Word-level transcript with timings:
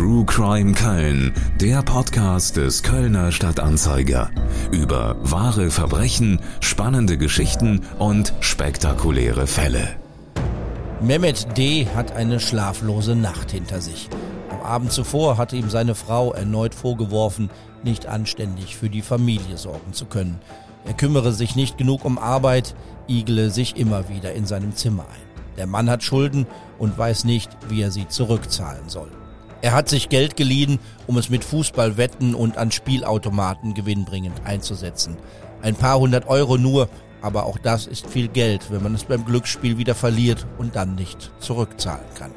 True 0.00 0.24
Crime 0.24 0.72
Köln, 0.72 1.34
der 1.60 1.82
Podcast 1.82 2.56
des 2.56 2.82
Kölner 2.82 3.32
Stadtanzeiger. 3.32 4.30
Über 4.72 5.16
wahre 5.20 5.70
Verbrechen, 5.70 6.40
spannende 6.60 7.18
Geschichten 7.18 7.82
und 7.98 8.32
spektakuläre 8.40 9.46
Fälle. 9.46 9.96
Mehmet 11.02 11.54
D. 11.58 11.86
hat 11.94 12.12
eine 12.12 12.40
schlaflose 12.40 13.14
Nacht 13.14 13.50
hinter 13.50 13.82
sich. 13.82 14.08
Am 14.48 14.62
Abend 14.62 14.90
zuvor 14.90 15.36
hatte 15.36 15.56
ihm 15.56 15.68
seine 15.68 15.94
Frau 15.94 16.32
erneut 16.32 16.74
vorgeworfen, 16.74 17.50
nicht 17.84 18.06
anständig 18.06 18.78
für 18.78 18.88
die 18.88 19.02
Familie 19.02 19.58
sorgen 19.58 19.92
zu 19.92 20.06
können. 20.06 20.38
Er 20.86 20.94
kümmere 20.94 21.32
sich 21.32 21.56
nicht 21.56 21.76
genug 21.76 22.06
um 22.06 22.16
Arbeit, 22.16 22.74
igle 23.06 23.50
sich 23.50 23.76
immer 23.76 24.08
wieder 24.08 24.32
in 24.32 24.46
seinem 24.46 24.74
Zimmer 24.74 25.02
ein. 25.02 25.56
Der 25.58 25.66
Mann 25.66 25.90
hat 25.90 26.02
Schulden 26.02 26.46
und 26.78 26.96
weiß 26.96 27.24
nicht, 27.24 27.50
wie 27.68 27.82
er 27.82 27.90
sie 27.90 28.08
zurückzahlen 28.08 28.88
soll. 28.88 29.10
Er 29.62 29.72
hat 29.72 29.88
sich 29.88 30.08
Geld 30.08 30.36
geliehen, 30.36 30.78
um 31.06 31.18
es 31.18 31.28
mit 31.28 31.44
Fußballwetten 31.44 32.34
und 32.34 32.56
an 32.56 32.72
Spielautomaten 32.72 33.74
gewinnbringend 33.74 34.40
einzusetzen. 34.44 35.18
Ein 35.60 35.74
paar 35.74 35.98
hundert 35.98 36.28
Euro 36.28 36.56
nur, 36.56 36.88
aber 37.20 37.44
auch 37.44 37.58
das 37.58 37.86
ist 37.86 38.06
viel 38.06 38.28
Geld, 38.28 38.70
wenn 38.70 38.82
man 38.82 38.94
es 38.94 39.04
beim 39.04 39.24
Glücksspiel 39.24 39.76
wieder 39.76 39.94
verliert 39.94 40.46
und 40.56 40.76
dann 40.76 40.94
nicht 40.94 41.30
zurückzahlen 41.40 42.06
kann. 42.14 42.30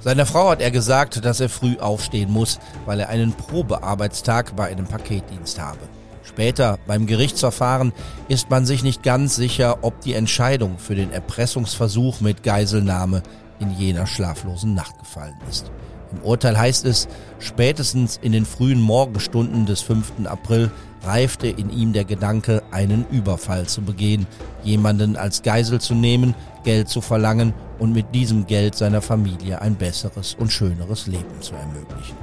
Seiner 0.00 0.24
Frau 0.24 0.48
hat 0.48 0.62
er 0.62 0.70
gesagt, 0.70 1.22
dass 1.22 1.40
er 1.40 1.50
früh 1.50 1.76
aufstehen 1.78 2.30
muss, 2.30 2.58
weil 2.86 3.00
er 3.00 3.10
einen 3.10 3.34
Probearbeitstag 3.34 4.56
bei 4.56 4.68
einem 4.68 4.86
Paketdienst 4.86 5.60
habe. 5.60 5.80
Später 6.22 6.78
beim 6.86 7.06
Gerichtsverfahren 7.06 7.92
ist 8.28 8.48
man 8.48 8.64
sich 8.64 8.82
nicht 8.82 9.02
ganz 9.02 9.36
sicher, 9.36 9.78
ob 9.82 10.00
die 10.00 10.14
Entscheidung 10.14 10.78
für 10.78 10.94
den 10.94 11.12
Erpressungsversuch 11.12 12.22
mit 12.22 12.42
Geiselnahme 12.42 13.22
in 13.58 13.72
jener 13.72 14.06
schlaflosen 14.06 14.74
Nacht 14.74 14.98
gefallen 14.98 15.36
ist. 15.50 15.70
Im 16.12 16.22
Urteil 16.22 16.58
heißt 16.58 16.84
es, 16.84 17.08
spätestens 17.38 18.18
in 18.20 18.32
den 18.32 18.44
frühen 18.44 18.80
Morgenstunden 18.80 19.66
des 19.66 19.80
5. 19.82 20.26
April 20.26 20.70
reifte 21.02 21.46
in 21.46 21.70
ihm 21.70 21.92
der 21.92 22.04
Gedanke, 22.04 22.62
einen 22.70 23.06
Überfall 23.10 23.66
zu 23.66 23.82
begehen, 23.82 24.26
jemanden 24.62 25.16
als 25.16 25.42
Geisel 25.42 25.80
zu 25.80 25.94
nehmen, 25.94 26.34
Geld 26.64 26.88
zu 26.88 27.00
verlangen 27.00 27.54
und 27.78 27.92
mit 27.92 28.14
diesem 28.14 28.46
Geld 28.46 28.74
seiner 28.74 29.00
Familie 29.00 29.60
ein 29.62 29.76
besseres 29.76 30.36
und 30.38 30.52
schöneres 30.52 31.06
Leben 31.06 31.40
zu 31.40 31.54
ermöglichen. 31.54 32.16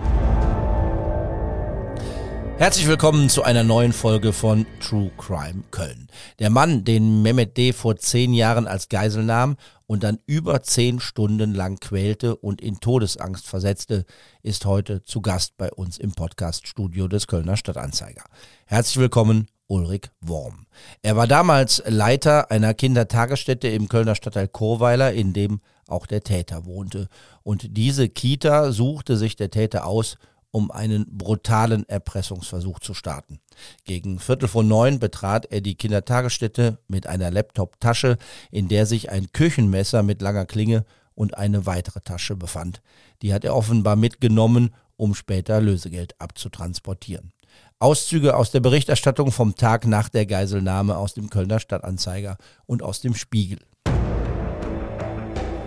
Herzlich 2.60 2.88
willkommen 2.88 3.30
zu 3.30 3.44
einer 3.44 3.64
neuen 3.64 3.94
Folge 3.94 4.34
von 4.34 4.66
True 4.80 5.12
Crime 5.20 5.64
Köln. 5.70 6.08
Der 6.40 6.50
Mann, 6.50 6.84
den 6.84 7.22
Mehmet 7.22 7.56
D. 7.56 7.72
vor 7.72 7.98
zehn 7.98 8.34
Jahren 8.34 8.66
als 8.66 8.90
Geisel 8.90 9.24
nahm 9.24 9.58
und 9.86 10.04
dann 10.04 10.18
über 10.26 10.64
zehn 10.64 11.00
Stunden 11.00 11.54
lang 11.54 11.80
quälte 11.80 12.36
und 12.36 12.60
in 12.60 12.80
Todesangst 12.80 13.46
versetzte, 13.46 14.06
ist 14.42 14.66
heute 14.66 15.04
zu 15.04 15.22
Gast 15.22 15.56
bei 15.58 15.72
uns 15.72 16.00
im 16.00 16.14
Podcaststudio 16.14 17.08
des 17.08 17.28
Kölner 17.28 17.58
Stadtanzeiger. 17.58 18.24
Herzlich 18.66 18.98
willkommen, 18.98 19.46
Ulrich 19.68 20.10
Worm. 20.22 20.66
Er 21.04 21.16
war 21.16 21.28
damals 21.28 21.84
Leiter 21.86 22.50
einer 22.50 22.74
Kindertagesstätte 22.74 23.68
im 23.68 23.88
Kölner 23.88 24.16
Stadtteil 24.16 24.48
Chorweiler, 24.48 25.14
in 25.14 25.32
dem 25.32 25.62
auch 25.88 26.08
der 26.08 26.24
Täter 26.24 26.66
wohnte. 26.66 27.08
Und 27.44 27.78
diese 27.78 28.10
Kita 28.10 28.72
suchte 28.72 29.16
sich 29.16 29.36
der 29.36 29.52
Täter 29.52 29.86
aus, 29.86 30.18
um 30.52 30.72
einen 30.72 31.18
brutalen 31.18 31.88
Erpressungsversuch 31.88 32.80
zu 32.80 32.94
starten. 32.94 33.40
Gegen 33.84 34.20
Viertel 34.20 34.48
vor 34.48 34.64
neun 34.64 35.00
betrat 35.00 35.46
er 35.52 35.62
die 35.62 35.76
Kindertagesstätte 35.76 36.80
mit 36.88 37.08
einer 37.08 37.32
Laptop-Tasche, 37.32 38.18
in 38.52 38.68
der 38.68 38.86
sich 38.86 39.10
ein 39.10 39.32
Küchenmesser 39.32 40.04
mit 40.04 40.22
langer 40.22 40.46
Klinge 40.46 40.86
und 41.16 41.38
eine 41.38 41.66
weitere 41.66 42.00
Tasche 42.02 42.36
befand. 42.36 42.82
Die 43.22 43.34
hat 43.34 43.44
er 43.44 43.56
offenbar 43.56 43.96
mitgenommen, 43.96 44.74
um 44.96 45.16
später 45.16 45.62
Lösegeld 45.62 46.20
abzutransportieren. 46.20 47.32
Auszüge 47.80 48.36
aus 48.36 48.52
der 48.52 48.60
Berichterstattung 48.60 49.32
vom 49.32 49.56
Tag 49.56 49.86
nach 49.86 50.10
der 50.10 50.26
Geiselnahme 50.26 50.98
aus 50.98 51.14
dem 51.14 51.30
Kölner 51.30 51.60
Stadtanzeiger 51.60 52.38
und 52.66 52.82
aus 52.82 53.02
dem 53.02 53.14
Spiegel. 53.14 53.60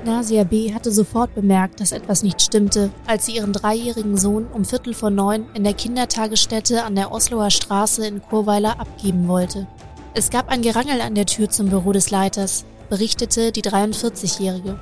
Nasia 0.04 0.44
B. 0.44 0.72
hatte 0.72 0.90
sofort 0.90 1.34
bemerkt, 1.34 1.80
dass 1.80 1.92
etwas 1.92 2.22
nicht 2.22 2.40
stimmte, 2.40 2.90
als 3.06 3.26
sie 3.26 3.36
ihren 3.36 3.52
dreijährigen 3.52 4.16
Sohn 4.16 4.46
um 4.52 4.64
Viertel 4.64 4.94
vor 4.94 5.10
neun 5.10 5.46
in 5.54 5.64
der 5.64 5.74
Kindertagesstätte 5.74 6.84
an 6.84 6.94
der 6.94 7.12
Osloer 7.12 7.50
Straße 7.50 8.06
in 8.06 8.22
Chorweiler 8.22 8.80
abgeben 8.80 9.28
wollte. 9.28 9.66
Es 10.14 10.30
gab 10.30 10.48
ein 10.48 10.62
Gerangel 10.62 11.00
an 11.00 11.14
der 11.14 11.26
Tür 11.26 11.50
zum 11.50 11.68
Büro 11.68 11.92
des 11.92 12.10
Leiters, 12.10 12.64
berichtete 12.88 13.52
die 13.52 13.62
43-Jährige. 13.62 14.80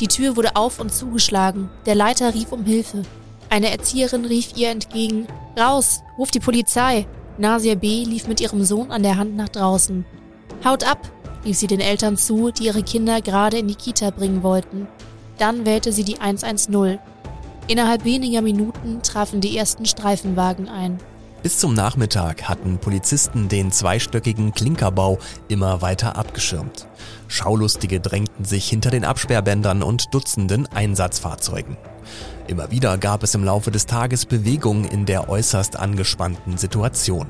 Die 0.00 0.08
Tür 0.08 0.36
wurde 0.36 0.56
auf 0.56 0.80
und 0.80 0.92
zugeschlagen. 0.92 1.68
Der 1.86 1.94
Leiter 1.94 2.32
rief 2.32 2.52
um 2.52 2.64
Hilfe. 2.64 3.02
Eine 3.50 3.70
Erzieherin 3.70 4.24
rief 4.24 4.56
ihr 4.56 4.70
entgegen: 4.70 5.26
Raus, 5.58 6.02
ruf 6.16 6.30
die 6.30 6.40
Polizei! 6.40 7.06
Nasia 7.36 7.74
B. 7.74 8.04
lief 8.04 8.28
mit 8.28 8.40
ihrem 8.40 8.64
Sohn 8.64 8.90
an 8.90 9.02
der 9.02 9.16
Hand 9.16 9.36
nach 9.36 9.48
draußen. 9.48 10.04
Haut 10.64 10.84
ab, 10.88 10.98
rief 11.44 11.58
sie 11.58 11.66
den 11.66 11.80
Eltern 11.80 12.16
zu, 12.16 12.50
die 12.50 12.64
ihre 12.64 12.82
Kinder 12.82 13.20
gerade 13.20 13.58
in 13.58 13.68
die 13.68 13.74
Kita 13.74 14.10
bringen 14.10 14.42
wollten. 14.42 14.86
Dann 15.38 15.64
wählte 15.64 15.92
sie 15.92 16.04
die 16.04 16.20
110. 16.20 16.98
Innerhalb 17.68 18.04
weniger 18.04 18.42
Minuten 18.42 19.02
trafen 19.02 19.40
die 19.40 19.56
ersten 19.56 19.86
Streifenwagen 19.86 20.68
ein. 20.68 20.98
Bis 21.42 21.58
zum 21.58 21.74
Nachmittag 21.74 22.44
hatten 22.44 22.78
Polizisten 22.78 23.48
den 23.48 23.72
zweistöckigen 23.72 24.52
Klinkerbau 24.52 25.18
immer 25.48 25.82
weiter 25.82 26.14
abgeschirmt. 26.16 26.86
Schaulustige 27.26 27.98
drängten 27.98 28.44
sich 28.44 28.68
hinter 28.68 28.90
den 28.90 29.04
Absperrbändern 29.04 29.82
und 29.82 30.14
Dutzenden 30.14 30.68
Einsatzfahrzeugen. 30.68 31.76
Immer 32.46 32.70
wieder 32.70 32.96
gab 32.96 33.24
es 33.24 33.34
im 33.34 33.42
Laufe 33.42 33.72
des 33.72 33.86
Tages 33.86 34.24
Bewegung 34.24 34.84
in 34.84 35.04
der 35.04 35.28
äußerst 35.28 35.76
angespannten 35.76 36.58
Situation. 36.58 37.26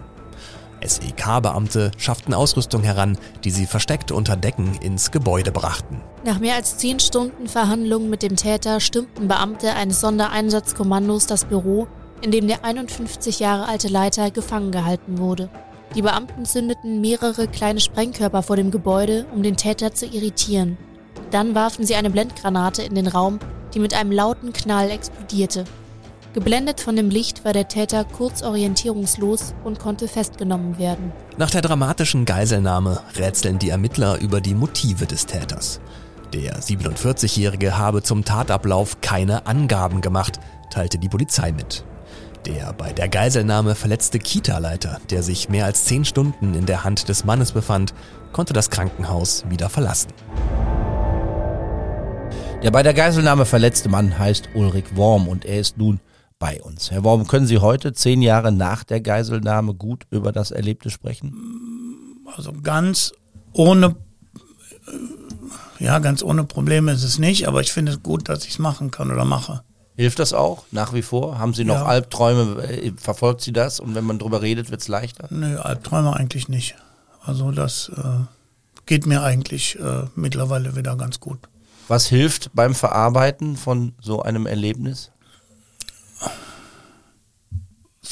SEK-Beamte 0.87 1.91
schafften 1.97 2.35
Ausrüstung 2.35 2.83
heran, 2.83 3.19
die 3.45 3.51
sie 3.51 3.67
versteckt 3.67 4.13
unter 4.13 4.37
Decken 4.37 4.75
ins 4.81 5.11
Gebäude 5.11 5.53
brachten. 5.53 6.01
Nach 6.25 6.39
mehr 6.39 6.57
als 6.57 6.79
zehn 6.79 7.01
Stunden 7.01 7.49
Verhandlungen 7.49 8.11
mit 8.11 8.23
dem 8.23 8.37
Täter 8.37 8.81
stürmten 8.81 9.29
Beamte 9.29 9.75
eines 9.75 10.01
Sondereinsatzkommandos 10.01 11.27
das 11.27 11.45
Büro, 11.45 11.87
in 12.21 12.31
dem 12.31 12.47
der 12.47 12.65
51 12.65 13.41
Jahre 13.41 13.69
alte 13.69 13.89
Leiter 13.89 14.31
gefangen 14.31 14.71
gehalten 14.71 15.19
wurde. 15.19 15.51
Die 15.95 16.03
Beamten 16.03 16.45
zündeten 16.45 17.01
mehrere 17.01 17.49
kleine 17.49 17.81
Sprengkörper 17.81 18.43
vor 18.43 18.57
dem 18.57 18.71
Gebäude, 18.71 19.27
um 19.35 19.43
den 19.43 19.57
Täter 19.57 19.93
zu 19.93 20.07
irritieren. 20.07 20.79
Dann 21.31 21.55
warfen 21.55 21.85
sie 21.85 21.97
eine 21.97 22.11
Blendgranate 22.11 22.83
in 22.83 22.95
den 22.95 23.07
Raum, 23.07 23.39
die 23.75 23.79
mit 23.79 23.95
einem 23.95 24.13
lauten 24.13 24.53
Knall 24.53 24.91
explodierte. 24.91 25.65
Geblendet 26.35 26.81
von 26.81 26.97
dem 26.97 27.11
Licht 27.11 27.45
war 27.45 27.53
der 27.53 27.69
Täter 27.69 28.05
kurz 28.05 28.43
orientierungslos 28.43 29.55
und 29.65 29.79
konnte 29.79 30.09
festgenommen 30.09 30.79
werden. 30.79 31.13
Nach 31.37 31.51
der 31.51 31.61
dramatischen 31.61 32.25
Geiselnahme 32.25 33.01
rätseln 33.17 33.59
die 33.59 33.69
Ermittler 33.69 34.19
über 34.19 34.41
die 34.41 34.55
Motive 34.55 35.05
des 35.05 35.27
Täters. 35.27 35.81
Der 36.33 36.59
47-Jährige 36.61 37.77
habe 37.77 38.03
zum 38.03 38.25
Tatablauf 38.25 39.03
keine 39.03 39.47
Angaben 39.47 40.01
gemacht, 40.01 40.41
teilte 40.71 40.97
die 40.97 41.11
Polizei 41.11 41.53
mit. 41.53 41.85
Der 42.47 42.73
bei 42.73 42.95
der 42.95 43.11
Geiselnahme 43.11 43.75
verletzte 43.75 44.19
Kita-Leiter, 44.19 45.03
der 45.11 45.23
sich 45.23 45.51
mehr 45.51 45.67
als 45.67 45.85
zehn 45.85 46.07
Stunden 46.07 46.55
in 46.55 46.65
der 46.65 46.83
Hand 46.83 47.11
des 47.11 47.27
Mannes 47.27 47.53
befand, 47.53 47.93
konnte 48.33 48.55
das 48.55 48.71
Krankenhaus 48.71 49.45
wieder 49.51 49.69
verlassen. 49.69 50.09
Der 52.63 52.71
bei 52.71 52.83
der 52.83 52.95
Geiselnahme 52.95 53.45
verletzte 53.45 53.91
Mann 53.91 54.19
heißt 54.19 54.49
Ulrich 54.55 54.97
Worm 54.97 55.29
und 55.29 55.45
er 55.45 55.61
ist 55.61 55.77
nun 55.77 56.01
bei 56.43 56.61
uns. 56.61 56.91
Herr 56.91 57.05
Worm, 57.05 57.29
können 57.29 57.47
Sie 57.47 57.59
heute, 57.59 57.93
zehn 57.93 58.21
Jahre 58.21 58.51
nach 58.51 58.83
der 58.83 59.01
Geiselnahme, 59.01 59.75
gut 59.75 60.07
über 60.11 60.33
das 60.33 60.51
Erlebte 60.51 60.91
sprechen? 60.91 61.33
Also 62.37 62.53
ganz 62.53 63.13
ohne, 63.53 63.95
ja, 65.79 66.01
ganz 66.01 66.21
ohne 66.25 66.43
Probleme 66.43 66.91
ist 66.91 67.05
es 67.05 67.21
nicht, 67.21 67.47
aber 67.47 67.61
ich 67.61 67.73
finde 67.73 67.93
es 67.93 68.03
gut, 68.03 68.29
dass 68.29 68.43
ich 68.45 68.51
es 68.51 68.59
machen 68.59 68.91
kann 68.91 69.13
oder 69.13 69.25
mache. 69.25 69.63
Hilft 69.95 70.19
das 70.19 70.33
auch 70.33 70.65
nach 70.73 70.93
wie 70.93 71.03
vor? 71.03 71.39
Haben 71.39 71.55
Sie 71.55 71.65
noch 71.65 71.77
Ja. 71.77 71.85
Albträume? 71.85 72.61
Äh, 72.65 72.91
Verfolgt 72.97 73.43
Sie 73.43 73.53
das? 73.53 73.79
Und 73.79 73.95
wenn 73.95 74.05
man 74.05 74.19
drüber 74.19 74.43
redet, 74.43 74.73
wird 74.73 74.81
es 74.81 74.89
leichter? 74.89 75.29
Nö, 75.31 75.59
Albträume 75.61 76.17
eigentlich 76.17 76.49
nicht. 76.49 76.75
Also 77.21 77.53
das 77.53 77.89
äh, 77.97 78.25
geht 78.87 79.07
mir 79.07 79.23
eigentlich 79.23 79.79
äh, 79.79 80.07
mittlerweile 80.17 80.75
wieder 80.75 80.97
ganz 80.97 81.21
gut. 81.21 81.39
Was 81.87 82.07
hilft 82.09 82.51
beim 82.53 82.75
Verarbeiten 82.75 83.57
von 83.57 83.93
so 84.01 84.23
einem 84.23 84.47
Erlebnis? 84.47 85.12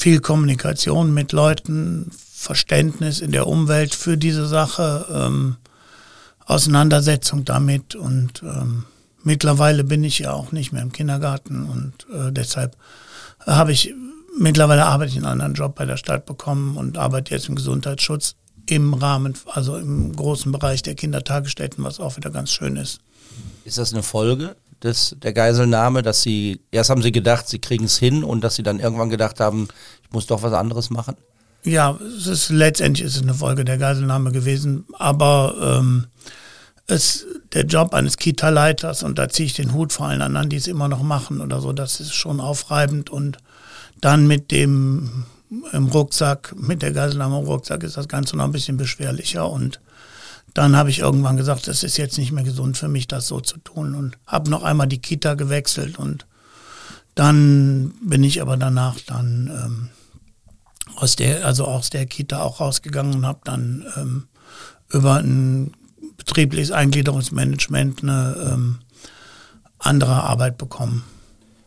Viel 0.01 0.19
Kommunikation 0.19 1.13
mit 1.13 1.31
Leuten, 1.31 2.09
Verständnis 2.33 3.19
in 3.19 3.31
der 3.31 3.45
Umwelt 3.45 3.93
für 3.93 4.17
diese 4.17 4.47
Sache, 4.47 5.05
ähm, 5.13 5.57
Auseinandersetzung 6.43 7.45
damit 7.45 7.93
und 7.93 8.41
ähm, 8.41 8.85
mittlerweile 9.21 9.83
bin 9.83 10.03
ich 10.03 10.17
ja 10.17 10.33
auch 10.33 10.51
nicht 10.51 10.71
mehr 10.71 10.81
im 10.81 10.91
Kindergarten 10.91 11.65
und 11.65 12.07
äh, 12.11 12.31
deshalb 12.31 12.75
habe 13.45 13.73
ich 13.73 13.93
mittlerweile 14.39 14.87
arbeite 14.87 15.11
ich 15.11 15.17
einen 15.17 15.27
anderen 15.27 15.53
Job 15.53 15.75
bei 15.75 15.85
der 15.85 15.97
Stadt 15.97 16.25
bekommen 16.25 16.77
und 16.77 16.97
arbeite 16.97 17.35
jetzt 17.35 17.47
im 17.47 17.53
Gesundheitsschutz 17.53 18.33
im 18.65 18.95
Rahmen, 18.95 19.35
also 19.53 19.77
im 19.77 20.15
großen 20.15 20.51
Bereich 20.51 20.81
der 20.81 20.95
Kindertagesstätten, 20.95 21.83
was 21.83 21.99
auch 21.99 22.17
wieder 22.17 22.31
ganz 22.31 22.49
schön 22.49 22.75
ist. 22.75 23.01
Ist 23.65 23.77
das 23.77 23.93
eine 23.93 24.01
Folge 24.01 24.55
des, 24.83 25.15
der 25.21 25.33
Geiselnahme, 25.33 26.01
dass 26.01 26.21
sie, 26.21 26.61
erst 26.71 26.89
haben 26.89 27.01
sie 27.01 27.11
gedacht, 27.11 27.47
sie 27.47 27.59
kriegen 27.59 27.85
es 27.85 27.97
hin 27.97 28.23
und 28.23 28.41
dass 28.43 28.55
sie 28.55 28.63
dann 28.63 28.79
irgendwann 28.79 29.09
gedacht 29.09 29.39
haben, 29.39 29.67
ich 30.03 30.11
muss 30.11 30.27
doch 30.27 30.43
was 30.43 30.53
anderes 30.53 30.89
machen? 30.89 31.15
Ja, 31.63 31.97
es 32.17 32.27
ist 32.27 32.49
letztendlich 32.49 33.05
ist 33.05 33.15
es 33.17 33.21
eine 33.21 33.35
Folge 33.35 33.63
der 33.63 33.77
Geiselnahme 33.77 34.31
gewesen, 34.31 34.85
aber 34.97 35.55
ähm, 35.79 36.07
es, 36.87 37.25
der 37.53 37.65
Job 37.65 37.93
eines 37.93 38.17
Kita-Leiters, 38.17 39.03
und 39.03 39.19
da 39.19 39.29
ziehe 39.29 39.45
ich 39.45 39.53
den 39.53 39.73
Hut 39.73 39.93
vor 39.93 40.07
allen 40.07 40.21
anderen, 40.21 40.49
die 40.49 40.55
es 40.55 40.67
immer 40.67 40.87
noch 40.87 41.03
machen 41.03 41.39
oder 41.39 41.61
so, 41.61 41.71
das 41.71 41.99
ist 41.99 42.13
schon 42.13 42.39
aufreibend 42.39 43.09
und 43.09 43.37
dann 43.99 44.25
mit 44.25 44.51
dem 44.51 45.25
im 45.73 45.87
Rucksack, 45.87 46.55
mit 46.57 46.81
der 46.81 46.93
Geiselnahme 46.93 47.39
im 47.39 47.45
Rucksack 47.45 47.83
ist 47.83 47.97
das 47.97 48.07
Ganze 48.07 48.37
noch 48.37 48.45
ein 48.45 48.53
bisschen 48.53 48.77
beschwerlicher 48.77 49.49
und 49.49 49.79
dann 50.53 50.75
habe 50.75 50.89
ich 50.89 50.99
irgendwann 50.99 51.37
gesagt, 51.37 51.67
das 51.67 51.83
ist 51.83 51.97
jetzt 51.97 52.17
nicht 52.17 52.31
mehr 52.31 52.43
gesund 52.43 52.77
für 52.77 52.87
mich, 52.87 53.07
das 53.07 53.27
so 53.27 53.39
zu 53.39 53.57
tun 53.57 53.95
und 53.95 54.17
habe 54.27 54.49
noch 54.49 54.63
einmal 54.63 54.87
die 54.87 55.01
Kita 55.01 55.35
gewechselt 55.35 55.97
und 55.97 56.25
dann 57.15 57.93
bin 58.01 58.23
ich 58.23 58.41
aber 58.41 58.57
danach 58.57 58.97
dann 59.05 59.51
ähm, 59.53 59.89
aus 60.95 61.15
der, 61.15 61.45
also 61.45 61.65
aus 61.65 61.89
der 61.89 62.05
Kita 62.05 62.41
auch 62.41 62.59
rausgegangen 62.59 63.15
und 63.15 63.25
habe 63.25 63.41
dann 63.43 63.85
ähm, 63.97 64.27
über 64.89 65.15
ein 65.15 65.71
betriebliches 66.17 66.71
Eingliederungsmanagement 66.71 68.03
eine 68.03 68.35
ähm, 68.51 68.79
andere 69.79 70.23
Arbeit 70.23 70.57
bekommen. 70.57 71.03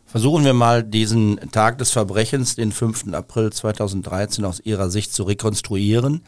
Versuchen 0.05 0.45
wir 0.45 0.53
mal 0.53 0.81
diesen 0.81 1.39
Tag 1.51 1.77
des 1.77 1.91
Verbrechens, 1.91 2.55
den 2.55 2.71
5. 2.71 3.13
April 3.13 3.51
2013, 3.51 4.45
aus 4.45 4.61
Ihrer 4.61 4.89
Sicht 4.89 5.13
zu 5.13 5.23
rekonstruieren. 5.23 6.21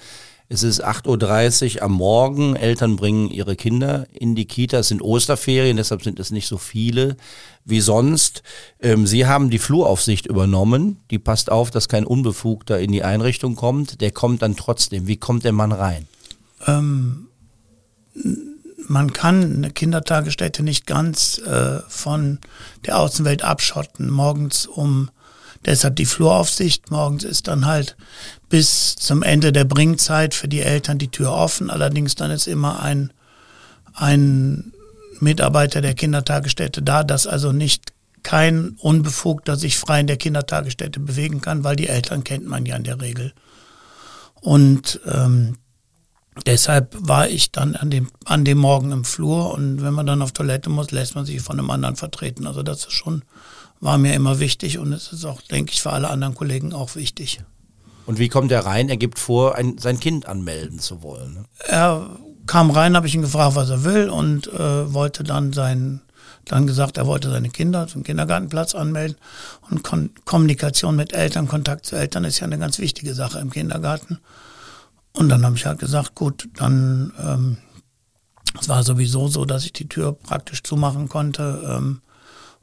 Es 0.50 0.64
ist 0.64 0.84
8.30 0.84 1.76
Uhr 1.76 1.84
am 1.84 1.92
Morgen. 1.92 2.56
Eltern 2.56 2.96
bringen 2.96 3.30
ihre 3.30 3.58
Kinder 3.58 4.08
in 4.14 4.34
die 4.34 4.46
Kita. 4.46 4.80
Es 4.80 4.88
sind 4.88 5.02
Osterferien, 5.02 5.76
deshalb 5.76 6.04
sind 6.04 6.20
es 6.20 6.32
nicht 6.32 6.48
so 6.48 6.58
viele 6.58 7.18
wie 7.66 7.82
sonst. 7.82 8.44
Ähm, 8.80 9.06
Sie 9.06 9.26
haben 9.26 9.50
die 9.50 9.60
Fluraufsicht 9.60 10.26
übernommen. 10.26 11.02
Die 11.12 11.20
passt 11.20 11.52
auf, 11.52 11.70
dass 11.70 11.90
kein 11.90 12.06
Unbefugter 12.06 12.80
in 12.80 12.94
die 12.94 13.04
Einrichtung 13.04 13.56
kommt. 13.56 14.00
Der 14.00 14.12
kommt 14.12 14.42
dann 14.42 14.56
trotzdem. 14.56 15.06
Wie 15.06 15.18
kommt 15.18 15.44
der 15.44 15.52
Mann 15.52 15.74
rein? 15.74 16.08
Ähm, 16.66 17.28
man 18.88 19.12
kann 19.12 19.44
eine 19.44 19.72
Kindertagesstätte 19.72 20.64
nicht 20.64 20.88
ganz 20.88 21.40
äh, 21.40 21.80
von 21.90 22.40
der 22.86 23.00
Außenwelt 23.00 23.44
abschotten. 23.44 24.10
Morgens 24.10 24.66
um 24.66 25.10
Deshalb 25.66 25.96
die 25.96 26.06
Fluraufsicht. 26.06 26.92
Morgens 26.92 27.24
ist 27.24 27.48
dann 27.48 27.66
halt 27.66 27.96
bis 28.50 28.96
zum 28.96 29.24
Ende 29.24 29.52
der 29.52 29.66
Bringzeit 29.66 30.34
für 30.34 30.48
die 30.48 30.62
Eltern 30.62 30.98
die 30.98 31.10
Tür 31.10 31.32
offen. 31.32 31.70
Allerdings 31.70 32.16
dann 32.16 32.32
ist 32.32 32.48
immer 32.48 32.82
ein, 32.82 33.12
ein 33.94 34.74
Mitarbeiter 35.20 35.82
der 35.82 35.94
Kindertagesstätte 35.94 36.82
da, 36.82 37.04
dass 37.04 37.28
also 37.28 37.52
nicht 37.52 37.94
kein 38.24 38.76
Unbefugter 38.80 39.56
sich 39.56 39.78
frei 39.78 40.02
in 40.02 40.08
der 40.08 40.18
Kindertagesstätte 40.18 41.00
bewegen 41.00 41.42
kann, 41.42 41.64
weil 41.64 41.76
die 41.76 41.88
Eltern 41.88 42.24
kennt 42.24 42.46
man 42.46 42.66
ja 42.66 42.76
in 42.76 42.84
der 42.84 43.02
Regel. 43.02 43.34
Und 44.42 45.00
ähm, 45.06 45.58
deshalb 46.46 46.96
war 47.00 47.28
ich 47.28 47.52
dann 47.52 47.76
an 47.76 47.90
dem, 47.90 48.10
an 48.26 48.46
dem 48.46 48.58
Morgen 48.58 48.92
im 48.92 49.06
Flur 49.06 49.54
und 49.54 49.82
wenn 49.82 49.94
man 49.94 50.06
dann 50.06 50.22
auf 50.22 50.32
Toilette 50.32 50.70
muss, 50.70 50.92
lässt 50.92 51.16
man 51.16 51.26
sich 51.26 51.42
von 51.42 51.60
einem 51.60 51.70
anderen 51.70 51.96
vertreten. 51.96 52.48
Also 52.48 52.64
das 52.64 52.86
ist 52.86 52.94
schon 52.94 53.24
war 53.80 53.98
mir 53.98 54.14
immer 54.14 54.40
wichtig 54.40 54.80
und 54.80 54.94
es 54.94 55.12
ist 55.14 55.26
auch, 55.26 55.42
denke 55.42 55.72
ich, 55.74 55.82
für 55.82 55.92
alle 55.92 56.10
anderen 56.10 56.36
Kollegen 56.36 56.74
auch 56.74 56.96
wichtig. 56.96 57.42
Und 58.06 58.20
wie 58.20 58.30
kommt 58.30 58.52
er 58.52 58.66
rein? 58.66 58.90
Er 58.90 58.98
gibt 58.98 59.20
vor, 59.20 59.56
ein, 59.56 59.78
sein 59.78 60.00
Kind 60.00 60.28
anmelden 60.28 60.80
zu 60.80 61.04
wollen. 61.04 61.34
Ne? 61.34 61.46
Er 61.68 62.10
kam 62.46 62.72
rein, 62.72 62.96
habe 62.96 63.08
ich 63.08 63.16
ihn 63.16 63.22
gefragt, 63.22 63.56
was 63.56 63.70
er 63.70 63.84
will 63.84 64.10
und 64.10 64.48
äh, 64.48 64.94
wollte 64.94 65.24
dann 65.24 65.52
sein, 65.52 66.02
dann 66.46 66.66
gesagt, 66.66 66.98
er 66.98 67.06
wollte 67.06 67.30
seine 67.30 67.50
Kinder 67.50 67.88
zum 67.88 68.04
Kindergartenplatz 68.04 68.76
anmelden. 68.76 69.18
Und 69.70 69.84
Kon 69.84 70.12
Kommunikation 70.24 70.96
mit 70.96 71.12
Eltern, 71.12 71.50
Kontakt 71.50 71.86
zu 71.86 71.98
Eltern 71.98 72.24
ist 72.24 72.40
ja 72.40 72.46
eine 72.46 72.58
ganz 72.58 72.80
wichtige 72.80 73.14
Sache 73.14 73.40
im 73.40 73.52
Kindergarten. 73.52 74.20
Und 75.18 75.30
dann 75.30 75.44
habe 75.46 75.56
ich 75.56 75.66
halt 75.66 75.80
gesagt, 75.80 76.14
gut, 76.16 76.48
dann 76.56 77.12
ähm, 77.20 77.58
es 78.60 78.70
war 78.70 78.84
sowieso 78.84 79.28
so, 79.28 79.46
dass 79.46 79.66
ich 79.66 79.74
die 79.74 79.90
Tür 79.90 80.14
praktisch 80.14 80.64
zumachen 80.64 81.10
konnte. 81.10 81.64
Ähm, 81.68 82.02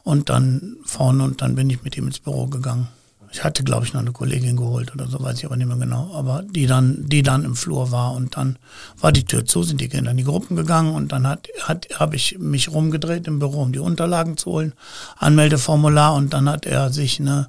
und 0.04 0.28
dann 0.28 0.76
vorne 0.84 1.24
und 1.24 1.40
dann 1.40 1.54
bin 1.54 1.70
ich 1.70 1.82
mit 1.82 1.96
ihm 1.96 2.06
ins 2.06 2.20
Büro 2.20 2.46
gegangen. 2.46 2.88
Ich 3.32 3.42
hatte, 3.42 3.64
glaube 3.64 3.84
ich, 3.84 3.94
noch 3.94 4.02
eine 4.02 4.12
Kollegin 4.12 4.56
geholt 4.56 4.94
oder 4.94 5.08
so, 5.08 5.20
weiß 5.20 5.38
ich 5.38 5.46
aber 5.46 5.56
nicht 5.56 5.66
mehr 5.66 5.78
genau. 5.78 6.14
Aber 6.14 6.42
die 6.42 6.66
dann, 6.66 7.08
die 7.08 7.22
dann 7.22 7.44
im 7.44 7.56
Flur 7.56 7.90
war 7.90 8.12
und 8.12 8.36
dann 8.36 8.58
war 9.00 9.10
die 9.10 9.24
Tür 9.24 9.44
zu, 9.44 9.64
sind 9.64 9.80
die 9.80 9.88
Kinder 9.88 10.12
in 10.12 10.16
die 10.16 10.24
Gruppen 10.24 10.54
gegangen 10.54 10.94
und 10.94 11.10
dann 11.10 11.26
hat, 11.26 11.48
hat, 11.62 11.88
habe 11.98 12.14
ich 12.14 12.38
mich 12.38 12.70
rumgedreht 12.70 13.26
im 13.26 13.40
Büro, 13.40 13.62
um 13.62 13.72
die 13.72 13.80
Unterlagen 13.80 14.36
zu 14.36 14.52
holen, 14.52 14.74
Anmeldeformular 15.16 16.14
und 16.14 16.32
dann 16.32 16.48
hat 16.48 16.64
er 16.64 16.92
sich 16.92 17.18
eine 17.18 17.48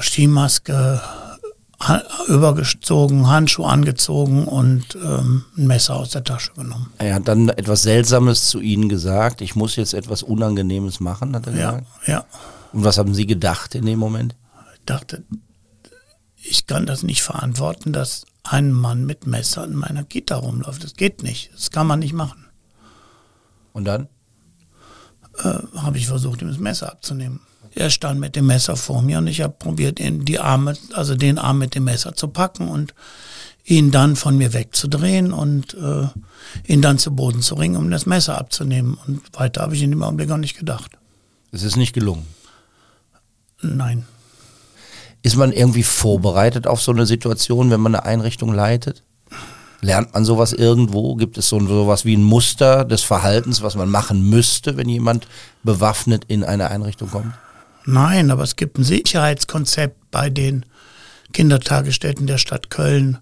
Skimaske 0.00 1.00
übergezogen, 2.28 3.28
Handschuh 3.28 3.64
angezogen 3.64 4.44
und 4.44 4.96
ähm, 4.96 5.44
ein 5.56 5.66
Messer 5.66 5.96
aus 5.96 6.10
der 6.10 6.24
Tasche 6.24 6.52
genommen. 6.52 6.92
Er 6.98 7.14
hat 7.14 7.28
dann 7.28 7.48
etwas 7.48 7.82
Seltsames 7.82 8.48
zu 8.48 8.60
Ihnen 8.60 8.88
gesagt. 8.88 9.40
Ich 9.40 9.56
muss 9.56 9.76
jetzt 9.76 9.94
etwas 9.94 10.22
Unangenehmes 10.22 11.00
machen, 11.00 11.34
hat 11.34 11.46
er 11.46 11.56
ja, 11.56 11.70
gesagt. 11.70 11.86
Ja. 12.06 12.24
Und 12.72 12.84
was 12.84 12.98
haben 12.98 13.14
Sie 13.14 13.26
gedacht 13.26 13.74
in 13.74 13.86
dem 13.86 13.98
Moment? 13.98 14.36
Ich 14.74 14.84
dachte, 14.84 15.24
ich 16.36 16.66
kann 16.66 16.86
das 16.86 17.02
nicht 17.02 17.22
verantworten, 17.22 17.92
dass 17.92 18.26
ein 18.42 18.72
Mann 18.72 19.06
mit 19.06 19.26
Messer 19.26 19.64
in 19.64 19.74
meiner 19.74 20.04
Kita 20.04 20.36
rumläuft. 20.36 20.84
Das 20.84 20.94
geht 20.94 21.22
nicht. 21.22 21.50
Das 21.54 21.70
kann 21.70 21.86
man 21.86 21.98
nicht 21.98 22.12
machen. 22.12 22.46
Und 23.72 23.84
dann? 23.84 24.08
Äh, 25.38 25.58
Habe 25.76 25.98
ich 25.98 26.06
versucht, 26.06 26.42
ihm 26.42 26.48
das 26.48 26.58
Messer 26.58 26.90
abzunehmen. 26.90 27.40
Er 27.74 27.90
stand 27.90 28.18
mit 28.20 28.36
dem 28.36 28.46
Messer 28.46 28.76
vor 28.76 29.02
mir 29.02 29.18
und 29.18 29.26
ich 29.26 29.40
habe 29.42 29.54
probiert, 29.56 30.00
ihn 30.00 30.24
die 30.24 30.40
Arme, 30.40 30.76
also 30.92 31.14
den 31.14 31.38
Arm 31.38 31.58
mit 31.58 31.74
dem 31.74 31.84
Messer 31.84 32.14
zu 32.14 32.28
packen 32.28 32.68
und 32.68 32.94
ihn 33.64 33.90
dann 33.90 34.16
von 34.16 34.36
mir 34.36 34.52
wegzudrehen 34.52 35.32
und 35.32 35.74
äh, 35.74 36.08
ihn 36.66 36.82
dann 36.82 36.98
zu 36.98 37.14
Boden 37.14 37.42
zu 37.42 37.54
ringen, 37.54 37.76
um 37.76 37.90
das 37.90 38.06
Messer 38.06 38.38
abzunehmen. 38.38 38.98
Und 39.06 39.22
weiter 39.34 39.62
habe 39.62 39.74
ich 39.74 39.82
in 39.82 39.90
dem 39.90 40.02
Augenblick 40.02 40.30
auch 40.30 40.36
nicht 40.36 40.58
gedacht. 40.58 40.92
Es 41.52 41.62
ist 41.62 41.76
nicht 41.76 41.92
gelungen. 41.92 42.26
Nein. 43.62 44.06
Ist 45.22 45.36
man 45.36 45.52
irgendwie 45.52 45.82
vorbereitet 45.82 46.66
auf 46.66 46.80
so 46.80 46.92
eine 46.92 47.06
Situation, 47.06 47.70
wenn 47.70 47.80
man 47.80 47.94
eine 47.94 48.04
Einrichtung 48.04 48.52
leitet? 48.52 49.02
Lernt 49.82 50.12
man 50.14 50.24
sowas 50.24 50.52
irgendwo? 50.52 51.14
Gibt 51.14 51.38
es 51.38 51.48
so 51.48 51.60
sowas 51.60 52.04
wie 52.04 52.16
ein 52.16 52.22
Muster 52.22 52.84
des 52.84 53.02
Verhaltens, 53.02 53.62
was 53.62 53.76
man 53.76 53.90
machen 53.90 54.28
müsste, 54.28 54.76
wenn 54.76 54.88
jemand 54.88 55.26
bewaffnet 55.62 56.24
in 56.26 56.42
eine 56.42 56.70
Einrichtung 56.70 57.10
kommt? 57.10 57.34
Nein, 57.90 58.30
aber 58.30 58.44
es 58.44 58.54
gibt 58.54 58.78
ein 58.78 58.84
Sicherheitskonzept 58.84 60.10
bei 60.12 60.30
den 60.30 60.64
Kindertagesstätten 61.32 62.26
der 62.26 62.38
Stadt 62.38 62.70
Köln, 62.70 63.18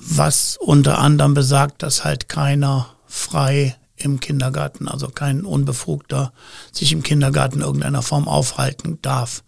was 0.00 0.56
unter 0.56 0.98
anderem 0.98 1.34
besagt, 1.34 1.82
dass 1.82 2.04
halt 2.04 2.28
keiner 2.28 2.88
frei 3.06 3.76
im 3.96 4.18
Kindergarten, 4.18 4.88
also 4.88 5.08
kein 5.08 5.44
Unbefugter, 5.44 6.32
sich 6.72 6.90
im 6.90 7.04
Kindergarten 7.04 7.56
in 7.56 7.62
irgendeiner 7.62 8.02
Form 8.02 8.26
aufhalten 8.26 8.98
darf. 9.00 9.44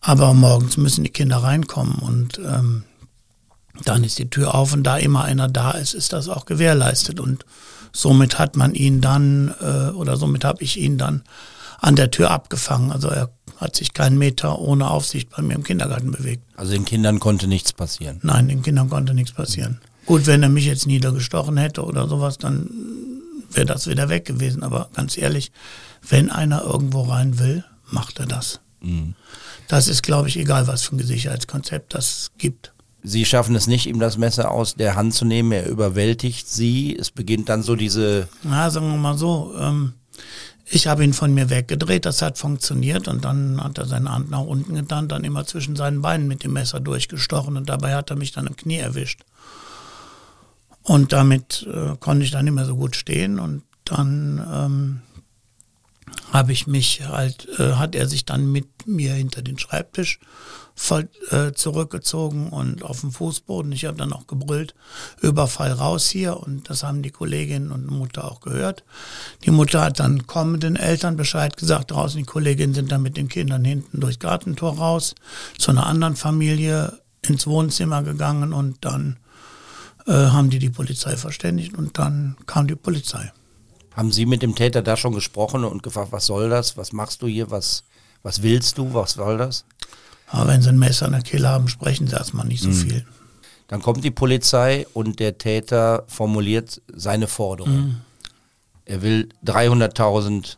Aber 0.00 0.34
morgens 0.34 0.76
müssen 0.76 1.02
die 1.02 1.10
Kinder 1.10 1.38
reinkommen 1.38 1.94
und 1.96 2.38
ähm, 2.38 2.84
dann 3.84 4.04
ist 4.04 4.18
die 4.18 4.30
Tür 4.30 4.54
auf 4.54 4.72
und 4.72 4.84
da 4.84 4.98
immer 4.98 5.24
einer 5.24 5.48
da 5.48 5.72
ist, 5.72 5.94
ist 5.94 6.12
das 6.12 6.28
auch 6.28 6.46
gewährleistet. 6.46 7.18
Und 7.18 7.44
somit 7.92 8.38
hat 8.38 8.56
man 8.56 8.74
ihn 8.74 9.00
dann, 9.00 9.52
äh, 9.60 9.90
oder 9.90 10.16
somit 10.16 10.44
habe 10.44 10.62
ich 10.62 10.76
ihn 10.76 10.96
dann 10.96 11.24
an 11.80 11.96
der 11.96 12.12
Tür 12.12 12.30
abgefangen. 12.30 12.92
Also 12.92 13.08
er 13.08 13.30
hat 13.56 13.76
sich 13.76 13.94
keinen 13.94 14.18
Meter 14.18 14.58
ohne 14.58 14.90
Aufsicht 14.90 15.30
bei 15.30 15.42
mir 15.42 15.54
im 15.54 15.64
Kindergarten 15.64 16.10
bewegt. 16.10 16.42
Also 16.56 16.72
den 16.72 16.84
Kindern 16.84 17.20
konnte 17.20 17.46
nichts 17.46 17.72
passieren? 17.72 18.20
Nein, 18.22 18.48
den 18.48 18.62
Kindern 18.62 18.90
konnte 18.90 19.14
nichts 19.14 19.32
passieren. 19.32 19.80
Gut, 20.06 20.26
wenn 20.26 20.42
er 20.42 20.48
mich 20.48 20.66
jetzt 20.66 20.86
niedergestochen 20.86 21.56
hätte 21.56 21.84
oder 21.84 22.08
sowas, 22.08 22.38
dann 22.38 22.68
wäre 23.50 23.66
das 23.66 23.86
wieder 23.86 24.08
weg 24.08 24.24
gewesen. 24.24 24.62
Aber 24.62 24.90
ganz 24.94 25.16
ehrlich, 25.16 25.52
wenn 26.08 26.30
einer 26.30 26.62
irgendwo 26.62 27.02
rein 27.02 27.38
will, 27.38 27.64
macht 27.90 28.20
er 28.20 28.26
das. 28.26 28.60
Mhm. 28.80 29.14
Das 29.68 29.88
ist, 29.88 30.02
glaube 30.02 30.28
ich, 30.28 30.36
egal, 30.36 30.66
was 30.66 30.82
für 30.82 30.96
ein 30.96 30.98
Sicherheitskonzept 30.98 31.94
das 31.94 32.32
gibt. 32.38 32.72
Sie 33.02 33.24
schaffen 33.24 33.54
es 33.54 33.66
nicht, 33.66 33.86
ihm 33.86 34.00
das 34.00 34.16
Messer 34.16 34.50
aus 34.50 34.76
der 34.76 34.96
Hand 34.96 35.14
zu 35.14 35.24
nehmen. 35.24 35.52
Er 35.52 35.68
überwältigt 35.68 36.48
Sie. 36.48 36.96
Es 36.98 37.10
beginnt 37.10 37.48
dann 37.50 37.62
so 37.62 37.76
diese. 37.76 38.28
Na, 38.42 38.70
sagen 38.70 38.90
wir 38.90 38.96
mal 38.96 39.18
so. 39.18 39.54
Ähm, 39.58 39.92
ich 40.66 40.86
habe 40.86 41.04
ihn 41.04 41.12
von 41.12 41.34
mir 41.34 41.50
weggedreht, 41.50 42.06
das 42.06 42.22
hat 42.22 42.38
funktioniert. 42.38 43.08
Und 43.08 43.24
dann 43.24 43.62
hat 43.62 43.78
er 43.78 43.86
seine 43.86 44.10
Hand 44.10 44.30
nach 44.30 44.40
unten 44.40 44.74
getan, 44.74 45.08
dann 45.08 45.24
immer 45.24 45.46
zwischen 45.46 45.76
seinen 45.76 46.02
Beinen 46.02 46.26
mit 46.26 46.42
dem 46.42 46.54
Messer 46.54 46.80
durchgestochen. 46.80 47.56
Und 47.56 47.68
dabei 47.68 47.94
hat 47.94 48.10
er 48.10 48.16
mich 48.16 48.32
dann 48.32 48.46
im 48.46 48.56
Knie 48.56 48.78
erwischt. 48.78 49.20
Und 50.82 51.12
damit 51.12 51.66
äh, 51.70 51.96
konnte 51.98 52.24
ich 52.24 52.30
dann 52.30 52.44
nicht 52.44 52.54
mehr 52.54 52.64
so 52.64 52.76
gut 52.76 52.96
stehen. 52.96 53.38
Und 53.38 53.62
dann 53.84 54.42
ähm, 54.52 55.00
habe 56.32 56.52
ich 56.52 56.66
mich 56.66 57.06
halt, 57.06 57.48
äh, 57.58 57.72
hat 57.74 57.94
er 57.94 58.08
sich 58.08 58.24
dann 58.24 58.50
mit 58.50 58.86
mir 58.86 59.12
hinter 59.14 59.42
den 59.42 59.58
Schreibtisch 59.58 60.18
voll, 60.74 61.08
äh, 61.30 61.52
zurückgezogen 61.52 62.48
und 62.48 62.82
auf 62.82 63.00
dem 63.00 63.12
Fußboden. 63.12 63.70
Ich 63.72 63.84
habe 63.84 63.96
dann 63.96 64.12
auch 64.12 64.26
gebrüllt, 64.26 64.74
Überfall 65.20 65.72
raus 65.72 66.08
hier 66.08 66.36
und 66.36 66.68
das 66.68 66.82
haben 66.82 67.02
die 67.02 67.10
Kollegin 67.10 67.70
und 67.70 67.86
Mutter 67.86 68.24
auch 68.24 68.40
gehört. 68.40 68.82
Die 69.44 69.52
Mutter 69.52 69.82
hat 69.82 70.00
dann 70.00 70.26
kommenden 70.26 70.76
Eltern 70.76 71.16
Bescheid 71.16 71.56
gesagt, 71.56 71.92
draußen 71.92 72.18
die 72.18 72.24
Kolleginnen 72.24 72.74
sind 72.74 72.90
dann 72.90 73.02
mit 73.02 73.16
den 73.16 73.28
Kindern 73.28 73.64
hinten 73.64 74.00
durchs 74.00 74.18
Gartentor 74.18 74.76
raus, 74.76 75.14
zu 75.58 75.70
einer 75.70 75.86
anderen 75.86 76.16
Familie 76.16 76.98
ins 77.22 77.46
Wohnzimmer 77.46 78.02
gegangen 78.02 78.52
und 78.52 78.84
dann 78.84 79.18
äh, 80.06 80.12
haben 80.12 80.50
die 80.50 80.58
die 80.58 80.70
Polizei 80.70 81.16
verständigt 81.16 81.78
und 81.78 81.98
dann 81.98 82.36
kam 82.46 82.66
die 82.66 82.74
Polizei. 82.74 83.32
Haben 83.94 84.12
Sie 84.12 84.26
mit 84.26 84.42
dem 84.42 84.54
Täter 84.54 84.82
da 84.82 84.96
schon 84.96 85.14
gesprochen 85.14 85.64
und 85.64 85.82
gefragt, 85.82 86.12
was 86.12 86.26
soll 86.26 86.50
das? 86.50 86.76
Was 86.76 86.92
machst 86.92 87.22
du 87.22 87.26
hier? 87.26 87.50
Was, 87.50 87.84
was 88.22 88.42
willst 88.42 88.78
du? 88.78 88.92
Was 88.92 89.12
soll 89.12 89.38
das? 89.38 89.64
Aber 90.26 90.48
wenn 90.48 90.62
sie 90.62 90.70
ein 90.70 90.78
Messer 90.78 91.06
in 91.06 91.12
der 91.12 91.22
Kehle 91.22 91.48
haben, 91.48 91.68
sprechen 91.68 92.08
sie 92.08 92.16
erstmal 92.16 92.46
nicht 92.46 92.62
so 92.62 92.70
mhm. 92.70 92.74
viel. 92.74 93.06
Dann 93.68 93.82
kommt 93.82 94.04
die 94.04 94.10
Polizei 94.10 94.86
und 94.94 95.20
der 95.20 95.38
Täter 95.38 96.04
formuliert 96.08 96.82
seine 96.92 97.28
Forderung. 97.28 97.72
Mhm. 97.72 97.96
Er 98.84 99.02
will 99.02 99.28
300.000 99.46 100.56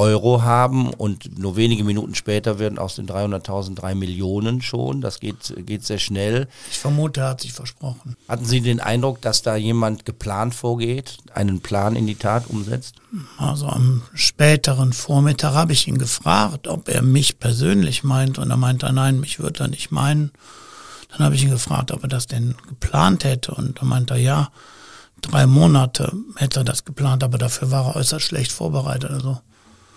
Euro 0.00 0.40
haben 0.40 0.94
und 0.94 1.38
nur 1.38 1.56
wenige 1.56 1.84
Minuten 1.84 2.14
später 2.14 2.58
werden 2.58 2.78
aus 2.78 2.94
den 2.94 3.06
300.000 3.06 3.74
drei 3.74 3.94
Millionen 3.94 4.62
schon. 4.62 5.02
Das 5.02 5.20
geht, 5.20 5.54
geht 5.66 5.84
sehr 5.84 5.98
schnell. 5.98 6.48
Ich 6.70 6.78
vermute, 6.78 7.20
er 7.20 7.28
hat 7.28 7.42
sich 7.42 7.52
versprochen. 7.52 8.16
Hatten 8.26 8.46
Sie 8.46 8.62
den 8.62 8.80
Eindruck, 8.80 9.20
dass 9.20 9.42
da 9.42 9.56
jemand 9.56 10.06
geplant 10.06 10.54
vorgeht, 10.54 11.18
einen 11.34 11.60
Plan 11.60 11.96
in 11.96 12.06
die 12.06 12.14
Tat 12.14 12.48
umsetzt? 12.48 12.94
Also 13.36 13.66
am 13.66 14.02
späteren 14.14 14.94
Vormittag 14.94 15.52
habe 15.52 15.74
ich 15.74 15.86
ihn 15.86 15.98
gefragt, 15.98 16.66
ob 16.66 16.88
er 16.88 17.02
mich 17.02 17.38
persönlich 17.38 18.02
meint 18.02 18.38
und 18.38 18.50
er 18.50 18.56
meinte, 18.56 18.90
nein, 18.90 19.20
mich 19.20 19.38
würde 19.38 19.64
er 19.64 19.68
nicht 19.68 19.90
meinen. 19.90 20.32
Dann 21.10 21.26
habe 21.26 21.34
ich 21.34 21.44
ihn 21.44 21.50
gefragt, 21.50 21.92
ob 21.92 22.04
er 22.04 22.08
das 22.08 22.26
denn 22.26 22.54
geplant 22.66 23.24
hätte 23.24 23.52
und 23.52 23.80
er 23.80 23.84
meinte, 23.84 24.16
ja, 24.16 24.48
drei 25.20 25.46
Monate 25.46 26.10
hätte 26.36 26.60
er 26.60 26.64
das 26.64 26.86
geplant, 26.86 27.22
aber 27.22 27.36
dafür 27.36 27.70
war 27.70 27.88
er 27.88 27.96
äußerst 27.96 28.24
schlecht 28.24 28.52
vorbereitet. 28.52 29.10
Also 29.10 29.40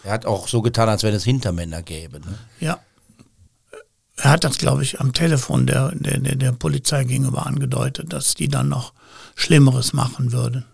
er 0.04 0.12
hat 0.12 0.26
auch 0.26 0.48
so 0.48 0.62
getan, 0.62 0.90
als 0.90 1.04
wenn 1.04 1.14
es 1.14 1.24
Hintermänner 1.24 1.82
gäbe. 1.82 2.20
Ne? 2.20 2.38
Ja. 2.60 2.80
Er 4.18 4.32
hat 4.32 4.44
das, 4.44 4.58
glaube 4.58 4.84
ich, 4.84 5.00
am 5.00 5.14
Telefon 5.14 5.66
der, 5.66 5.92
der, 5.96 6.20
der, 6.20 6.52
Polizei 6.52 7.04
gegenüber 7.04 7.48
angedeutet, 7.48 8.14
dass 8.14 8.36
die 8.36 8.48
dann 8.48 8.70
noch 8.70 8.94
Schlimmeres 9.36 9.94
machen 9.94 10.32
würden. 10.32 10.66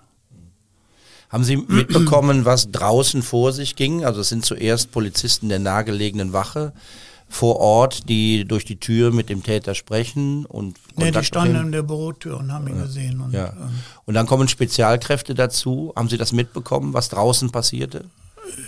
Haben 1.30 1.44
Sie 1.44 1.58
mitbekommen, 1.68 2.44
was 2.46 2.72
draußen 2.72 3.24
vor 3.24 3.54
sich 3.54 3.76
ging? 3.76 4.04
Also 4.04 4.22
es 4.22 4.30
sind 4.30 4.46
zuerst 4.46 4.92
Polizisten 4.92 5.48
der 5.48 5.60
nahegelegenen 5.60 6.34
Wache 6.34 6.74
vor 7.30 7.58
Ort, 7.58 8.10
die 8.10 8.44
durch 8.46 8.66
die 8.66 8.80
Tür 8.80 9.12
mit 9.12 9.30
dem 9.30 9.44
Täter 9.44 9.76
sprechen 9.76 10.46
und 10.48 10.78
Nee, 10.96 11.12
die 11.12 11.24
standen 11.24 11.56
in 11.56 11.72
der 11.72 11.84
Bürotür 11.84 12.38
und 12.40 12.52
haben 12.52 12.68
ihn 12.68 12.82
gesehen. 12.82 13.22
Und, 13.22 13.34
ja. 13.34 13.50
ähm, 13.50 13.70
und 14.06 14.16
dann 14.16 14.26
kommen 14.26 14.48
Spezialkräfte 14.48 15.36
dazu. 15.36 15.94
Haben 15.96 16.10
Sie 16.10 16.18
das 16.18 16.34
mitbekommen, 16.34 16.94
was 16.94 17.10
draußen 17.10 17.52
passierte? 17.52 18.06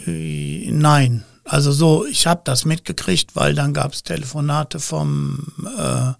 Nein, 0.06 1.24
also 1.44 1.72
so, 1.72 2.06
ich 2.06 2.28
habe 2.28 2.42
das 2.44 2.66
mitgekriegt, 2.66 3.36
weil 3.36 3.54
dann 3.56 3.74
gab 3.74 3.94
es 3.94 4.04
Telefonate 4.04 4.80
vom 4.80 5.48
äh, 5.78 6.14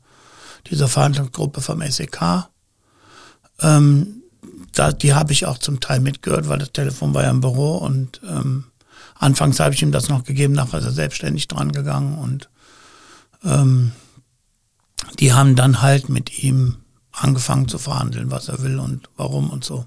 dieser 0.70 0.88
Verhandlungsgruppe 0.88 1.62
vom 1.62 1.82
SEK. 1.82 2.48
Ähm, 3.62 4.24
da, 4.74 4.92
die 4.92 5.14
habe 5.14 5.34
ich 5.34 5.46
auch 5.46 5.58
zum 5.58 5.80
Teil 5.80 6.00
mitgehört, 6.00 6.48
weil 6.48 6.60
das 6.60 6.72
Telefon 6.72 7.14
war 7.14 7.24
ja 7.24 7.30
im 7.30 7.42
Büro 7.42 7.78
und 7.78 8.22
ähm, 8.28 8.66
anfangs 9.16 9.60
habe 9.60 9.74
ich 9.74 9.82
ihm 9.82 9.92
das 9.92 10.10
noch 10.10 10.24
gegeben, 10.24 10.54
nachher 10.54 10.80
ist 10.80 10.86
er 10.86 10.92
selbstständig 10.92 11.48
dran 11.48 11.72
gegangen 11.72 12.18
und 12.18 12.50
ähm, 13.44 13.92
die 15.20 15.34
haben 15.34 15.56
dann 15.56 15.82
halt 15.82 16.10
mit 16.10 16.44
ihm 16.44 16.78
angefangen 17.12 17.68
zu 17.68 17.78
verhandeln, 17.78 18.32
was 18.32 18.48
er 18.48 18.62
will 18.62 18.80
und 18.80 19.10
warum 19.18 19.50
und 19.50 19.64
so. 19.64 19.86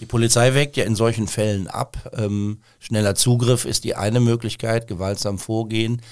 Die 0.00 0.06
Polizei 0.06 0.54
weckt 0.54 0.76
ja 0.76 0.84
in 0.84 0.94
solchen 0.94 1.26
Fällen 1.26 1.66
ab. 1.66 2.12
Ähm, 2.16 2.58
schneller 2.78 3.14
Zugriff 3.14 3.64
ist 3.64 3.84
die 3.84 3.96
eine 3.96 4.20
Möglichkeit, 4.20 4.86
gewaltsam 4.86 5.38
vorgehen 5.38 6.02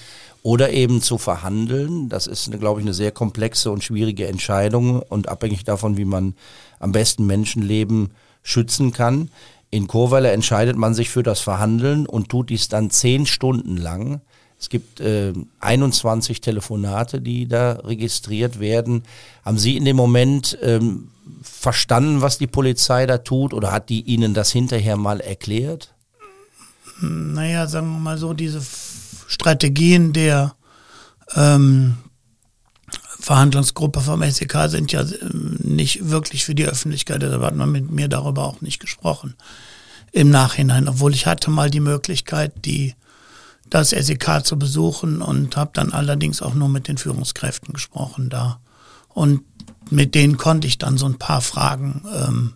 oder 0.43 0.71
eben 0.71 1.01
zu 1.01 1.17
verhandeln. 1.17 2.09
Das 2.09 2.27
ist, 2.27 2.51
glaube 2.59 2.79
ich, 2.79 2.85
eine 2.85 2.93
sehr 2.93 3.11
komplexe 3.11 3.71
und 3.71 3.83
schwierige 3.83 4.27
Entscheidung 4.27 5.01
und 5.01 5.29
abhängig 5.29 5.63
davon, 5.63 5.97
wie 5.97 6.05
man 6.05 6.35
am 6.79 6.91
besten 6.91 7.25
Menschenleben 7.25 8.11
schützen 8.43 8.91
kann. 8.91 9.29
In 9.69 9.87
Chorweiler 9.87 10.31
entscheidet 10.31 10.77
man 10.77 10.93
sich 10.93 11.09
für 11.09 11.23
das 11.23 11.39
Verhandeln 11.39 12.05
und 12.05 12.29
tut 12.29 12.49
dies 12.49 12.69
dann 12.69 12.89
zehn 12.89 13.25
Stunden 13.25 13.77
lang. 13.77 14.21
Es 14.59 14.69
gibt 14.69 14.99
äh, 15.01 15.33
21 15.59 16.41
Telefonate, 16.41 17.21
die 17.21 17.47
da 17.47 17.73
registriert 17.73 18.59
werden. 18.59 19.03
Haben 19.43 19.57
Sie 19.57 19.77
in 19.77 19.85
dem 19.85 19.95
Moment 19.95 20.57
ähm, 20.61 21.09
verstanden, 21.41 22.21
was 22.21 22.37
die 22.37 22.47
Polizei 22.47 23.05
da 23.05 23.17
tut 23.19 23.53
oder 23.53 23.71
hat 23.71 23.89
die 23.89 24.01
Ihnen 24.01 24.33
das 24.33 24.51
hinterher 24.51 24.97
mal 24.97 25.19
erklärt? 25.19 25.93
Naja, 27.01 27.67
sagen 27.67 27.91
wir 27.91 27.99
mal 27.99 28.17
so, 28.17 28.33
diese 28.33 28.61
Strategien 29.27 30.13
der 30.13 30.55
ähm, 31.35 31.97
Verhandlungsgruppe 33.19 34.01
vom 34.01 34.23
SEK 34.23 34.69
sind 34.69 34.91
ja 34.91 35.01
ähm, 35.01 35.57
nicht 35.61 36.09
wirklich 36.09 36.45
für 36.45 36.55
die 36.55 36.65
Öffentlichkeit, 36.65 37.21
deshalb 37.21 37.43
hat 37.43 37.55
man 37.55 37.71
mit 37.71 37.91
mir 37.91 38.07
darüber 38.07 38.45
auch 38.45 38.61
nicht 38.61 38.79
gesprochen 38.79 39.35
im 40.11 40.29
Nachhinein, 40.29 40.87
obwohl 40.87 41.13
ich 41.13 41.25
hatte 41.25 41.51
mal 41.51 41.69
die 41.69 41.79
Möglichkeit, 41.79 42.65
die 42.65 42.95
das 43.69 43.89
SEK 43.89 44.45
zu 44.45 44.57
besuchen 44.57 45.21
und 45.21 45.57
habe 45.57 45.71
dann 45.73 45.91
allerdings 45.91 46.41
auch 46.41 46.53
nur 46.53 46.69
mit 46.69 46.87
den 46.87 46.97
Führungskräften 46.97 47.73
gesprochen 47.73 48.29
da. 48.29 48.59
Und 49.09 49.43
mit 49.89 50.15
denen 50.15 50.37
konnte 50.37 50.67
ich 50.67 50.77
dann 50.77 50.97
so 50.97 51.05
ein 51.05 51.17
paar 51.17 51.41
Fragen 51.41 52.03
ähm, 52.13 52.53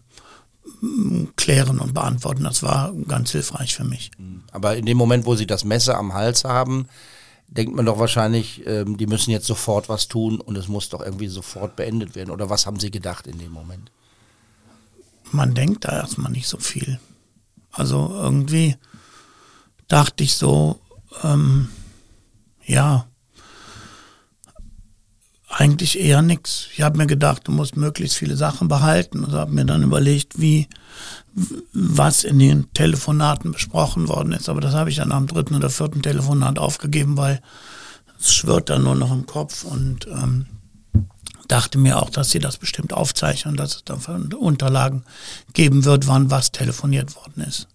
klären 1.35 1.79
und 1.79 1.93
beantworten. 1.93 2.43
Das 2.43 2.63
war 2.63 2.93
ganz 3.07 3.31
hilfreich 3.31 3.75
für 3.75 3.83
mich. 3.83 4.11
Aber 4.51 4.75
in 4.75 4.85
dem 4.85 4.97
Moment, 4.97 5.25
wo 5.25 5.35
Sie 5.35 5.47
das 5.47 5.63
Messer 5.63 5.97
am 5.97 6.13
Hals 6.13 6.43
haben, 6.43 6.88
denkt 7.47 7.75
man 7.75 7.85
doch 7.85 8.00
wahrscheinlich, 8.00 8.65
ähm, 8.65 8.97
die 8.97 9.07
müssen 9.07 9.31
jetzt 9.31 9.45
sofort 9.45 9.89
was 9.89 10.07
tun 10.07 10.39
und 10.39 10.55
es 10.57 10.67
muss 10.67 10.89
doch 10.89 11.01
irgendwie 11.01 11.27
sofort 11.27 11.75
beendet 11.75 12.15
werden. 12.15 12.31
Oder 12.31 12.50
was 12.50 12.65
haben 12.65 12.79
Sie 12.79 12.91
gedacht 12.91 13.27
in 13.27 13.38
dem 13.38 13.51
Moment? 13.51 13.91
Man 15.31 15.53
denkt 15.53 15.85
da 15.85 15.91
erstmal 15.91 16.31
nicht 16.31 16.47
so 16.47 16.57
viel. 16.57 17.00
Also 17.71 18.09
irgendwie 18.13 18.75
dachte 19.88 20.23
ich 20.23 20.35
so, 20.35 20.79
ähm, 21.23 21.69
ja, 22.65 23.07
eigentlich 25.61 25.99
eher 25.99 26.23
nichts. 26.23 26.69
Ich 26.73 26.81
habe 26.81 26.97
mir 26.97 27.05
gedacht, 27.05 27.47
du 27.47 27.51
musst 27.51 27.77
möglichst 27.77 28.17
viele 28.17 28.35
Sachen 28.35 28.67
behalten 28.67 29.23
und 29.23 29.33
habe 29.33 29.51
mir 29.51 29.63
dann 29.63 29.83
überlegt, 29.83 30.41
wie 30.41 30.67
was 31.71 32.23
in 32.23 32.39
den 32.39 32.73
Telefonaten 32.73 33.51
besprochen 33.51 34.07
worden 34.07 34.33
ist. 34.33 34.49
Aber 34.49 34.59
das 34.59 34.73
habe 34.73 34.89
ich 34.89 34.95
dann 34.95 35.11
am 35.11 35.27
dritten 35.27 35.55
oder 35.55 35.69
vierten 35.69 36.01
Telefonat 36.01 36.57
aufgegeben, 36.57 37.15
weil 37.15 37.41
es 38.19 38.33
schwirrt 38.33 38.71
dann 38.71 38.83
nur 38.83 38.95
noch 38.95 39.11
im 39.11 39.27
Kopf 39.27 39.63
und 39.63 40.07
ähm, 40.07 40.47
dachte 41.47 41.77
mir 41.77 42.01
auch, 42.01 42.09
dass 42.09 42.31
sie 42.31 42.39
das 42.39 42.57
bestimmt 42.57 42.91
aufzeichnen, 42.91 43.55
dass 43.55 43.75
es 43.75 43.83
dann 43.83 44.33
Unterlagen 44.33 45.03
geben 45.53 45.85
wird, 45.85 46.07
wann 46.07 46.31
was 46.31 46.51
telefoniert 46.51 47.15
worden 47.15 47.43
ist. 47.47 47.67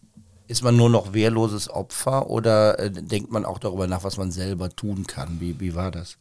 Ist 0.49 0.65
man 0.65 0.77
nur 0.77 0.91
noch 0.91 1.13
wehrloses 1.13 1.71
Opfer 1.71 2.31
oder 2.31 2.81
äh, 2.81 2.91
denkt 2.91 3.31
man 3.31 3.45
auch 3.45 3.61
darüber 3.61 3.87
nach, 3.87 4.03
was 4.03 4.17
man 4.17 4.33
selber 4.33 4.71
tun 4.71 5.07
kann? 5.07 5.41
Wie, 5.41 5.61
wie 5.61 5.77
war 5.77 5.93
das? 5.93 6.19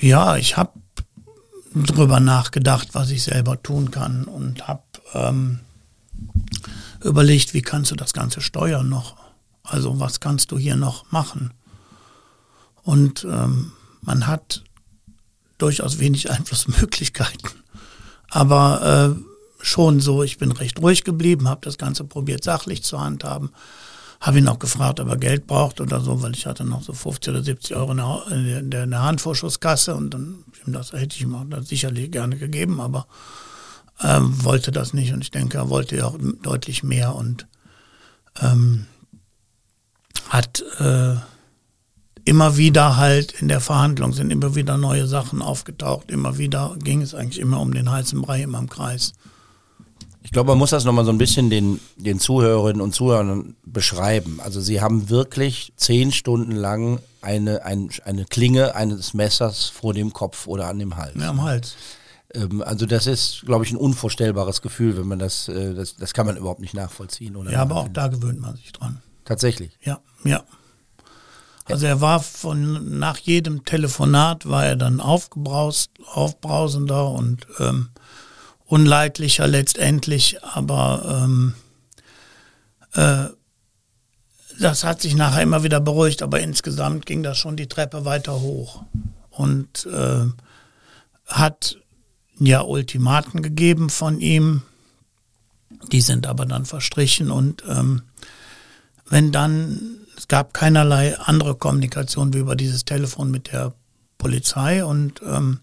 Ja, 0.00 0.36
ich 0.36 0.56
habe 0.56 0.72
drüber 1.74 2.20
nachgedacht, 2.20 2.88
was 2.92 3.10
ich 3.10 3.22
selber 3.22 3.62
tun 3.62 3.90
kann 3.90 4.24
und 4.24 4.66
habe 4.66 4.82
ähm, 5.12 5.60
überlegt, 7.04 7.54
wie 7.54 7.62
kannst 7.62 7.90
du 7.90 7.96
das 7.96 8.12
Ganze 8.12 8.40
steuern 8.40 8.88
noch? 8.88 9.16
Also 9.62 10.00
was 10.00 10.20
kannst 10.20 10.50
du 10.52 10.58
hier 10.58 10.76
noch 10.76 11.10
machen? 11.12 11.52
Und 12.82 13.24
ähm, 13.24 13.72
man 14.00 14.26
hat 14.26 14.64
durchaus 15.58 15.98
wenig 15.98 16.30
Einflussmöglichkeiten. 16.30 17.50
Aber 18.30 19.16
äh, 19.18 19.64
schon 19.64 20.00
so, 20.00 20.22
ich 20.22 20.38
bin 20.38 20.52
recht 20.52 20.80
ruhig 20.80 21.04
geblieben, 21.04 21.48
habe 21.48 21.60
das 21.62 21.78
Ganze 21.78 22.04
probiert 22.04 22.42
sachlich 22.42 22.82
zu 22.82 23.00
handhaben. 23.00 23.50
Habe 24.20 24.38
ihn 24.38 24.48
auch 24.48 24.58
gefragt, 24.58 25.00
ob 25.00 25.08
er 25.08 25.16
Geld 25.16 25.46
braucht 25.46 25.80
oder 25.80 26.00
so, 26.00 26.22
weil 26.22 26.34
ich 26.34 26.44
hatte 26.46 26.64
noch 26.64 26.82
so 26.82 26.92
50 26.92 27.30
oder 27.32 27.42
70 27.42 27.74
Euro 27.74 27.92
in 28.30 28.70
der, 28.70 29.02
Handvorschusskasse 29.02 29.94
und 29.94 30.12
dann 30.12 30.44
das 30.66 30.92
hätte 30.92 31.16
ich 31.16 31.22
ihm 31.22 31.34
auch 31.34 31.46
sicherlich 31.62 32.10
gerne 32.10 32.36
gegeben, 32.36 32.80
aber 32.80 33.06
ähm, 34.02 34.44
wollte 34.44 34.72
das 34.72 34.92
nicht 34.92 35.12
und 35.12 35.22
ich 35.22 35.30
denke, 35.30 35.58
er 35.58 35.70
wollte 35.70 35.96
ja 35.96 36.04
auch 36.04 36.18
deutlich 36.42 36.82
mehr 36.82 37.14
und 37.14 37.46
ähm, 38.40 38.86
hat 40.28 40.62
äh, 40.78 41.16
immer 42.24 42.56
wieder 42.56 42.96
halt 42.96 43.32
in 43.40 43.48
der 43.48 43.60
Verhandlung 43.60 44.12
sind 44.12 44.30
immer 44.30 44.54
wieder 44.54 44.76
neue 44.76 45.06
Sachen 45.06 45.42
aufgetaucht, 45.42 46.10
immer 46.10 46.38
wieder 46.38 46.76
ging 46.78 47.02
es 47.02 47.14
eigentlich 47.14 47.40
immer 47.40 47.60
um 47.60 47.72
den 47.72 47.90
heißen 47.90 48.20
Brei 48.20 48.42
immer 48.42 48.58
im 48.58 48.68
Kreis. 48.68 49.14
Ich 50.22 50.32
glaube, 50.32 50.48
man 50.48 50.58
muss 50.58 50.70
das 50.70 50.84
nochmal 50.84 51.04
so 51.04 51.10
ein 51.10 51.18
bisschen 51.18 51.48
den, 51.48 51.80
den 51.96 52.20
Zuhörerinnen 52.20 52.82
und 52.82 52.94
Zuhörern 52.94 53.56
beschreiben. 53.72 54.40
Also 54.40 54.60
sie 54.60 54.80
haben 54.80 55.10
wirklich 55.10 55.72
zehn 55.76 56.12
Stunden 56.12 56.52
lang 56.52 57.00
eine, 57.22 57.64
ein, 57.64 57.90
eine 58.04 58.24
Klinge 58.24 58.74
eines 58.74 59.14
Messers 59.14 59.66
vor 59.66 59.94
dem 59.94 60.12
Kopf 60.12 60.46
oder 60.46 60.68
an 60.68 60.78
dem 60.78 60.96
Hals. 60.96 61.14
Ja, 61.18 61.30
am 61.30 61.42
Hals. 61.42 61.76
Ähm, 62.34 62.62
also 62.62 62.86
das 62.86 63.06
ist, 63.06 63.42
glaube 63.46 63.64
ich, 63.64 63.72
ein 63.72 63.76
unvorstellbares 63.76 64.62
Gefühl, 64.62 64.96
wenn 64.96 65.06
man 65.06 65.18
das, 65.18 65.48
äh, 65.48 65.74
das, 65.74 65.96
das 65.96 66.12
kann 66.12 66.26
man 66.26 66.36
überhaupt 66.36 66.60
nicht 66.60 66.74
nachvollziehen. 66.74 67.36
Oder 67.36 67.52
ja, 67.52 67.62
aber 67.62 67.76
auch 67.76 67.88
da 67.88 68.08
gewöhnt 68.08 68.40
man 68.40 68.56
sich 68.56 68.72
dran. 68.72 69.02
Tatsächlich? 69.24 69.78
Ja, 69.82 70.00
ja. 70.24 70.42
Also 71.66 71.86
er 71.86 72.00
war 72.00 72.20
von 72.20 72.98
nach 72.98 73.18
jedem 73.18 73.64
Telefonat 73.64 74.48
war 74.48 74.66
er 74.66 74.76
dann 74.76 75.00
aufgebraust, 75.00 75.90
aufbrausender 76.04 77.08
und 77.10 77.46
ähm, 77.60 77.90
unleidlicher 78.66 79.46
letztendlich, 79.46 80.42
aber 80.42 81.22
ähm, 81.24 81.54
äh, 82.94 83.26
das 84.60 84.84
hat 84.84 85.00
sich 85.00 85.14
nachher 85.14 85.42
immer 85.42 85.62
wieder 85.62 85.80
beruhigt, 85.80 86.22
aber 86.22 86.40
insgesamt 86.40 87.06
ging 87.06 87.22
das 87.22 87.38
schon 87.38 87.56
die 87.56 87.66
Treppe 87.66 88.04
weiter 88.04 88.40
hoch 88.40 88.84
und 89.30 89.86
äh, 89.86 90.26
hat 91.26 91.78
ja 92.38 92.60
Ultimaten 92.62 93.42
gegeben 93.42 93.90
von 93.90 94.20
ihm, 94.20 94.62
die 95.92 96.00
sind 96.00 96.26
aber 96.26 96.46
dann 96.46 96.66
verstrichen 96.66 97.30
und 97.30 97.64
ähm, 97.68 98.02
wenn 99.08 99.32
dann, 99.32 99.98
es 100.16 100.28
gab 100.28 100.52
keinerlei 100.54 101.18
andere 101.18 101.54
Kommunikation 101.54 102.34
wie 102.34 102.38
über 102.38 102.54
dieses 102.54 102.84
Telefon 102.84 103.30
mit 103.30 103.52
der 103.52 103.72
Polizei 104.18 104.84
und 104.84 105.20
ähm, 105.22 105.60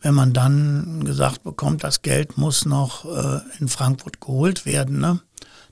wenn 0.00 0.14
man 0.14 0.32
dann 0.32 1.04
gesagt 1.04 1.42
bekommt, 1.42 1.82
das 1.82 2.02
Geld 2.02 2.36
muss 2.36 2.66
noch 2.66 3.04
äh, 3.04 3.40
in 3.58 3.68
Frankfurt 3.68 4.20
geholt 4.20 4.66
werden, 4.66 5.00
ne, 5.00 5.20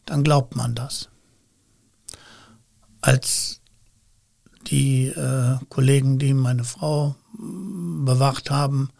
dann 0.04 0.25
glaubt 0.25 0.56
man 0.56 0.75
das. 0.75 1.08
Als 3.06 3.60
die 4.66 5.06
äh, 5.06 5.58
Kollegen, 5.68 6.18
die 6.18 6.34
meine 6.34 6.64
Frau 6.64 7.14
bewacht 7.38 8.50
haben, 8.50 8.90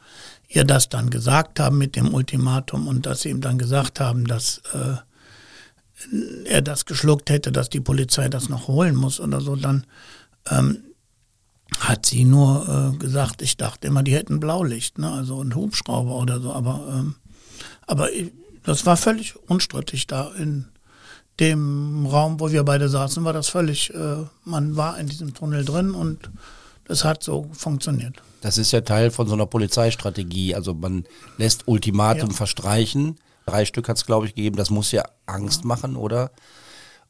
ihr 0.49 0.63
das 0.63 0.89
dann 0.89 1.11
gesagt 1.11 1.59
haben 1.59 1.77
mit 1.77 1.97
dem 1.97 2.15
Ultimatum 2.15 2.87
und 2.87 3.05
dass 3.05 3.23
sie 3.23 3.31
ihm 3.31 3.41
dann 3.41 3.59
gesagt 3.59 3.99
haben, 3.99 4.25
dass 4.25 4.63
äh, 4.75 4.95
er 6.45 6.63
das 6.63 6.85
geschluckt 6.85 7.31
hätte, 7.31 7.51
dass 7.51 7.69
die 7.69 7.81
Polizei 7.81 8.29
das 8.29 8.49
noch 8.49 8.69
holen 8.69 8.95
muss 8.95 9.19
oder 9.19 9.41
so, 9.41 9.57
dann 9.57 9.87
ähm, 10.51 10.85
hat 11.81 12.07
sie 12.07 12.25
nur 12.25 12.93
äh, 12.95 12.97
gesagt, 12.99 13.43
ich 13.43 13.57
dachte 13.57 13.89
immer, 13.89 14.05
die 14.05 14.15
hätten 14.15 14.39
Blaulicht, 14.39 14.99
ne? 14.99 15.11
also 15.11 15.43
ein 15.43 15.53
Hubschrauber 15.53 16.15
oder 16.15 16.39
so, 16.41 16.53
aber, 16.53 16.87
ähm, 16.95 17.17
aber 17.89 18.13
ich, 18.13 18.33
das 18.63 18.87
war 18.87 18.97
völlig 18.97 19.35
unstrittig 19.49 20.07
da 20.07 20.31
in 20.39 20.69
dem 21.41 22.07
Raum, 22.07 22.41
wo 22.41 22.51
wir 22.51 22.65
beide 22.65 22.89
saßen, 22.89 23.25
war 23.25 23.33
das 23.33 23.49
völlig, 23.49 23.93
äh, 23.95 24.25
man 24.45 24.77
war 24.77 24.99
in 24.99 25.07
diesem 25.07 25.35
Tunnel 25.35 25.65
drin 25.65 25.91
und 25.91 26.31
das 26.85 27.05
hat 27.05 27.23
so 27.23 27.51
funktioniert. 27.53 28.23
Das 28.41 28.59
ist 28.59 28.73
ja 28.73 28.81
Teil 28.81 29.11
von 29.11 29.27
so 29.27 29.35
einer 29.35 29.47
Polizeistrategie, 29.47 30.55
also 30.55 30.73
man 30.73 31.05
lässt 31.37 31.67
Ultimatum 31.67 32.31
ja. 32.31 32.37
verstreichen, 32.37 33.17
drei 33.45 33.65
Stück 33.65 33.89
hat 33.89 33.97
es 33.97 34.07
glaube 34.07 34.27
ich 34.27 34.35
gegeben, 34.35 34.57
das 34.57 34.71
muss 34.71 34.93
ja 34.93 35.05
Angst 35.27 35.65
machen, 35.65 35.97
oder? 35.97 36.31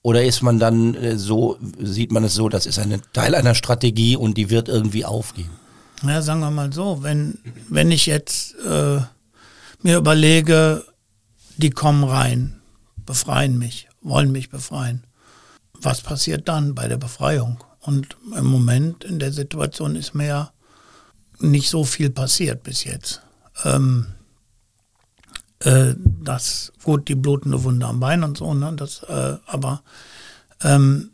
Oder 0.03 0.25
ist 0.25 0.41
man 0.43 0.59
dann 0.59 0.95
äh, 0.95 1.19
so, 1.19 1.59
sieht 1.81 2.13
man 2.13 2.25
es 2.25 2.35
so, 2.35 2.49
das 2.49 2.67
ist 2.67 2.79
ein 2.79 3.03
Teil 3.13 3.35
einer 3.35 3.55
Strategie 3.55 4.17
und 4.17 4.37
die 4.37 4.51
wird 4.51 4.69
irgendwie 4.69 5.05
aufgehen? 5.05 5.51
Ja, 6.03 6.23
sagen 6.23 6.41
wir 6.41 6.51
mal 6.51 6.73
so, 6.73 7.03
wenn, 7.03 7.39
wenn 7.69 7.91
ich 7.91 8.07
jetzt 8.07 8.55
äh, 8.65 9.01
mir 9.83 9.97
überlege, 9.97 10.85
die 11.57 11.71
kommen 11.71 12.05
rein, 12.05 12.61
befreien 13.05 13.59
mich, 13.59 13.86
wollen 14.07 14.33
mich 14.33 14.51
befreien. 14.51 15.05
Was 15.81 16.01
passiert 16.01 16.49
dann 16.49 16.75
bei 16.75 16.89
der 16.89 16.97
Befreiung? 16.97 17.63
Und 17.81 18.17
im 18.37 18.47
Moment 18.47 19.05
in 19.05 19.19
der 19.19 19.33
Situation 19.33 19.97
ist 19.97 20.15
mir 20.15 20.27
ja 20.27 20.53
nicht 21.39 21.69
so 21.69 21.85
viel 21.85 22.11
passiert 22.11 22.63
bis 22.63 22.85
jetzt. 22.85 23.23
Ähm, 23.65 24.07
äh, 25.61 25.95
das, 25.97 26.73
gut, 26.83 27.09
die 27.09 27.15
blutende 27.15 27.63
Wunde 27.63 27.87
am 27.87 28.01
Bein 28.01 28.25
und 28.25 28.39
so, 28.39 28.55
ne, 28.55 28.73
das, 28.75 29.03
äh, 29.05 29.37
aber 29.47 29.83
ähm, 30.63 31.11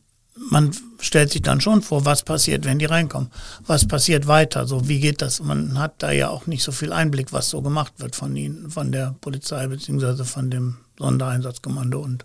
man 0.50 0.75
stellt 1.00 1.30
sich 1.30 1.42
dann 1.42 1.61
schon 1.61 1.82
vor, 1.82 2.04
was 2.04 2.22
passiert, 2.22 2.64
wenn 2.64 2.78
die 2.78 2.87
reinkommen. 2.87 3.30
Was 3.66 3.87
passiert 3.87 4.26
weiter? 4.26 4.66
So, 4.66 4.88
wie 4.88 4.99
geht 4.99 5.20
das? 5.20 5.42
Man 5.42 5.78
hat 5.78 6.02
da 6.02 6.10
ja 6.10 6.30
auch 6.30 6.47
nicht 6.47 6.62
so 6.62 6.73
viel 6.73 6.93
Einblick, 6.93 7.32
was 7.32 7.50
so 7.50 7.60
gemacht 7.60 7.93
wird 7.99 8.17
von 8.17 8.34
ihnen, 8.34 8.71
von 8.71 8.93
der 8.93 9.14
Polizei 9.21 9.67
beziehungsweise 9.67 10.25
von 10.25 10.50
dem 10.50 10.78
Sondereinsatzkommando 10.99 12.00
und 12.00 12.25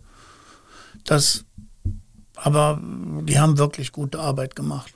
das, 1.07 1.45
aber 2.35 2.79
die 2.81 3.39
haben 3.39 3.57
wirklich 3.57 3.91
gute 3.91 4.19
Arbeit 4.19 4.55
gemacht. 4.55 4.93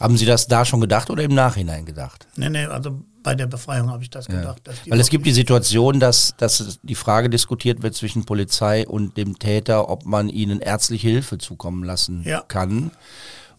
Haben 0.00 0.16
Sie 0.16 0.26
das 0.26 0.48
da 0.48 0.64
schon 0.64 0.80
gedacht 0.80 1.10
oder 1.10 1.22
im 1.22 1.34
Nachhinein 1.34 1.84
gedacht? 1.84 2.26
Nee, 2.36 2.50
nee, 2.50 2.66
also 2.66 3.00
bei 3.22 3.34
der 3.34 3.46
Befreiung 3.46 3.90
habe 3.90 4.02
ich 4.02 4.10
das 4.10 4.26
gedacht. 4.26 4.60
Ja. 4.66 4.92
Weil 4.92 5.00
es 5.00 5.08
gibt 5.08 5.24
die 5.24 5.32
Situation, 5.32 5.98
dass, 5.98 6.34
dass 6.36 6.78
die 6.82 6.94
Frage 6.94 7.30
diskutiert 7.30 7.82
wird 7.82 7.94
zwischen 7.94 8.26
Polizei 8.26 8.86
und 8.86 9.16
dem 9.16 9.38
Täter, 9.38 9.88
ob 9.88 10.04
man 10.04 10.28
ihnen 10.28 10.60
ärztliche 10.60 11.08
Hilfe 11.08 11.38
zukommen 11.38 11.84
lassen 11.84 12.22
ja. 12.24 12.42
kann. 12.42 12.90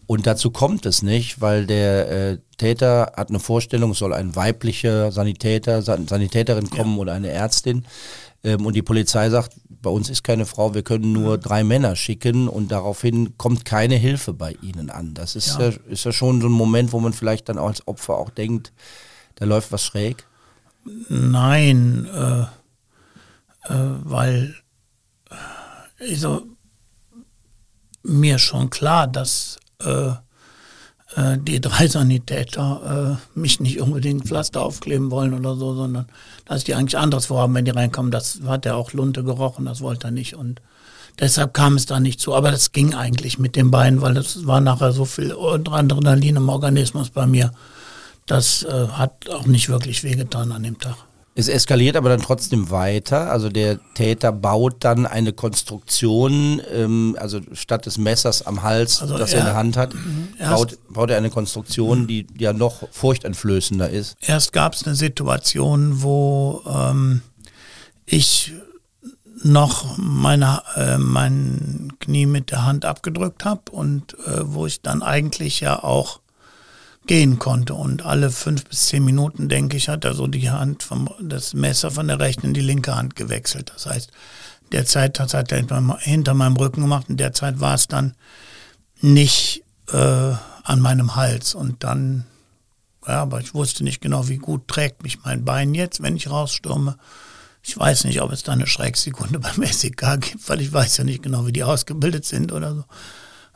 Und 0.06 0.28
dazu 0.28 0.50
kommt 0.52 0.86
es 0.86 1.02
nicht, 1.02 1.40
weil 1.40 1.66
der 1.66 2.10
äh, 2.10 2.38
Täter 2.58 3.12
hat 3.16 3.30
eine 3.30 3.40
Vorstellung, 3.40 3.90
es 3.90 3.98
soll 3.98 4.14
ein 4.14 4.36
weiblicher 4.36 5.10
Sanitäter, 5.10 5.82
Sanitäterin 5.82 6.70
kommen 6.70 6.94
ja. 6.94 7.00
oder 7.00 7.12
eine 7.14 7.30
Ärztin. 7.30 7.84
Ähm, 8.44 8.66
und 8.66 8.74
die 8.74 8.82
Polizei 8.82 9.30
sagt, 9.30 9.56
bei 9.68 9.90
uns 9.90 10.10
ist 10.10 10.24
keine 10.24 10.46
Frau, 10.46 10.74
wir 10.74 10.82
können 10.82 11.12
nur 11.12 11.38
drei 11.38 11.64
Männer 11.64 11.96
schicken 11.96 12.48
und 12.48 12.72
daraufhin 12.72 13.36
kommt 13.38 13.64
keine 13.64 13.96
Hilfe 13.96 14.32
bei 14.32 14.56
ihnen 14.62 14.90
an. 14.90 15.14
Das 15.14 15.36
ist 15.36 15.58
ja, 15.58 15.70
ist 15.88 16.04
ja 16.04 16.12
schon 16.12 16.40
so 16.40 16.48
ein 16.48 16.52
Moment, 16.52 16.92
wo 16.92 17.00
man 17.00 17.12
vielleicht 17.12 17.48
dann 17.48 17.58
auch 17.58 17.68
als 17.68 17.86
Opfer 17.86 18.16
auch 18.16 18.30
denkt, 18.30 18.72
da 19.36 19.44
läuft 19.44 19.72
was 19.72 19.84
schräg? 19.84 20.26
Nein, 21.08 22.06
äh, 22.12 22.42
äh, 23.72 23.90
weil 24.04 24.54
also, 25.98 26.42
mir 28.02 28.38
schon 28.38 28.70
klar, 28.70 29.06
dass 29.06 29.58
äh, 29.82 30.10
äh 31.16 31.38
die 31.38 31.60
drei 31.60 31.88
Sanitäter 31.88 33.18
äh, 33.34 33.38
mich 33.38 33.60
nicht 33.60 33.80
unbedingt 33.80 34.26
Pflaster 34.26 34.62
aufkleben 34.62 35.10
wollen 35.10 35.34
oder 35.34 35.56
so, 35.56 35.74
sondern 35.74 36.06
dass 36.46 36.64
die 36.64 36.74
eigentlich 36.74 36.98
anderes 36.98 37.26
vorhaben, 37.26 37.54
wenn 37.54 37.64
die 37.64 37.70
reinkommen. 37.70 38.10
Das 38.10 38.40
hat 38.46 38.64
er 38.64 38.76
auch 38.76 38.92
Lunte 38.92 39.22
gerochen, 39.22 39.66
das 39.66 39.80
wollte 39.82 40.08
er 40.08 40.12
nicht 40.12 40.34
und 40.34 40.62
deshalb 41.20 41.52
kam 41.52 41.76
es 41.76 41.86
da 41.86 42.00
nicht 42.00 42.20
zu. 42.20 42.34
Aber 42.34 42.50
das 42.50 42.72
ging 42.72 42.94
eigentlich 42.94 43.38
mit 43.38 43.54
den 43.56 43.70
beiden, 43.70 44.00
weil 44.00 44.16
es 44.16 44.46
war 44.46 44.60
nachher 44.60 44.92
so 44.92 45.04
viel 45.04 45.32
Adrenalin 45.32 46.36
im 46.36 46.48
Organismus 46.48 47.10
bei 47.10 47.26
mir 47.26 47.52
das 48.26 48.64
äh, 48.64 48.88
hat 48.88 49.30
auch 49.30 49.46
nicht 49.46 49.68
wirklich 49.68 50.02
wehgetan 50.02 50.52
an 50.52 50.64
dem 50.64 50.78
Tag. 50.78 50.96
Es 51.38 51.48
eskaliert 51.48 51.96
aber 51.96 52.08
dann 52.08 52.22
trotzdem 52.22 52.70
weiter. 52.70 53.30
Also 53.30 53.50
der 53.50 53.78
Täter 53.92 54.32
baut 54.32 54.76
dann 54.80 55.04
eine 55.04 55.34
Konstruktion, 55.34 56.62
ähm, 56.72 57.14
also 57.20 57.40
statt 57.52 57.84
des 57.84 57.98
Messers 57.98 58.46
am 58.46 58.62
Hals, 58.62 59.02
also 59.02 59.18
das 59.18 59.34
er, 59.34 59.36
er, 59.36 59.40
in 59.40 59.46
der 59.46 59.54
Hand 59.54 59.76
hat, 59.76 59.92
mhm. 59.92 60.28
baut, 60.38 60.78
baut, 60.88 61.10
er 61.10 61.18
eine 61.18 61.28
Konstruktion, 61.28 62.06
die 62.06 62.26
ja 62.38 62.54
noch 62.54 62.88
furchteinflößender 62.90 63.90
ist. 63.90 64.16
Erst 64.22 64.54
gab 64.54 64.72
es 64.72 64.86
eine 64.86 64.94
Situation, 64.96 66.00
wo 66.02 66.62
ähm, 66.66 67.20
ich 68.06 68.54
noch 69.42 69.98
meine, 69.98 70.62
äh, 70.74 70.96
mein 70.96 71.92
Knie 72.00 72.24
mit 72.24 72.50
der 72.50 72.64
Hand 72.64 72.86
abgedrückt 72.86 73.44
habe 73.44 73.70
und 73.72 74.14
äh, 74.26 74.40
wo 74.42 74.64
ich 74.64 74.80
dann 74.80 75.02
eigentlich 75.02 75.60
ja 75.60 75.82
auch 75.82 76.20
gehen 77.06 77.38
konnte. 77.38 77.74
Und 77.74 78.04
alle 78.04 78.30
fünf 78.30 78.64
bis 78.64 78.86
zehn 78.86 79.04
Minuten, 79.04 79.48
denke 79.48 79.76
ich, 79.76 79.88
hat 79.88 80.04
er 80.04 80.14
so 80.14 80.26
die 80.26 80.50
Hand 80.50 80.82
vom, 80.82 81.08
das 81.20 81.54
Messer 81.54 81.90
von 81.90 82.08
der 82.08 82.20
rechten 82.20 82.48
in 82.48 82.54
die 82.54 82.60
linke 82.60 82.94
Hand 82.94 83.16
gewechselt. 83.16 83.72
Das 83.74 83.86
heißt, 83.86 84.10
derzeit 84.72 85.18
hat 85.20 85.52
er 85.52 85.98
hinter 86.00 86.34
meinem 86.34 86.56
Rücken 86.56 86.82
gemacht 86.82 87.08
und 87.08 87.18
derzeit 87.18 87.60
war 87.60 87.74
es 87.74 87.88
dann 87.88 88.14
nicht 89.00 89.62
äh, 89.92 90.32
an 90.62 90.80
meinem 90.80 91.14
Hals. 91.16 91.54
Und 91.54 91.84
dann, 91.84 92.26
ja, 93.06 93.22
aber 93.22 93.40
ich 93.40 93.54
wusste 93.54 93.84
nicht 93.84 94.00
genau, 94.00 94.28
wie 94.28 94.38
gut 94.38 94.68
trägt 94.68 95.02
mich 95.02 95.24
mein 95.24 95.44
Bein 95.44 95.74
jetzt, 95.74 96.02
wenn 96.02 96.16
ich 96.16 96.30
rausstürme. 96.30 96.96
Ich 97.62 97.76
weiß 97.76 98.04
nicht, 98.04 98.20
ob 98.22 98.30
es 98.32 98.42
da 98.42 98.52
eine 98.52 98.66
Schrecksekunde 98.66 99.38
beim 99.40 99.64
SEK 99.64 100.20
gibt, 100.20 100.48
weil 100.48 100.60
ich 100.60 100.72
weiß 100.72 100.98
ja 100.98 101.04
nicht 101.04 101.22
genau, 101.22 101.46
wie 101.46 101.52
die 101.52 101.64
ausgebildet 101.64 102.24
sind 102.24 102.52
oder 102.52 102.74
so. 102.74 102.84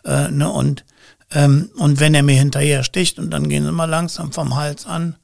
Äh, 0.04 0.30
ne? 0.30 0.50
Und 0.50 0.84
ähm, 1.32 1.70
und 1.76 2.00
wenn 2.00 2.14
er 2.14 2.22
mir 2.22 2.36
hinterher 2.36 2.84
sticht 2.84 3.18
und 3.18 3.30
dann 3.30 3.48
gehen 3.48 3.64
sie 3.64 3.72
mal 3.72 3.84
langsam 3.84 4.32
vom 4.32 4.56
Hals 4.56 4.86
an 4.86 5.16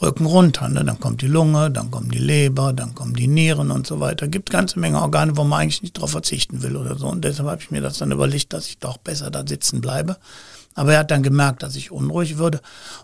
Rücken 0.00 0.26
runter. 0.26 0.68
Ne? 0.68 0.84
Dann 0.84 1.00
kommt 1.00 1.22
die 1.22 1.26
Lunge, 1.26 1.70
dann 1.70 1.90
kommt 1.90 2.14
die 2.14 2.18
Leber, 2.18 2.72
dann 2.72 2.94
kommen 2.94 3.14
die 3.14 3.26
Nieren 3.26 3.70
und 3.70 3.86
so 3.86 4.00
weiter. 4.00 4.28
Gibt 4.28 4.50
ganze 4.50 4.78
Menge 4.78 5.00
Organe, 5.00 5.36
wo 5.36 5.44
man 5.44 5.62
eigentlich 5.62 5.82
nicht 5.82 5.98
drauf 5.98 6.12
verzichten 6.12 6.62
will 6.62 6.76
oder 6.76 6.96
so. 6.96 7.08
Und 7.08 7.24
deshalb 7.24 7.48
habe 7.48 7.62
ich 7.62 7.70
mir 7.70 7.80
das 7.80 7.98
dann 7.98 8.12
überlegt, 8.12 8.52
dass 8.52 8.68
ich 8.68 8.78
doch 8.78 8.98
besser 8.98 9.30
da 9.30 9.44
sitzen 9.46 9.80
bleibe. 9.80 10.16
Aber 10.74 10.92
er 10.92 11.00
hat 11.00 11.10
dann 11.10 11.24
gemerkt, 11.24 11.64
dass 11.64 11.74
ich 11.74 11.90
unruhig 11.90 12.38
würde 12.38 12.60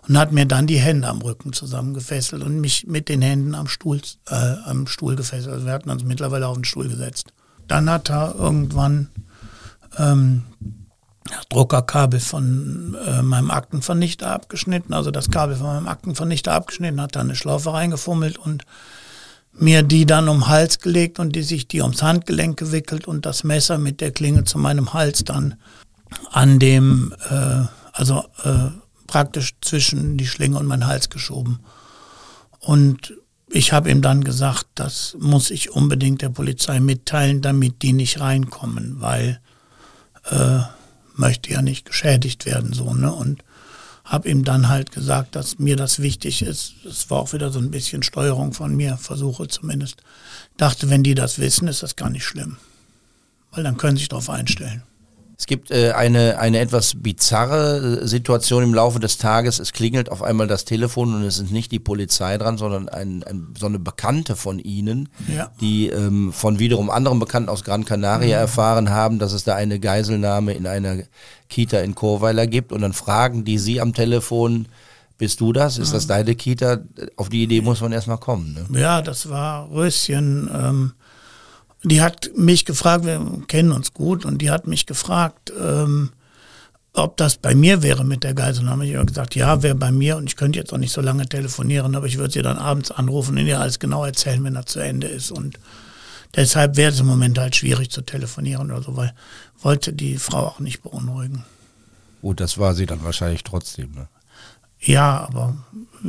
und 0.07 0.17
hat 0.17 0.31
mir 0.31 0.45
dann 0.45 0.67
die 0.67 0.79
Hände 0.79 1.09
am 1.09 1.21
Rücken 1.21 1.51
zusammengefesselt 1.51 2.41
und 2.41 2.61
mich 2.61 2.87
mit 2.87 3.09
den 3.09 3.21
Händen 3.21 3.53
am 3.53 3.67
Stuhl, 3.67 3.99
äh, 4.29 4.55
am 4.63 4.87
Stuhl 4.87 5.17
gefesselt. 5.17 5.53
Also 5.53 5.65
wir 5.65 5.73
hatten 5.73 5.89
uns 5.89 6.05
mittlerweile 6.05 6.47
auf 6.47 6.55
den 6.55 6.63
Stuhl 6.63 6.87
gesetzt. 6.87 7.33
Dann 7.67 7.89
hat 7.89 8.09
er 8.09 8.35
irgendwann 8.35 9.09
ähm, 9.97 10.43
Druckerkabel 11.49 12.19
von 12.19 12.95
äh, 13.05 13.21
meinem 13.21 13.49
Aktenvernichter 13.49 14.31
abgeschnitten, 14.31 14.93
also 14.93 15.09
das 15.09 15.31
Kabel 15.31 15.55
von 15.55 15.67
meinem 15.67 15.87
Aktenvernichter 15.87 16.53
abgeschnitten, 16.53 17.01
hat 17.01 17.15
da 17.15 17.21
eine 17.21 17.35
Schlaufe 17.35 17.73
reingefummelt 17.73 18.37
und 18.37 18.63
mir 19.57 19.83
die 19.83 20.05
dann 20.05 20.29
um 20.29 20.41
den 20.41 20.47
Hals 20.47 20.79
gelegt 20.79 21.17
und 21.17 21.35
die 21.35 21.43
sich 21.43 21.67
die 21.67 21.81
ums 21.81 22.03
Handgelenk 22.03 22.57
gewickelt 22.57 23.07
und 23.07 23.25
das 23.25 23.43
Messer 23.43 23.77
mit 23.77 24.01
der 24.01 24.11
Klinge 24.11 24.43
zu 24.43 24.59
meinem 24.59 24.93
Hals 24.93 25.23
dann 25.23 25.55
an 26.31 26.59
dem, 26.59 27.13
äh, 27.29 27.65
also 27.93 28.25
äh, 28.43 28.69
praktisch 29.07 29.55
zwischen 29.61 30.17
die 30.17 30.27
Schlinge 30.27 30.59
und 30.59 30.67
meinen 30.67 30.87
Hals 30.87 31.09
geschoben. 31.09 31.59
Und 32.59 33.13
ich 33.49 33.73
habe 33.73 33.89
ihm 33.89 34.01
dann 34.01 34.23
gesagt, 34.23 34.67
das 34.75 35.15
muss 35.19 35.51
ich 35.51 35.71
unbedingt 35.71 36.21
der 36.21 36.29
Polizei 36.29 36.79
mitteilen, 36.79 37.41
damit 37.41 37.81
die 37.81 37.93
nicht 37.93 38.19
reinkommen, 38.19 38.99
weil 38.99 39.39
äh, 40.29 40.59
möchte 41.17 41.51
ja 41.51 41.61
nicht 41.61 41.85
geschädigt 41.85 42.45
werden 42.45 42.73
so 42.73 42.93
ne 42.93 43.11
und 43.11 43.43
habe 44.03 44.29
ihm 44.29 44.43
dann 44.43 44.69
halt 44.69 44.91
gesagt, 44.91 45.35
dass 45.35 45.57
mir 45.57 45.75
das 45.75 45.99
wichtig 45.99 46.43
ist. 46.43 46.75
Das 46.83 47.09
war 47.09 47.19
auch 47.19 47.33
wieder 47.33 47.51
so 47.51 47.59
ein 47.59 47.71
bisschen 47.71 48.03
Steuerung 48.03 48.53
von 48.53 48.75
mir, 48.75 48.97
Versuche 48.97 49.47
zumindest. 49.47 50.03
Dachte, 50.57 50.91
wenn 50.91 51.01
die 51.01 51.15
das 51.15 51.39
wissen, 51.39 51.67
ist 51.67 51.81
das 51.81 51.95
gar 51.95 52.11
nicht 52.11 52.23
schlimm, 52.23 52.57
weil 53.51 53.63
dann 53.63 53.77
können 53.77 53.97
sie 53.97 54.01
sich 54.01 54.09
darauf 54.09 54.29
einstellen. 54.29 54.83
Es 55.37 55.47
gibt 55.47 55.69
äh, 55.69 55.91
eine, 55.91 56.39
eine 56.39 56.59
etwas 56.59 56.93
bizarre 56.95 57.99
äh, 58.01 58.07
Situation 58.07 58.63
im 58.63 58.73
Laufe 58.73 58.99
des 58.99 59.17
Tages. 59.17 59.59
Es 59.59 59.73
klingelt 59.73 60.09
auf 60.09 60.23
einmal 60.23 60.47
das 60.47 60.63
Telefon 60.63 61.13
und 61.13 61.23
es 61.23 61.39
ist 61.39 61.51
nicht 61.51 61.71
die 61.71 61.79
Polizei 61.79 62.37
dran, 62.37 62.57
sondern 62.57 62.87
ein, 62.87 63.23
ein, 63.23 63.53
so 63.57 63.65
eine 63.65 63.79
Bekannte 63.79 64.37
von 64.37 64.59
Ihnen, 64.59 65.09
ja. 65.27 65.51
die 65.59 65.89
ähm, 65.89 66.31
von 66.31 66.59
wiederum 66.59 66.89
anderen 66.89 67.19
Bekannten 67.19 67.49
aus 67.49 67.63
Gran 67.63 67.83
Canaria 67.83 68.37
mhm. 68.37 68.41
erfahren 68.41 68.89
haben, 68.89 69.19
dass 69.19 69.33
es 69.33 69.43
da 69.43 69.55
eine 69.55 69.79
Geiselnahme 69.79 70.53
in 70.53 70.67
einer 70.67 70.99
Kita 71.49 71.79
in 71.79 71.95
Chorweiler 71.95 72.47
gibt. 72.47 72.71
Und 72.71 72.81
dann 72.81 72.93
fragen 72.93 73.43
die 73.43 73.57
Sie 73.57 73.81
am 73.81 73.93
Telefon, 73.93 74.67
bist 75.17 75.41
du 75.41 75.51
das? 75.51 75.77
Ist 75.77 75.89
mhm. 75.89 75.93
das 75.93 76.07
deine 76.07 76.35
Kita? 76.35 76.79
Auf 77.17 77.27
die 77.27 77.43
Idee 77.43 77.61
muss 77.61 77.81
man 77.81 77.91
erstmal 77.91 78.17
kommen. 78.17 78.67
Ne? 78.69 78.79
Ja, 78.79 79.01
das 79.01 79.29
war 79.29 79.69
Röschen. 79.69 80.49
Ähm 80.53 80.93
die 81.85 82.01
hat 82.01 82.31
mich 82.35 82.65
gefragt, 82.65 83.05
wir 83.05 83.21
kennen 83.47 83.71
uns 83.71 83.93
gut, 83.93 84.25
und 84.25 84.41
die 84.41 84.49
hat 84.49 84.67
mich 84.67 84.85
gefragt, 84.85 85.53
ähm, 85.59 86.11
ob 86.93 87.17
das 87.17 87.37
bei 87.37 87.53
mir 87.53 87.83
wäre 87.83 88.05
mit 88.05 88.23
der 88.23 88.33
Geiselnahme. 88.33 88.87
Ich 88.87 88.95
habe 88.95 89.05
gesagt, 89.05 89.35
ja, 89.35 89.61
wäre 89.61 89.75
bei 89.75 89.91
mir 89.91 90.17
und 90.17 90.27
ich 90.27 90.37
könnte 90.37 90.57
jetzt 90.57 90.73
auch 90.73 90.77
nicht 90.77 90.93
so 90.93 91.01
lange 91.01 91.27
telefonieren, 91.27 91.95
aber 91.95 92.07
ich 92.07 92.17
würde 92.17 92.33
sie 92.33 92.41
dann 92.41 92.57
abends 92.57 92.89
anrufen 92.91 93.37
und 93.37 93.45
ihr 93.45 93.59
alles 93.59 93.79
genau 93.79 94.05
erzählen, 94.05 94.43
wenn 94.43 94.55
er 94.55 94.65
zu 94.65 94.79
Ende 94.79 95.07
ist. 95.07 95.31
Und 95.31 95.59
deshalb 96.35 96.77
wäre 96.77 96.91
es 96.91 96.99
im 96.99 97.05
Moment 97.05 97.37
halt 97.37 97.55
schwierig 97.55 97.91
zu 97.91 98.01
telefonieren 98.01 98.71
oder 98.71 98.81
so, 98.81 98.95
weil 98.95 99.13
wollte 99.61 99.93
die 99.93 100.17
Frau 100.17 100.47
auch 100.47 100.59
nicht 100.59 100.83
beunruhigen. 100.83 101.43
Gut, 102.21 102.39
das 102.39 102.57
war 102.57 102.73
sie 102.73 102.85
dann 102.85 103.03
wahrscheinlich 103.03 103.43
trotzdem, 103.43 103.91
ne? 103.91 104.07
Ja, 104.79 105.27
aber 105.27 105.55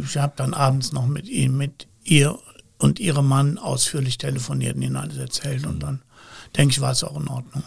ich 0.02 0.16
habe 0.18 0.34
dann 0.36 0.54
abends 0.54 0.92
noch 0.92 1.06
mit 1.06 1.28
ihm, 1.28 1.56
mit 1.56 1.88
ihr 2.04 2.38
und 2.78 3.00
ihrem 3.00 3.26
Mann 3.28 3.58
ausführlich 3.58 4.18
telefoniert 4.18 4.76
und 4.76 4.82
ihnen 4.82 4.96
alles 4.96 5.16
erzählt 5.16 5.66
und 5.66 5.82
dann 5.82 6.02
denke 6.56 6.72
ich, 6.72 6.80
war 6.80 6.92
es 6.92 7.04
auch 7.04 7.18
in 7.20 7.28
Ordnung. 7.28 7.62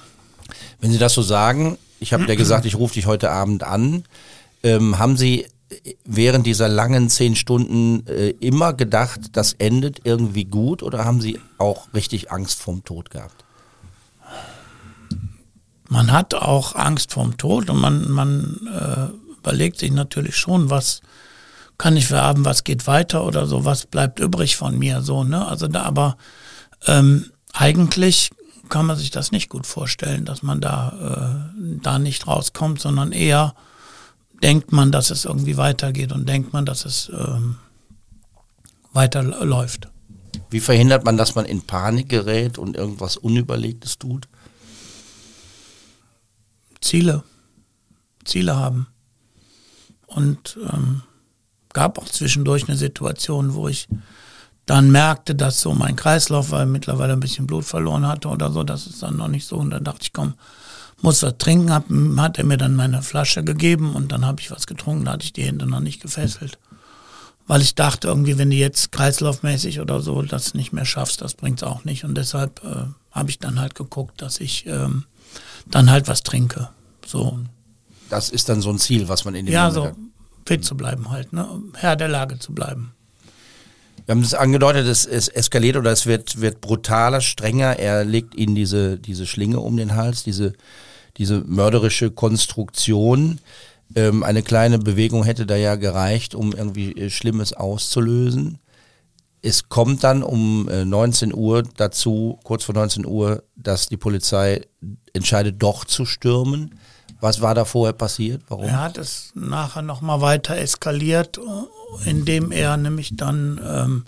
Wenn 0.80 0.92
Sie 0.92 0.98
das 0.98 1.14
so 1.14 1.22
sagen, 1.22 1.78
ich 2.00 2.14
habe 2.14 2.26
ja 2.26 2.36
gesagt, 2.36 2.66
ich 2.66 2.76
rufe 2.76 2.94
dich 2.96 3.06
heute 3.06 3.32
Abend 3.32 3.64
an, 3.64 4.04
ähm, 4.64 4.98
haben 4.98 5.18
Sie 5.18 5.46
während 6.06 6.46
dieser 6.46 6.68
langen 6.68 7.10
zehn 7.10 7.36
Stunden 7.36 8.06
äh, 8.08 8.30
immer 8.40 8.74
gedacht, 8.74 9.22
das 9.34 9.54
endet 9.54 10.02
irgendwie 10.04 10.46
gut 10.46 10.82
oder 10.82 11.06
haben 11.06 11.22
Sie 11.22 11.40
auch 11.58 11.94
richtig 11.94 12.32
Angst 12.32 12.60
vorm 12.60 12.84
Tod 12.84 13.10
gehabt? 13.12 13.46
Man 15.88 16.12
hat 16.12 16.34
auch 16.36 16.76
Angst 16.76 17.14
vorm 17.14 17.38
Tod 17.38 17.70
und 17.70 17.80
man, 17.80 18.10
man 18.10 18.60
äh, 18.68 19.38
überlegt 19.38 19.80
sich 19.80 19.92
natürlich 19.92 20.36
schon, 20.36 20.70
was, 20.70 21.02
kann 21.80 21.98
ich 21.98 22.08
vererben, 22.08 22.46
was 22.46 22.64
geht 22.64 22.86
weiter 22.86 23.24
oder 23.26 23.48
so, 23.48 23.66
was 23.66 23.88
bleibt 23.88 24.20
übrig 24.20 24.58
von 24.58 24.78
mir, 24.78 25.02
so, 25.02 25.24
ne? 25.24 25.48
Also 25.48 25.68
da, 25.68 25.84
aber 25.84 26.18
ähm, 26.86 27.32
eigentlich 27.54 28.30
kann 28.68 28.86
man 28.86 28.98
sich 28.98 29.10
das 29.10 29.32
nicht 29.32 29.50
gut 29.50 29.66
vorstellen, 29.66 30.26
dass 30.26 30.44
man 30.44 30.62
da, 30.62 31.48
äh, 31.56 31.80
da 31.82 31.98
nicht 31.98 32.28
rauskommt, 32.28 32.82
sondern 32.82 33.14
eher 33.14 33.56
denkt 34.44 34.74
man, 34.74 34.92
dass 34.92 35.10
es 35.10 35.26
irgendwie 35.26 35.58
weitergeht 35.58 36.12
und 36.12 36.28
denkt 36.28 36.54
man, 36.54 36.66
dass 36.66 36.86
es 36.86 37.10
ähm, 37.10 37.56
weiterläuft. 38.92 39.88
Wie 40.50 40.60
verhindert 40.60 41.06
man, 41.06 41.16
dass 41.16 41.36
man 41.36 41.46
in 41.46 41.62
Panik 41.62 42.10
gerät 42.10 42.58
und 42.58 42.76
irgendwas 42.76 43.16
Unüberlegtes 43.16 43.98
tut? 43.98 44.28
Ziele. 46.82 47.24
Ziele 48.26 48.58
haben. 48.58 48.88
Und 50.08 50.58
ähm, 50.72 51.04
gab 51.74 51.98
auch 51.98 52.10
zwischendurch 52.10 52.68
eine 52.68 52.78
Situation, 52.78 53.54
wo 53.54 53.68
ich 53.68 53.88
dann 54.66 54.92
merkte, 54.92 55.34
dass 55.34 55.62
so 55.62 55.74
mein 55.74 55.96
Kreislauf, 55.96 56.52
weil 56.52 56.66
mittlerweile 56.68 57.14
ein 57.14 57.20
bisschen 57.20 57.48
Blut 57.48 57.66
verloren 57.66 58.08
hatte 58.08 58.28
oder 58.28 58.52
so, 58.52 58.64
das 58.64 58.86
ist 58.86 59.02
dann 59.02 59.18
noch 59.18 59.28
nicht 59.28 59.48
so. 59.48 59.58
Und 59.58 59.72
dann 59.72 59.84
dachte 59.84 60.02
ich, 60.04 60.14
komm, 60.14 60.36
muss 61.02 61.24
was 61.24 61.38
trinken, 61.38 61.74
hab, 61.74 61.86
hat 62.18 62.38
er 62.38 62.44
mir 62.44 62.58
dann 62.58 62.76
meine 62.76 63.02
Flasche 63.02 63.44
gegeben 63.44 63.96
und 63.96 64.12
dann 64.12 64.26
habe 64.26 64.42
ich 64.42 64.52
was 64.52 64.68
getrunken, 64.68 65.06
da 65.06 65.14
hatte 65.14 65.24
ich 65.24 65.34
die 65.34 65.44
Hände 65.44 65.66
noch 65.66 65.80
nicht 65.80 66.02
gefesselt. 66.02 66.60
Weil 67.48 67.62
ich 67.62 67.74
dachte 67.74 68.10
irgendwie, 68.10 68.38
wenn 68.38 68.52
du 68.52 68.58
jetzt 68.58 68.92
kreislaufmäßig 68.92 69.80
oder 69.80 70.02
so 70.02 70.22
das 70.22 70.54
nicht 70.54 70.72
mehr 70.72 70.86
schaffst, 70.86 71.22
das 71.22 71.34
bringt's 71.34 71.64
auch 71.64 71.84
nicht. 71.84 72.04
Und 72.04 72.16
deshalb 72.16 72.64
äh, 72.64 72.86
habe 73.12 73.30
ich 73.32 73.40
dann 73.40 73.60
halt 73.60 73.74
geguckt, 73.74 74.22
dass 74.22 74.40
ich 74.40 74.68
ähm, 74.68 75.06
dann 75.66 75.90
halt 75.90 76.08
was 76.08 76.22
trinke. 76.22 76.70
So. 77.04 77.40
Das 78.12 78.30
ist 78.30 78.50
dann 78.50 78.62
so 78.62 78.70
ein 78.70 78.78
Ziel, 78.78 79.08
was 79.08 79.26
man 79.26 79.34
in 79.34 79.48
dem 79.48 79.54
Ja, 79.54 79.72
Moment 79.72 79.74
so, 79.74 79.86
hat 79.86 80.09
fit 80.50 80.66
zu 80.66 80.76
bleiben 80.76 81.12
halt, 81.12 81.32
ne? 81.32 81.48
Herr 81.76 81.96
der 81.96 82.08
Lage 82.08 82.40
zu 82.40 82.56
bleiben. 82.56 82.92
Wir 84.08 84.16
haben 84.16 84.24
es 84.24 84.34
angedeutet, 84.34 84.88
es, 84.88 85.06
es 85.06 85.28
eskaliert 85.28 85.78
oder 85.78 85.92
es 85.92 86.08
wird, 86.08 86.42
wird 86.42 86.60
brutaler, 86.60 87.22
strenger. 87.22 87.78
Er 87.78 88.04
legt 88.04 88.34
ihnen 88.34 88.56
diese, 88.56 88.98
diese 88.98 89.28
Schlinge 89.28 89.60
um 89.60 89.78
den 89.78 89.96
Hals, 89.96 90.24
diese, 90.24 90.54
diese 91.18 91.44
mörderische 91.46 92.10
Konstruktion. 92.10 93.40
Ähm, 93.94 94.24
eine 94.24 94.42
kleine 94.42 94.80
Bewegung 94.80 95.24
hätte 95.24 95.46
da 95.46 95.56
ja 95.56 95.76
gereicht, 95.76 96.34
um 96.34 96.54
irgendwie 96.54 96.94
äh, 96.94 97.12
Schlimmes 97.12 97.54
auszulösen. 97.54 98.58
Es 99.44 99.70
kommt 99.70 100.04
dann 100.04 100.24
um 100.24 100.66
19 100.66 101.30
äh, 101.30 101.34
Uhr 101.36 101.64
dazu, 101.78 102.40
kurz 102.44 102.64
vor 102.64 102.74
19 102.74 103.06
Uhr, 103.06 103.44
dass 103.56 103.86
die 103.86 103.98
Polizei 103.98 104.66
entscheidet, 105.14 105.62
doch 105.62 105.86
zu 105.86 106.06
stürmen. 106.06 106.74
Was 107.22 107.42
war 107.42 107.54
da 107.54 107.66
vorher 107.66 107.94
passiert? 107.94 108.42
Warum? 108.48 108.66
Er 108.66 108.82
hat 108.82 108.98
es 108.98 109.32
nachher 109.36 109.82
nochmal 109.82 110.22
weiter 110.22 110.56
eskaliert, 110.58 111.40
indem 112.06 112.52
er 112.52 112.78
nämlich 112.78 113.16
dann 113.16 113.60
ähm, 113.64 114.06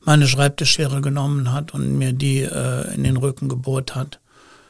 meine 0.00 0.26
Schreibtischschere 0.26 1.00
genommen 1.00 1.52
hat 1.52 1.74
und 1.74 1.98
mir 1.98 2.12
die 2.12 2.40
äh, 2.40 2.94
in 2.94 3.04
den 3.04 3.16
Rücken 3.16 3.48
gebohrt 3.48 3.94
hat. 3.94 4.20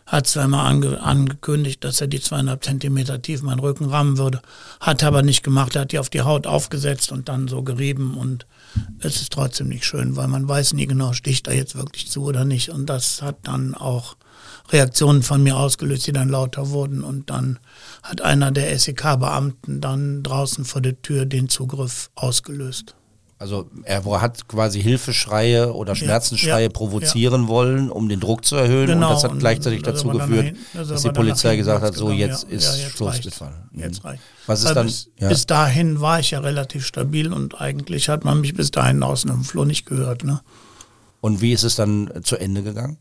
Hat 0.06 0.26
zweimal 0.28 0.66
ange 0.66 1.00
angekündigt, 1.00 1.82
dass 1.82 2.00
er 2.00 2.06
die 2.06 2.20
zweieinhalb 2.20 2.64
Zentimeter 2.64 3.20
tief 3.20 3.42
meinen 3.42 3.58
Rücken 3.58 3.86
rammen 3.86 4.18
würde. 4.18 4.40
Hat 4.80 5.02
aber 5.02 5.22
nicht 5.22 5.42
gemacht. 5.42 5.74
Er 5.74 5.82
hat 5.82 5.92
die 5.92 5.98
auf 5.98 6.10
die 6.10 6.22
Haut 6.22 6.46
aufgesetzt 6.46 7.10
und 7.10 7.28
dann 7.28 7.48
so 7.48 7.62
gerieben. 7.62 8.16
Und 8.16 8.46
es 9.00 9.16
ist 9.16 9.32
trotzdem 9.32 9.68
nicht 9.68 9.84
schön, 9.84 10.14
weil 10.14 10.28
man 10.28 10.48
weiß 10.48 10.74
nie 10.74 10.86
genau, 10.86 11.12
sticht 11.12 11.48
er 11.48 11.54
jetzt 11.54 11.74
wirklich 11.76 12.08
zu 12.08 12.24
oder 12.24 12.44
nicht. 12.44 12.70
Und 12.70 12.86
das 12.86 13.20
hat 13.20 13.36
dann 13.42 13.74
auch 13.74 14.16
Reaktionen 14.70 15.22
von 15.22 15.42
mir 15.42 15.56
ausgelöst, 15.56 16.06
die 16.06 16.12
dann 16.12 16.28
lauter 16.28 16.70
wurden. 16.70 17.02
Und 17.02 17.30
dann 17.30 17.58
hat 18.02 18.20
einer 18.20 18.50
der 18.50 18.78
SEK-Beamten 18.78 19.80
dann 19.80 20.22
draußen 20.22 20.64
vor 20.64 20.80
der 20.80 21.00
Tür 21.02 21.26
den 21.26 21.48
Zugriff 21.48 22.10
ausgelöst. 22.14 22.94
Also 23.38 23.68
er 23.82 24.02
hat 24.22 24.48
quasi 24.48 24.80
Hilfeschreie 24.80 25.74
oder 25.74 25.94
Schmerzensschreie 25.94 26.64
ja, 26.64 26.70
provozieren 26.70 27.42
ja. 27.42 27.48
wollen, 27.48 27.90
um 27.90 28.08
den 28.08 28.18
Druck 28.18 28.46
zu 28.46 28.56
erhöhen. 28.56 28.86
Genau, 28.86 29.08
und 29.08 29.14
das 29.14 29.24
hat 29.24 29.38
gleichzeitig 29.38 29.82
dazu 29.82 30.08
geführt, 30.08 30.46
hin, 30.46 30.56
dass 30.72 31.02
die 31.02 31.10
Polizei 31.10 31.56
gesagt 31.56 31.82
hat, 31.82 31.94
so 31.94 32.10
jetzt 32.10 32.44
ist 32.44 32.78
ja, 32.78 32.84
jetzt 32.84 32.96
Schluss 32.96 33.20
gefallen. 33.20 33.68
Jetzt 33.74 34.02
reicht. 34.04 34.22
Was 34.46 34.64
ist 34.64 34.74
dann? 34.74 34.86
Bis, 34.86 35.10
bis, 35.18 35.44
dahin 35.44 36.00
war 36.00 36.18
ich 36.18 36.30
ja 36.30 36.40
relativ 36.40 36.86
stabil 36.86 37.30
und 37.30 37.60
eigentlich 37.60 38.08
hat 38.08 38.24
man 38.24 38.40
mich 38.40 38.54
bis 38.54 38.70
dahin 38.70 39.02
außen 39.02 39.28
im 39.30 39.44
Flur 39.44 39.66
nicht 39.66 39.84
gehört. 39.84 40.24
Ne? 40.24 40.40
Und 41.20 41.42
wie 41.42 41.52
ist 41.52 41.64
es 41.64 41.74
dann 41.74 42.10
zu 42.22 42.36
Ende 42.36 42.62
gegangen? 42.62 42.96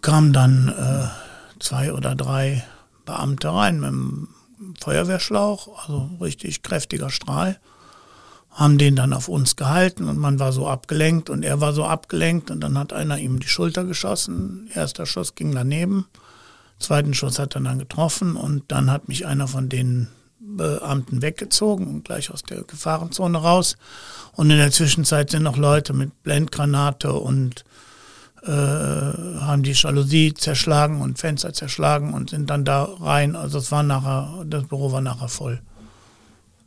Kamen 0.00 0.32
dann 0.32 0.68
äh, 0.68 1.60
zwei 1.60 1.92
oder 1.92 2.14
drei 2.14 2.64
Beamte 3.04 3.52
rein 3.52 3.80
mit 3.80 3.88
einem 3.88 4.28
Feuerwehrschlauch, 4.80 5.82
also 5.82 6.10
richtig 6.20 6.62
kräftiger 6.62 7.10
Strahl. 7.10 7.58
haben 8.50 8.76
den 8.76 8.96
dann 8.96 9.14
auf 9.14 9.28
uns 9.28 9.56
gehalten 9.56 10.08
und 10.08 10.18
man 10.18 10.38
war 10.38 10.52
so 10.52 10.68
abgelenkt 10.68 11.30
und 11.30 11.42
er 11.42 11.60
war 11.60 11.72
so 11.72 11.86
abgelenkt 11.86 12.50
und 12.50 12.60
dann 12.60 12.78
hat 12.78 12.92
einer 12.92 13.18
ihm 13.18 13.40
die 13.40 13.48
Schulter 13.48 13.84
geschossen. 13.84 14.68
Erster 14.74 15.06
Schuss 15.06 15.34
ging 15.34 15.54
daneben, 15.54 16.06
zweiten 16.78 17.14
Schuss 17.14 17.38
hat 17.38 17.54
er 17.54 17.62
dann 17.62 17.78
getroffen 17.78 18.36
und 18.36 18.64
dann 18.68 18.90
hat 18.90 19.08
mich 19.08 19.26
einer 19.26 19.48
von 19.48 19.70
den 19.70 20.08
Beamten 20.38 21.22
weggezogen 21.22 21.86
und 21.86 22.04
gleich 22.04 22.30
aus 22.30 22.42
der 22.42 22.62
Gefahrenzone 22.64 23.38
raus. 23.38 23.76
Und 24.32 24.50
in 24.50 24.58
der 24.58 24.70
Zwischenzeit 24.70 25.30
sind 25.30 25.44
noch 25.44 25.56
Leute 25.56 25.94
mit 25.94 26.22
Blendgranate 26.22 27.12
und 27.12 27.64
äh, 28.44 28.50
haben 28.50 29.62
die 29.62 29.72
Jalousie 29.72 30.34
zerschlagen 30.34 31.00
und 31.00 31.18
Fenster 31.18 31.52
zerschlagen 31.52 32.12
und 32.12 32.30
sind 32.30 32.50
dann 32.50 32.64
da 32.64 32.84
rein. 32.84 33.36
Also 33.36 33.58
es 33.58 33.70
war 33.70 33.82
nachher, 33.82 34.44
das 34.46 34.64
Büro 34.64 34.92
war 34.92 35.00
nachher 35.00 35.28
voll. 35.28 35.60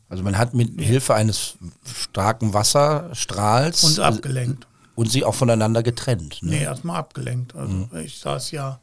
Also 0.07 0.23
man 0.23 0.37
hat 0.37 0.53
mit 0.53 0.79
Hilfe 0.79 1.15
eines 1.15 1.55
starken 1.83 2.53
Wasserstrahls 2.53 3.83
uns 3.83 3.99
abgelenkt. 3.99 4.67
Und 4.95 5.11
sie 5.11 5.25
auch 5.25 5.35
voneinander 5.35 5.83
getrennt. 5.83 6.41
Ne? 6.41 6.51
Nee, 6.51 6.63
erstmal 6.63 6.97
abgelenkt. 6.97 7.53
Also 7.55 7.73
mhm. 7.73 7.89
ich 8.05 8.19
saß 8.19 8.51
ja, 8.51 8.79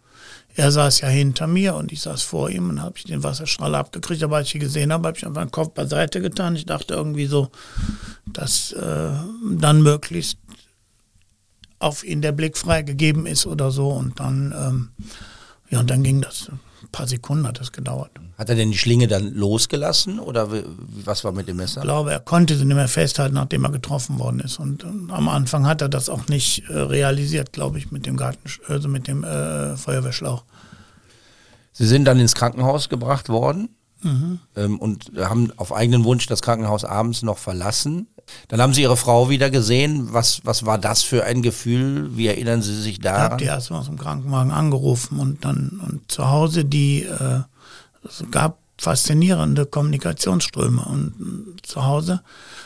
er 0.54 0.70
saß 0.70 1.00
ja 1.00 1.08
hinter 1.08 1.46
mir 1.46 1.74
und 1.74 1.92
ich 1.92 2.02
saß 2.02 2.22
vor 2.22 2.50
ihm 2.50 2.68
und 2.68 2.82
habe 2.82 2.98
ich 2.98 3.04
den 3.04 3.22
Wasserstrahl 3.22 3.74
abgekriegt. 3.74 4.22
Aber 4.22 4.36
als 4.36 4.48
ich 4.48 4.56
ihn 4.56 4.60
gesehen 4.60 4.92
habe, 4.92 5.08
habe 5.08 5.16
ich 5.16 5.26
einfach 5.26 5.42
den 5.42 5.50
Kopf 5.50 5.70
beiseite 5.72 6.20
getan. 6.20 6.56
Ich 6.56 6.66
dachte 6.66 6.92
irgendwie 6.92 7.24
so, 7.24 7.50
dass 8.26 8.72
äh, 8.72 9.12
dann 9.54 9.82
möglichst 9.82 10.41
auf 11.82 12.04
ihn 12.04 12.22
der 12.22 12.32
Blick 12.32 12.56
freigegeben 12.56 13.26
ist 13.26 13.46
oder 13.46 13.70
so. 13.70 13.88
Und 13.88 14.20
dann, 14.20 14.54
ähm, 14.56 14.90
ja, 15.70 15.80
und 15.80 15.90
dann 15.90 16.02
ging 16.02 16.20
das. 16.20 16.48
Ein 16.50 16.88
paar 16.90 17.06
Sekunden 17.06 17.46
hat 17.46 17.60
das 17.60 17.72
gedauert. 17.72 18.10
Hat 18.36 18.48
er 18.48 18.56
denn 18.56 18.72
die 18.72 18.78
Schlinge 18.78 19.06
dann 19.06 19.32
losgelassen 19.34 20.18
oder 20.18 20.48
was 21.04 21.22
war 21.24 21.32
mit 21.32 21.48
dem 21.48 21.56
Messer? 21.56 21.80
Ich 21.80 21.84
glaube, 21.84 22.12
er 22.12 22.20
konnte 22.20 22.56
sie 22.56 22.64
nicht 22.64 22.74
mehr 22.74 22.88
festhalten, 22.88 23.34
nachdem 23.34 23.64
er 23.64 23.70
getroffen 23.70 24.18
worden 24.18 24.40
ist. 24.40 24.58
Und, 24.58 24.84
und 24.84 25.10
am 25.10 25.28
Anfang 25.28 25.66
hat 25.66 25.80
er 25.80 25.88
das 25.88 26.08
auch 26.08 26.28
nicht 26.28 26.68
äh, 26.68 26.78
realisiert, 26.78 27.52
glaube 27.52 27.78
ich, 27.78 27.92
mit 27.92 28.06
dem 28.06 28.16
Garten, 28.16 28.50
also 28.68 28.88
mit 28.88 29.06
dem 29.06 29.24
äh, 29.24 29.76
Feuerwehrschlauch. 29.76 30.44
Sie 31.72 31.86
sind 31.86 32.04
dann 32.04 32.18
ins 32.20 32.34
Krankenhaus 32.34 32.88
gebracht 32.88 33.28
worden 33.28 33.70
mhm. 34.02 34.38
ähm, 34.56 34.78
und 34.78 35.12
haben 35.16 35.52
auf 35.56 35.72
eigenen 35.72 36.04
Wunsch 36.04 36.26
das 36.26 36.42
Krankenhaus 36.42 36.84
abends 36.84 37.22
noch 37.22 37.38
verlassen. 37.38 38.08
Dann 38.48 38.60
haben 38.60 38.72
Sie 38.72 38.82
Ihre 38.82 38.96
Frau 38.96 39.28
wieder 39.28 39.50
gesehen. 39.50 40.12
Was, 40.12 40.40
was 40.44 40.64
war 40.64 40.78
das 40.78 41.02
für 41.02 41.24
ein 41.24 41.42
Gefühl? 41.42 42.16
Wie 42.16 42.28
erinnern 42.28 42.62
Sie 42.62 42.80
sich 42.80 43.00
daran? 43.00 43.20
Ich 43.20 43.24
habe 43.24 43.36
die 43.38 43.44
erstmal 43.44 43.80
aus 43.80 43.86
dem 43.86 43.98
Krankenwagen 43.98 44.52
angerufen 44.52 45.18
und 45.18 45.44
dann 45.44 45.80
und 45.86 46.10
zu 46.10 46.30
Hause 46.30 46.64
die, 46.64 47.02
äh, 47.02 47.40
es 48.04 48.24
gab 48.30 48.58
faszinierende 48.78 49.66
Kommunikationsströme. 49.66 50.82
Und 50.82 51.56
zu 51.62 51.84
Hause 51.84 52.22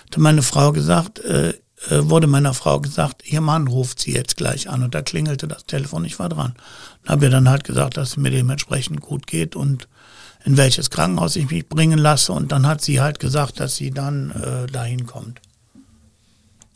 hatte 0.07 0.21
meine 0.21 0.43
Frau 0.43 0.73
gesagt, 0.73 1.19
äh, 1.21 1.55
äh, 1.91 2.09
wurde 2.09 2.27
meiner 2.27 2.55
Frau 2.55 2.81
gesagt, 2.81 3.31
ihr 3.31 3.41
Mann 3.41 3.69
ruft 3.69 4.01
sie 4.01 4.15
jetzt 4.15 4.37
gleich 4.37 4.69
an. 4.69 4.83
Und 4.83 4.95
da 4.95 5.03
klingelte 5.03 5.47
das 5.47 5.67
Telefon, 5.67 6.05
ich 6.05 6.19
war 6.19 6.29
dran. 6.29 6.55
Dann 7.05 7.13
habe 7.13 7.27
ihr 7.27 7.31
dann 7.31 7.49
halt 7.49 7.65
gesagt, 7.65 7.97
dass 7.97 8.11
es 8.11 8.17
mir 8.17 8.31
dementsprechend 8.31 9.01
gut 9.01 9.27
geht 9.27 9.57
und 9.57 9.89
in 10.47 10.57
welches 10.57 10.91
Krankenhaus 10.91 11.35
ich 11.35 11.51
mich 11.51 11.69
bringen 11.69 11.99
lasse. 11.99 12.33
Und 12.33 12.53
dann 12.53 12.69
hat 12.69 12.81
sie 12.81 13.01
halt 13.01 13.19
gesagt, 13.19 13.59
dass 13.59 13.75
sie 13.75 13.91
dann 13.91 14.31
äh, 14.31 14.71
dahin 14.71 15.05
kommt. 15.05 15.41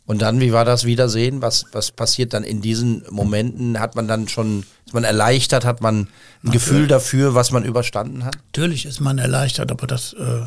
Und 0.05 0.21
dann, 0.21 0.41
wie 0.41 0.51
war 0.51 0.65
das 0.65 0.83
Wiedersehen? 0.83 1.41
Was, 1.41 1.65
was 1.71 1.91
passiert 1.91 2.33
dann 2.33 2.43
in 2.43 2.61
diesen 2.61 3.03
Momenten? 3.09 3.79
Hat 3.79 3.95
man 3.95 4.09
dann 4.09 4.27
schon, 4.27 4.65
ist 4.85 4.93
man 4.93 5.05
erleichtert? 5.05 5.63
Hat 5.63 5.79
man 5.79 5.99
ein 5.99 6.07
Natürlich. 6.41 6.65
Gefühl 6.65 6.87
dafür, 6.87 7.33
was 7.33 7.51
man 7.51 7.63
überstanden 7.63 8.25
hat? 8.25 8.35
Natürlich 8.47 8.85
ist 8.85 8.99
man 8.99 9.17
erleichtert, 9.19 9.71
aber 9.71 9.87
das 9.87 10.11
äh, 10.13 10.41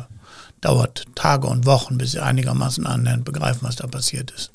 dauert 0.61 1.05
Tage 1.15 1.47
und 1.47 1.65
Wochen, 1.65 1.97
bis 1.97 2.11
sie 2.11 2.19
einigermaßen 2.19 2.85
annähernd 2.85 3.25
begreifen, 3.25 3.61
was 3.63 3.77
da 3.77 3.87
passiert 3.87 4.29
ist. 4.29 4.51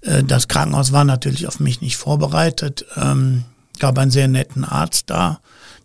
Äh, 0.00 0.24
das 0.24 0.48
Krankenhaus 0.48 0.90
war 0.90 1.04
natürlich 1.04 1.46
auf 1.46 1.60
mich 1.60 1.80
nicht 1.80 1.96
vorbereitet. 1.96 2.84
Ähm, 2.96 3.44
gab 3.78 3.96
einen 4.00 4.10
sehr 4.10 4.26
netten 4.26 4.64
Arzt 4.64 5.10
da, 5.10 5.38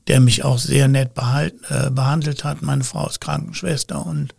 der 0.08 0.20
mich 0.20 0.44
auch 0.44 0.60
sehr 0.60 0.88
nett 0.88 1.14
behalt, 1.14 1.56
äh, 1.70 1.90
behandelt 1.90 2.44
hat. 2.44 2.62
Meine 2.62 2.84
Frau 2.84 3.08
ist 3.08 3.22
Krankenschwester 3.22 4.06
und 4.06 4.36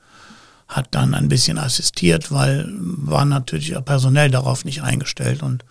hat 0.68 0.88
dann 0.92 1.14
ein 1.14 1.28
bisschen 1.28 1.58
assistiert, 1.58 2.32
weil 2.32 2.68
war 2.70 3.24
natürlich 3.24 3.74
personell 3.84 4.30
darauf 4.30 4.64
nicht 4.64 4.82
eingestellt 4.82 5.42
und 5.42 5.64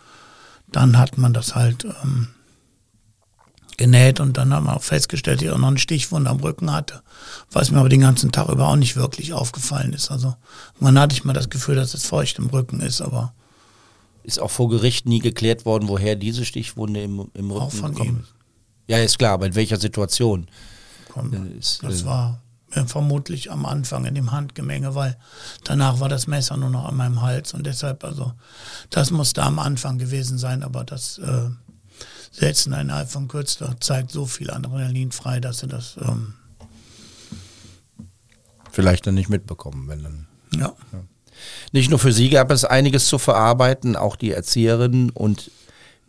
dann 0.71 0.97
hat 0.97 1.17
man 1.17 1.33
das 1.33 1.55
halt 1.55 1.85
ähm, 2.03 2.29
genäht 3.77 4.19
und 4.19 4.37
dann 4.37 4.53
haben 4.53 4.67
wir 4.67 4.75
auch 4.75 4.83
festgestellt, 4.83 5.39
dass 5.39 5.47
ich 5.47 5.51
auch 5.51 5.57
noch 5.57 5.67
eine 5.67 5.77
Stichwunde 5.77 6.29
am 6.29 6.39
Rücken 6.39 6.71
hatte, 6.71 7.01
was 7.51 7.71
mir 7.71 7.79
aber 7.79 7.89
den 7.89 8.01
ganzen 8.01 8.31
Tag 8.31 8.49
über 8.49 8.67
auch 8.67 8.75
nicht 8.75 8.95
wirklich 8.95 9.33
aufgefallen 9.33 9.93
ist. 9.93 10.11
Also 10.11 10.35
man 10.79 10.97
hatte 10.97 11.13
ich 11.13 11.25
mal 11.25 11.33
das 11.33 11.49
Gefühl, 11.49 11.75
dass 11.75 11.93
es 11.93 12.05
feucht 12.05 12.39
im 12.39 12.47
Rücken 12.47 12.79
ist, 12.79 13.01
aber 13.01 13.33
ist 14.23 14.39
auch 14.39 14.51
vor 14.51 14.69
Gericht 14.69 15.05
nie 15.05 15.19
geklärt 15.19 15.65
worden, 15.65 15.87
woher 15.87 16.15
diese 16.15 16.45
Stichwunde 16.45 17.03
im, 17.03 17.29
im 17.33 17.51
Rücken 17.51 17.61
auch 17.61 17.71
von 17.71 17.97
ihm. 17.97 18.23
Ja, 18.87 18.97
ist 18.99 19.17
klar, 19.17 19.33
aber 19.33 19.45
in 19.47 19.55
welcher 19.55 19.77
Situation? 19.77 20.47
Ist, 21.57 21.81
das 21.81 22.01
äh, 22.01 22.05
war 22.05 22.41
äh, 22.71 22.83
vermutlich 22.85 23.51
am 23.51 23.65
Anfang 23.65 24.05
in 24.05 24.15
dem 24.15 24.31
Handgemenge, 24.31 24.95
weil 24.95 25.17
danach 25.63 25.99
war 25.99 26.09
das 26.09 26.27
Messer 26.27 26.57
nur 26.57 26.69
noch 26.69 26.85
an 26.85 26.95
meinem 26.95 27.21
Hals 27.21 27.53
und 27.53 27.65
deshalb, 27.65 28.03
also 28.03 28.33
das 28.89 29.11
musste 29.11 29.43
am 29.43 29.59
Anfang 29.59 29.97
gewesen 29.97 30.37
sein, 30.37 30.61
aber 30.61 30.83
das 30.83 31.17
äh, 31.19 31.49
setzen 32.31 32.73
innerhalb 32.73 33.09
von 33.09 33.27
kürzester 33.29 33.79
Zeit 33.79 34.11
so 34.11 34.25
viel 34.25 34.51
Adrenalin 34.51 35.11
frei, 35.13 35.39
dass 35.39 35.59
sie 35.59 35.67
das 35.67 35.95
ähm, 36.01 36.33
vielleicht 38.71 39.07
dann 39.07 39.15
nicht 39.15 39.29
mitbekommen, 39.29 39.87
wenn 39.87 40.03
dann. 40.03 40.27
Ja. 40.53 40.73
ja. 40.91 41.03
Nicht 41.71 41.89
nur 41.89 41.99
für 41.99 42.11
Sie 42.11 42.29
gab 42.29 42.51
es 42.51 42.65
einiges 42.65 43.07
zu 43.07 43.17
verarbeiten, 43.17 43.95
auch 43.95 44.15
die 44.15 44.31
Erzieherinnen 44.31 45.09
und 45.09 45.51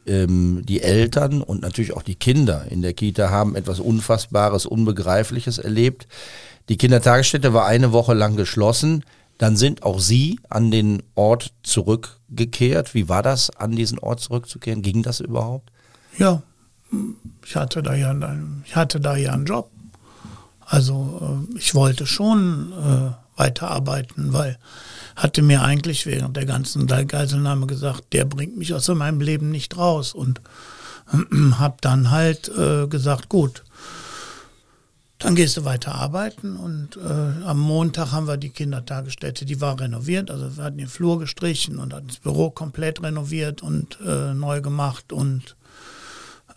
ähm, 0.06 0.62
die 0.64 0.82
Eltern 0.82 1.42
und 1.42 1.62
natürlich 1.62 1.92
auch 1.94 2.02
die 2.02 2.14
Kinder 2.14 2.66
in 2.70 2.82
der 2.82 2.94
Kita 2.94 3.30
haben 3.30 3.56
etwas 3.56 3.80
Unfassbares, 3.80 4.66
Unbegreifliches 4.66 5.58
erlebt. 5.58 6.06
Die 6.68 6.76
Kindertagesstätte 6.76 7.52
war 7.52 7.66
eine 7.66 7.92
Woche 7.92 8.14
lang 8.14 8.36
geschlossen. 8.36 9.04
Dann 9.38 9.56
sind 9.56 9.82
auch 9.82 10.00
Sie 10.00 10.40
an 10.48 10.70
den 10.70 11.02
Ort 11.14 11.52
zurückgekehrt. 11.62 12.94
Wie 12.94 13.08
war 13.08 13.22
das, 13.22 13.50
an 13.50 13.72
diesen 13.72 13.98
Ort 13.98 14.20
zurückzukehren? 14.20 14.82
Ging 14.82 15.02
das 15.02 15.20
überhaupt? 15.20 15.70
Ja, 16.18 16.42
ich 17.44 17.56
hatte 17.56 17.82
da 17.82 17.94
ja, 17.94 18.10
einen, 18.10 18.62
ich 18.66 18.74
hatte 18.76 19.00
da 19.00 19.16
ja 19.16 19.32
einen 19.32 19.44
Job. 19.44 19.70
Also 20.64 21.46
äh, 21.52 21.58
ich 21.58 21.74
wollte 21.74 22.06
schon 22.06 22.72
äh, 22.72 23.25
weiterarbeiten, 23.37 24.33
weil 24.33 24.59
hatte 25.14 25.42
mir 25.42 25.62
eigentlich 25.62 26.07
während 26.07 26.37
der 26.37 26.44
ganzen 26.44 26.87
Geiselnahme 26.87 27.66
gesagt, 27.66 28.12
der 28.12 28.25
bringt 28.25 28.57
mich 28.57 28.75
aus 28.75 28.88
meinem 28.88 29.20
Leben 29.20 29.51
nicht 29.51 29.77
raus. 29.77 30.12
Und 30.14 30.40
habe 31.59 31.77
dann 31.81 32.11
halt 32.11 32.49
äh, 32.49 32.87
gesagt, 32.87 33.29
gut, 33.29 33.62
dann 35.18 35.35
gehst 35.35 35.57
du 35.57 35.64
weiter 35.64 35.94
arbeiten. 35.94 36.57
Und 36.57 36.96
äh, 36.96 37.44
am 37.44 37.59
Montag 37.59 38.12
haben 38.12 38.29
wir 38.29 38.37
die 38.37 38.51
Kindertagesstätte, 38.51 39.46
die 39.46 39.61
war 39.61 39.81
renoviert, 39.81 40.31
also 40.31 40.57
wir 40.57 40.64
hatten 40.64 40.79
den 40.79 40.88
Flur 40.88 41.18
gestrichen 41.18 41.79
und 41.79 41.94
hatten 41.94 42.09
das 42.09 42.18
Büro 42.18 42.51
komplett 42.51 43.03
renoviert 43.03 43.62
und 43.62 43.99
äh, 44.07 44.35
neu 44.35 44.61
gemacht. 44.61 45.12
Und 45.12 45.57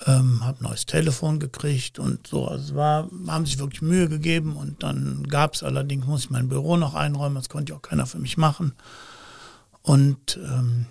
ähm, 0.05 0.43
habe 0.45 0.63
neues 0.63 0.85
Telefon 0.85 1.39
gekriegt 1.39 1.99
und 1.99 2.27
so. 2.27 2.47
Also 2.47 2.63
es 2.63 2.75
war, 2.75 3.09
haben 3.27 3.45
sich 3.45 3.59
wirklich 3.59 3.81
Mühe 3.81 4.07
gegeben 4.07 4.55
und 4.55 4.83
dann 4.83 5.23
gab 5.27 5.53
es 5.53 5.63
allerdings, 5.63 6.05
muss 6.05 6.25
ich 6.25 6.29
mein 6.29 6.49
Büro 6.49 6.77
noch 6.77 6.95
einräumen, 6.95 7.35
das 7.35 7.49
konnte 7.49 7.73
ja 7.73 7.77
auch 7.77 7.81
keiner 7.81 8.05
für 8.05 8.19
mich 8.19 8.37
machen. 8.37 8.73
Und 9.81 10.39
ähm, 10.43 10.85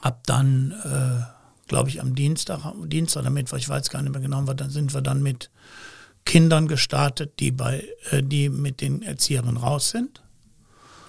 ab 0.00 0.22
dann, 0.26 0.72
äh, 0.84 1.68
glaube 1.68 1.88
ich, 1.90 2.00
am 2.00 2.14
Dienstag, 2.14 2.60
Dienstag 2.84 3.22
oder 3.22 3.30
Mittwoch, 3.30 3.58
ich 3.58 3.68
weiß 3.68 3.90
gar 3.90 4.02
nicht 4.02 4.12
mehr 4.12 4.20
genau, 4.20 4.42
dann 4.42 4.70
sind 4.70 4.94
wir 4.94 5.02
dann 5.02 5.22
mit 5.22 5.50
Kindern 6.24 6.68
gestartet, 6.68 7.40
die 7.40 7.50
bei, 7.50 7.84
äh, 8.10 8.22
die 8.22 8.48
mit 8.48 8.80
den 8.80 9.02
Erzieherinnen 9.02 9.56
raus 9.56 9.90
sind. 9.90 10.22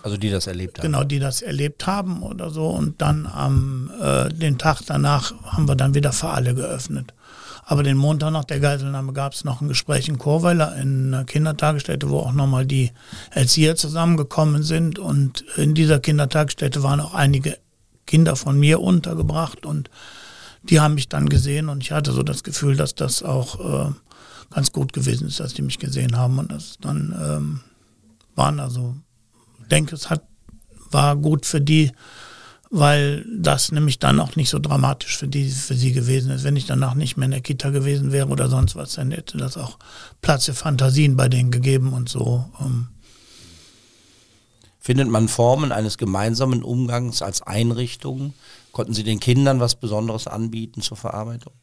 Also 0.04 0.18
die 0.18 0.30
das 0.30 0.48
erlebt 0.48 0.78
haben. 0.78 0.86
Genau, 0.86 1.04
die 1.04 1.20
das 1.20 1.42
erlebt 1.42 1.88
haben 1.88 2.24
oder 2.24 2.50
so. 2.50 2.68
Und 2.68 3.02
dann 3.02 3.26
am 3.26 3.90
äh, 4.02 4.30
den 4.30 4.58
Tag 4.58 4.82
danach 4.86 5.34
haben 5.44 5.68
wir 5.68 5.76
dann 5.76 5.94
wieder 5.96 6.12
für 6.12 6.30
alle 6.30 6.54
geöffnet. 6.54 7.14
Aber 7.66 7.82
den 7.84 7.96
Montag 7.98 8.32
nach 8.32 8.44
der 8.44 8.60
Geiselnahme 8.60 9.14
gab 9.14 9.34
es 9.34 9.46
noch 9.46 9.62
ein 9.62 9.70
Gespräch 9.70 10.10
in 10.10 10.18
Chorweiler 10.18 10.76
in 10.76 11.14
einer 11.14 11.24
Kindertagesstätte, 11.24 12.10
wo 12.10 12.20
auch 12.20 12.34
nochmal 12.34 12.66
die 12.66 12.92
Erzieher 13.32 13.78
zusammengekommen 13.78 14.64
sind. 14.64 15.00
Und 15.00 15.46
in 15.56 15.74
dieser 15.74 16.00
Kindertagesstätte 16.00 16.84
waren 16.84 17.00
auch 17.00 17.14
einige 17.14 17.58
Kinder 18.06 18.36
von 18.36 18.60
mir 18.60 18.82
untergebracht 18.82 19.66
und 19.66 19.90
die 20.64 20.80
haben 20.80 20.96
mich 20.96 21.10
dann 21.10 21.30
gesehen 21.30 21.70
und 21.70 21.84
ich 21.84 21.92
hatte 21.92 22.12
so 22.12 22.24
das 22.24 22.44
Gefühl, 22.44 22.76
dass 22.76 22.96
das 22.96 23.24
auch 23.24 23.88
äh, 23.90 23.92
ganz 24.54 24.72
gut 24.72 24.94
gewesen 24.94 25.28
ist, 25.28 25.40
dass 25.40 25.54
die 25.54 25.62
mich 25.62 25.80
gesehen 25.80 26.18
haben 26.18 26.40
und 26.40 26.52
das 26.52 26.78
dann 26.80 27.16
ähm, 27.22 27.60
waren 28.36 28.60
also, 28.60 28.96
denke, 29.74 29.96
es 29.96 30.10
hat, 30.10 30.24
war 30.92 31.16
gut 31.16 31.46
für 31.46 31.62
die, 31.62 31.92
weil 32.70 33.26
das 33.38 33.72
nämlich 33.72 34.00
dann 34.00 34.20
auch 34.20 34.36
nicht 34.36 34.50
so 34.50 34.60
dramatisch 34.60 35.18
für 35.18 35.28
die, 35.28 35.50
für 35.50 35.76
sie 35.76 35.92
gewesen 35.92 36.32
ist. 36.32 36.44
Wenn 36.44 36.56
ich 36.56 36.66
danach 36.66 36.96
nicht 36.96 37.18
mehr 37.18 37.26
in 37.26 37.32
der 37.32 37.42
Kita 37.42 37.70
gewesen 37.70 38.12
wäre 38.12 38.28
oder 38.28 38.50
sonst 38.50 38.76
was, 38.76 38.94
dann 38.94 39.12
hätte 39.12 39.38
das 39.38 39.58
auch 39.58 39.78
Platz 40.22 40.46
für 40.46 40.54
Fantasien 40.54 41.16
bei 41.16 41.30
denen 41.30 41.52
gegeben 41.52 41.94
und 41.94 42.10
so. 42.10 42.46
Ähm. 42.60 42.88
Findet 44.80 45.08
man 45.08 45.28
Formen 45.28 45.72
eines 45.72 45.98
gemeinsamen 45.98 46.64
Umgangs 46.64 47.22
als 47.22 47.42
Einrichtung? 47.42 48.34
Konnten 48.72 48.94
Sie 48.94 49.04
den 49.04 49.20
Kindern 49.20 49.60
was 49.60 49.76
Besonderes 49.76 50.28
anbieten 50.28 50.82
zur 50.82 50.98
Verarbeitung? 50.98 51.54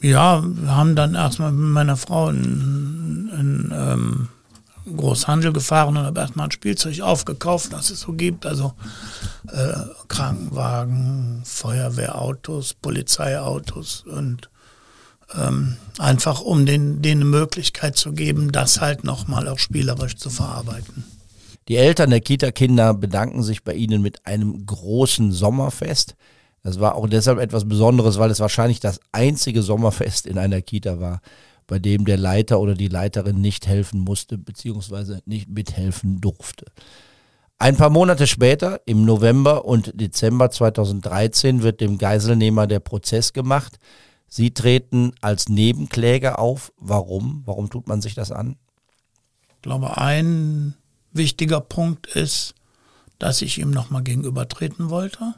Ja, 0.00 0.44
wir 0.44 0.76
haben 0.76 0.94
dann 0.94 1.14
erstmal 1.14 1.50
mit 1.50 1.72
meiner 1.72 1.96
Frau 1.96 2.28
einen, 2.28 3.30
einen 3.32 3.72
ähm, 3.74 4.28
Großhandel 4.96 5.52
gefahren 5.52 5.96
und 5.96 6.04
habe 6.04 6.20
erstmal 6.20 6.46
ein 6.46 6.52
Spielzeug 6.52 7.00
aufgekauft, 7.00 7.72
das 7.72 7.90
es 7.90 8.00
so 8.00 8.12
gibt. 8.12 8.46
Also 8.46 8.72
äh, 9.52 9.74
Krankenwagen, 10.08 11.42
Feuerwehrautos, 11.44 12.74
Polizeiautos 12.74 14.04
und 14.06 14.50
ähm, 15.36 15.76
einfach 15.98 16.40
um 16.40 16.66
den, 16.66 17.02
denen 17.02 17.22
eine 17.22 17.30
Möglichkeit 17.30 17.96
zu 17.96 18.12
geben, 18.12 18.52
das 18.52 18.80
halt 18.80 19.04
nochmal 19.04 19.48
auch 19.48 19.58
spielerisch 19.58 20.16
zu 20.16 20.30
verarbeiten. 20.30 21.04
Die 21.68 21.76
Eltern 21.76 22.10
der 22.10 22.20
Kita-Kinder 22.20 22.94
bedanken 22.94 23.42
sich 23.42 23.62
bei 23.62 23.74
Ihnen 23.74 24.00
mit 24.00 24.26
einem 24.26 24.64
großen 24.64 25.32
Sommerfest. 25.32 26.16
Das 26.62 26.80
war 26.80 26.94
auch 26.94 27.08
deshalb 27.08 27.38
etwas 27.38 27.68
Besonderes, 27.68 28.18
weil 28.18 28.30
es 28.30 28.40
wahrscheinlich 28.40 28.80
das 28.80 29.00
einzige 29.12 29.62
Sommerfest 29.62 30.26
in 30.26 30.38
einer 30.38 30.62
Kita 30.62 30.98
war, 30.98 31.20
bei 31.68 31.78
dem 31.78 32.06
der 32.06 32.16
Leiter 32.16 32.58
oder 32.58 32.74
die 32.74 32.88
Leiterin 32.88 33.40
nicht 33.40 33.68
helfen 33.68 34.00
musste, 34.00 34.38
beziehungsweise 34.38 35.22
nicht 35.26 35.48
mithelfen 35.48 36.20
durfte. 36.20 36.64
Ein 37.58 37.76
paar 37.76 37.90
Monate 37.90 38.26
später, 38.26 38.80
im 38.86 39.04
November 39.04 39.64
und 39.64 39.92
Dezember 40.00 40.50
2013, 40.50 41.62
wird 41.62 41.80
dem 41.80 41.98
Geiselnehmer 41.98 42.66
der 42.66 42.80
Prozess 42.80 43.32
gemacht. 43.32 43.78
Sie 44.28 44.52
treten 44.52 45.12
als 45.20 45.48
Nebenkläger 45.48 46.38
auf. 46.38 46.72
Warum? 46.78 47.42
Warum 47.44 47.68
tut 47.68 47.86
man 47.86 48.00
sich 48.00 48.14
das 48.14 48.32
an? 48.32 48.56
Ich 49.56 49.62
glaube, 49.62 49.98
ein 49.98 50.74
wichtiger 51.12 51.60
Punkt 51.60 52.06
ist, 52.06 52.54
dass 53.18 53.42
ich 53.42 53.58
ihm 53.58 53.70
nochmal 53.70 54.02
gegenübertreten 54.02 54.88
wollte 54.88 55.34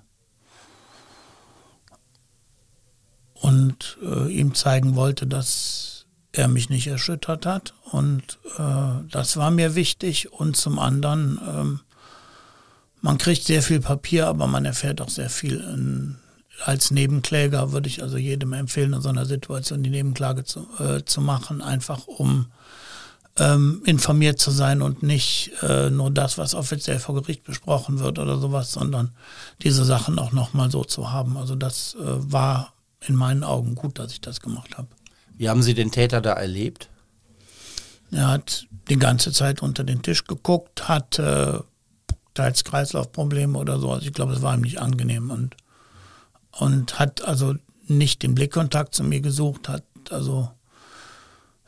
und 3.35 3.99
äh, 4.03 4.31
ihm 4.31 4.55
zeigen 4.55 4.95
wollte, 4.95 5.27
dass 5.27 6.00
er 6.33 6.49
mich 6.49 6.71
nicht 6.71 6.87
erschüttert 6.87 7.47
hat. 7.47 7.75
Und 7.91 8.39
äh, 8.59 9.09
das 9.11 9.37
war 9.37 9.51
mir 9.51 9.75
wichtig. 9.75 10.33
Und 10.33 10.57
zum 10.57 10.79
anderen, 10.79 11.41
ähm, 11.47 11.81
man 13.01 13.19
kriegt 13.19 13.45
sehr 13.45 13.63
viel 13.63 13.81
Papier, 13.81 14.29
aber 14.29 14.47
man 14.47 14.65
erfährt 14.65 15.01
auch 15.01 15.09
sehr 15.09 15.31
viel. 15.31 15.61
In, 15.61 16.17
als 16.65 16.91
Nebenkläger 16.91 17.73
würde 17.73 17.89
ich 17.89 18.03
also 18.03 18.17
jedem 18.17 18.53
empfehlen, 18.53 18.93
in 18.93 19.01
so 19.01 19.09
einer 19.09 19.27
Situation 19.27 19.83
die 19.83 19.91
Nebenklage 19.91 20.45
zu, 20.45 20.67
äh, 20.79 21.05
zu 21.05 21.21
machen, 21.21 21.63
einfach 21.63 22.07
um 22.07 22.47
ähm, 23.39 23.83
informiert 23.87 24.39
zu 24.39 24.51
sein 24.51 24.83
und 24.83 25.03
nicht 25.03 25.53
äh, 25.63 25.89
nur 25.89 26.11
das, 26.11 26.37
was 26.37 26.55
offiziell 26.55 26.99
vor 26.99 27.15
Gericht 27.15 27.45
besprochen 27.45 27.99
wird 28.01 28.19
oder 28.19 28.39
sowas, 28.39 28.73
sondern 28.73 29.13
diese 29.63 29.85
Sachen 29.85 30.19
auch 30.19 30.33
nochmal 30.33 30.71
so 30.71 30.85
zu 30.85 31.11
haben. 31.11 31.37
Also 31.37 31.55
das 31.55 31.95
äh, 31.95 32.01
war 32.05 32.75
in 33.07 33.15
meinen 33.15 33.45
Augen 33.45 33.77
gut, 33.77 33.99
dass 33.99 34.13
ich 34.13 34.21
das 34.21 34.41
gemacht 34.41 34.77
habe. 34.77 34.89
Wie 35.41 35.49
haben 35.49 35.63
Sie 35.63 35.73
den 35.73 35.91
Täter 35.91 36.21
da 36.21 36.35
erlebt? 36.35 36.91
Er 38.11 38.29
hat 38.29 38.67
die 38.91 38.99
ganze 38.99 39.33
Zeit 39.33 39.63
unter 39.63 39.85
den 39.85 40.03
Tisch 40.03 40.25
geguckt, 40.25 40.87
hat 40.87 41.19
äh, 41.19 41.59
teils 42.35 42.63
Kreislaufprobleme 42.63 43.57
oder 43.57 43.79
so. 43.79 43.91
Also 43.91 44.07
ich 44.07 44.13
glaube, 44.13 44.35
es 44.35 44.43
war 44.43 44.55
ihm 44.55 44.61
nicht 44.61 44.83
angenehm 44.83 45.31
und, 45.31 45.57
und 46.51 46.99
hat 46.99 47.25
also 47.25 47.55
nicht 47.87 48.23
den 48.23 48.35
Blickkontakt 48.35 48.95
zu 48.95 49.03
mir 49.03 49.23
gesucht, 49.23 49.71
hat 49.71 49.85
also 50.11 50.51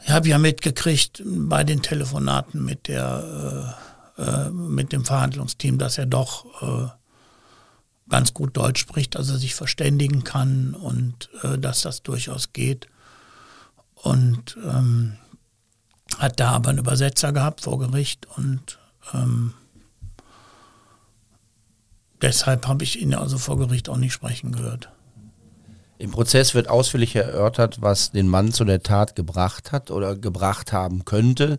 ich 0.05 0.11
habe 0.11 0.29
ja 0.29 0.37
mitgekriegt 0.37 1.23
bei 1.25 1.65
den 1.65 1.81
Telefonaten 1.81 2.63
mit 2.63 2.89
der 2.89 3.75
äh, 4.19 4.23
äh, 4.23 4.51
mit 4.51 4.93
dem 4.93 5.07
Verhandlungsteam, 5.07 5.79
dass 5.79 5.97
er 5.97 6.05
doch 6.05 6.61
äh, 6.61 6.89
ganz 8.11 8.35
gut 8.35 8.55
Deutsch 8.55 8.83
spricht, 8.83 9.17
also 9.17 9.35
sich 9.35 9.55
verständigen 9.55 10.25
kann 10.25 10.75
und 10.75 11.31
äh, 11.43 11.57
dass 11.57 11.81
das 11.81 12.03
durchaus 12.03 12.53
geht. 12.53 12.89
Und 14.03 14.57
ähm, 14.65 15.17
hat 16.19 16.41
da 16.41 16.51
aber 16.51 16.71
einen 16.71 16.79
Übersetzer 16.79 17.33
gehabt 17.33 17.63
vor 17.63 17.79
Gericht 17.79 18.27
und 18.37 18.79
ähm, 19.15 19.55
deshalb 22.21 22.67
habe 22.67 22.85
ich 22.85 23.01
ihn 23.01 23.15
also 23.15 23.39
vor 23.39 23.59
Gericht 23.59 23.89
auch 23.89 23.97
nicht 23.97 24.13
sprechen 24.13 24.53
gehört. 24.53 24.91
Im 25.99 26.11
Prozess 26.11 26.55
wird 26.55 26.69
ausführlich 26.69 27.15
erörtert, 27.15 27.81
was 27.81 28.11
den 28.11 28.27
Mann 28.27 28.53
zu 28.53 28.65
der 28.65 28.83
Tat 28.83 29.15
gebracht 29.15 29.71
hat 29.71 29.91
oder 29.93 30.17
gebracht 30.17 30.73
haben 30.73 31.05
könnte. 31.05 31.59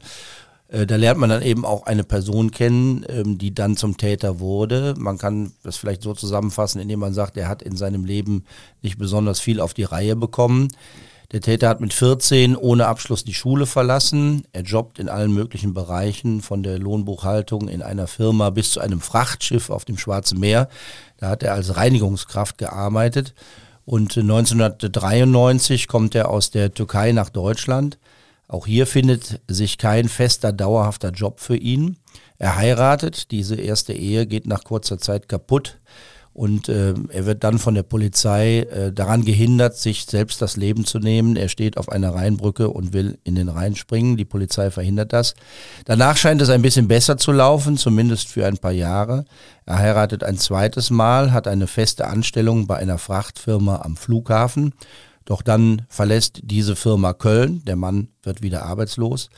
Äh, 0.67 0.85
da 0.85 0.97
lernt 0.97 1.19
man 1.19 1.29
dann 1.29 1.41
eben 1.41 1.65
auch 1.65 1.85
eine 1.85 2.03
Person 2.03 2.51
kennen, 2.51 3.05
ähm, 3.07 3.37
die 3.37 3.53
dann 3.53 3.77
zum 3.77 3.95
Täter 3.95 4.41
wurde. 4.41 4.95
Man 4.97 5.17
kann 5.17 5.53
das 5.63 5.77
vielleicht 5.77 6.01
so 6.01 6.13
zusammenfassen, 6.13 6.81
indem 6.81 6.99
man 6.99 7.13
sagt, 7.13 7.37
er 7.37 7.47
hat 7.47 7.61
in 7.61 7.77
seinem 7.77 8.03
Leben 8.03 8.43
nicht 8.81 8.97
besonders 8.97 9.39
viel 9.39 9.61
auf 9.61 9.73
die 9.73 9.85
Reihe 9.85 10.17
bekommen. 10.17 10.67
Der 11.33 11.41
Täter 11.41 11.67
hat 11.67 11.81
mit 11.81 11.95
14 11.95 12.55
ohne 12.55 12.85
Abschluss 12.85 13.23
die 13.23 13.33
Schule 13.33 13.65
verlassen. 13.65 14.43
Er 14.51 14.61
jobbt 14.61 14.99
in 14.99 15.09
allen 15.09 15.33
möglichen 15.33 15.73
Bereichen, 15.73 16.43
von 16.43 16.61
der 16.61 16.77
Lohnbuchhaltung 16.77 17.69
in 17.69 17.81
einer 17.81 18.05
Firma 18.05 18.51
bis 18.51 18.69
zu 18.69 18.79
einem 18.79 19.01
Frachtschiff 19.01 19.71
auf 19.71 19.83
dem 19.83 19.97
Schwarzen 19.97 20.39
Meer. 20.39 20.69
Da 21.17 21.29
hat 21.29 21.41
er 21.41 21.55
als 21.55 21.75
Reinigungskraft 21.75 22.59
gearbeitet. 22.59 23.33
Und 23.83 24.15
1993 24.15 25.87
kommt 25.87 26.13
er 26.13 26.29
aus 26.29 26.51
der 26.51 26.71
Türkei 26.71 27.13
nach 27.13 27.31
Deutschland. 27.31 27.97
Auch 28.47 28.67
hier 28.67 28.85
findet 28.85 29.41
sich 29.47 29.79
kein 29.79 30.09
fester, 30.09 30.53
dauerhafter 30.53 31.09
Job 31.09 31.39
für 31.39 31.57
ihn. 31.57 31.97
Er 32.37 32.57
heiratet, 32.57 33.31
diese 33.31 33.55
erste 33.55 33.93
Ehe 33.93 34.27
geht 34.27 34.45
nach 34.45 34.63
kurzer 34.63 34.99
Zeit 34.99 35.27
kaputt 35.27 35.79
und 36.33 36.67
äh, 36.67 36.95
er 37.09 37.25
wird 37.27 37.43
dann 37.43 37.59
von 37.59 37.75
der 37.75 37.83
Polizei 37.83 38.61
äh, 38.61 38.91
daran 38.91 39.23
gehindert, 39.23 39.77
sich 39.77 40.05
selbst 40.05 40.41
das 40.41 40.57
Leben 40.57 40.83
zu 40.83 40.97
nehmen. 40.97 41.35
Er 41.35 41.47
steht 41.47 41.77
auf 41.77 41.89
einer 41.89 42.15
Rheinbrücke 42.15 42.69
und 42.69 42.91
will 42.91 43.19
in 43.23 43.35
den 43.35 43.49
Rhein 43.49 43.75
springen. 43.75 44.17
Die 44.17 44.25
Polizei 44.25 44.71
verhindert 44.71 45.13
das. 45.13 45.35
Danach 45.85 46.17
scheint 46.17 46.41
es 46.41 46.49
ein 46.49 46.63
bisschen 46.63 46.87
besser 46.87 47.17
zu 47.17 47.31
laufen, 47.31 47.77
zumindest 47.77 48.29
für 48.29 48.47
ein 48.47 48.57
paar 48.57 48.71
Jahre. 48.71 49.25
Er 49.67 49.77
heiratet 49.77 50.23
ein 50.23 50.39
zweites 50.39 50.89
Mal, 50.89 51.31
hat 51.31 51.47
eine 51.47 51.67
feste 51.67 52.07
Anstellung 52.07 52.65
bei 52.65 52.77
einer 52.77 52.97
Frachtfirma 52.97 53.81
am 53.83 53.95
Flughafen. 53.95 54.73
Doch 55.25 55.43
dann 55.43 55.83
verlässt 55.87 56.39
diese 56.43 56.75
Firma 56.75 57.13
Köln. 57.13 57.63
Der 57.65 57.75
Mann 57.75 58.07
wird 58.23 58.41
wieder 58.41 58.63
arbeitslos. 58.65 59.29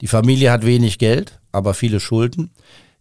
Die 0.00 0.06
Familie 0.06 0.52
hat 0.52 0.64
wenig 0.64 0.98
Geld, 0.98 1.40
aber 1.50 1.74
viele 1.74 1.98
Schulden. 1.98 2.50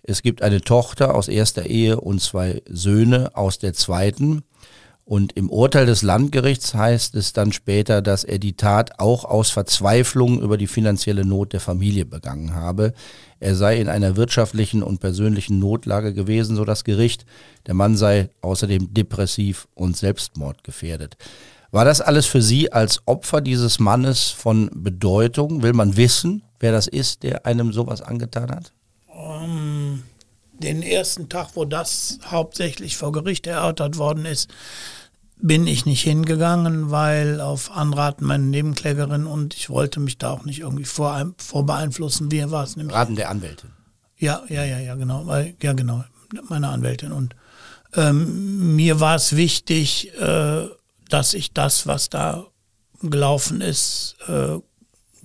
Es 0.06 0.22
gibt 0.22 0.42
eine 0.42 0.60
Tochter 0.60 1.16
aus 1.16 1.30
erster 1.30 1.66
Ehe 1.66 2.00
und 2.00 2.22
zwei 2.22 2.62
Söhne 2.68 3.36
aus 3.36 3.58
der 3.58 3.74
zweiten. 3.74 4.44
Und 5.06 5.34
im 5.34 5.50
Urteil 5.50 5.86
des 5.86 6.02
Landgerichts 6.02 6.74
heißt 6.74 7.16
es 7.16 7.34
dann 7.34 7.52
später, 7.52 8.02
dass 8.02 8.24
er 8.24 8.38
die 8.38 8.56
Tat 8.56 9.00
auch 9.00 9.24
aus 9.26 9.50
Verzweiflung 9.50 10.42
über 10.42 10.58
die 10.58 10.68
finanzielle 10.68 11.26
Not 11.26 11.54
der 11.54 11.60
Familie 11.62 12.06
begangen 12.06 12.54
habe. 12.54 12.94
Er 13.40 13.56
sei 13.56 13.80
in 13.80 13.88
einer 13.88 14.18
wirtschaftlichen 14.18 14.84
und 14.84 15.00
persönlichen 15.00 15.60
Notlage 15.60 16.14
gewesen, 16.14 16.56
so 16.56 16.66
das 16.66 16.84
Gericht. 16.84 17.26
Der 17.68 17.74
Mann 17.74 17.96
sei 17.98 18.30
außerdem 18.42 18.94
depressiv 18.94 19.68
und 19.74 19.96
selbstmordgefährdet. 19.96 21.18
War 21.72 21.86
das 21.86 22.02
alles 22.02 22.26
für 22.26 22.42
Sie 22.42 22.72
als 22.72 23.02
Opfer 23.06 23.42
dieses 23.42 23.80
Mannes 23.80 24.30
von 24.30 24.70
Bedeutung? 24.74 25.64
Will 25.64 25.74
man 25.74 25.98
wissen, 25.98 26.44
wer 26.60 26.72
das 26.72 26.88
ist, 26.88 27.24
der 27.24 27.46
einem 27.46 27.74
sowas 27.74 28.02
angetan 28.02 28.52
hat? 28.52 28.74
Um, 29.44 30.04
den 30.54 30.82
ersten 30.82 31.30
Tag, 31.30 31.50
wo 31.56 31.66
das 31.66 32.20
hauptsächlich 32.26 32.98
vor 32.98 33.12
Gericht 33.12 33.48
erörtert 33.48 33.98
worden 33.98 34.26
ist, 34.26 34.50
bin 35.38 35.68
ich 35.68 35.86
nicht 35.86 36.02
hingegangen, 36.02 36.90
weil 36.90 37.42
auf 37.42 37.72
Anraten 37.72 38.26
meiner 38.26 38.46
Nebenklägerin 38.46 39.26
und 39.26 39.56
ich 39.56 39.70
wollte 39.70 40.00
mich 40.00 40.18
da 40.18 40.32
auch 40.32 40.46
nicht 40.46 40.60
irgendwie 40.60 40.86
vor, 40.86 41.34
vorbeeinflussen. 41.38 42.32
Wie 42.32 42.50
war 42.50 42.64
es 42.64 42.78
nämlich? 42.78 42.96
Raten 42.96 43.16
der 43.16 43.30
Anwältin. 43.30 43.72
Ja, 44.18 44.44
ja, 44.48 44.64
ja, 44.64 44.80
ja, 44.80 44.96
genau. 44.96 45.30
Ja, 45.62 45.74
genau. 45.74 46.06
Meine 46.48 46.70
Anwältin. 46.70 47.12
Und 47.12 47.36
ähm, 47.94 48.76
mir 48.76 49.00
war 49.02 49.16
es 49.16 49.36
wichtig, 49.36 50.18
äh, 50.18 50.68
dass 51.10 51.34
ich 51.34 51.52
das, 51.54 51.88
was 51.88 52.10
da 52.10 52.46
gelaufen 53.02 53.60
ist, 53.60 54.16
äh, 54.28 54.60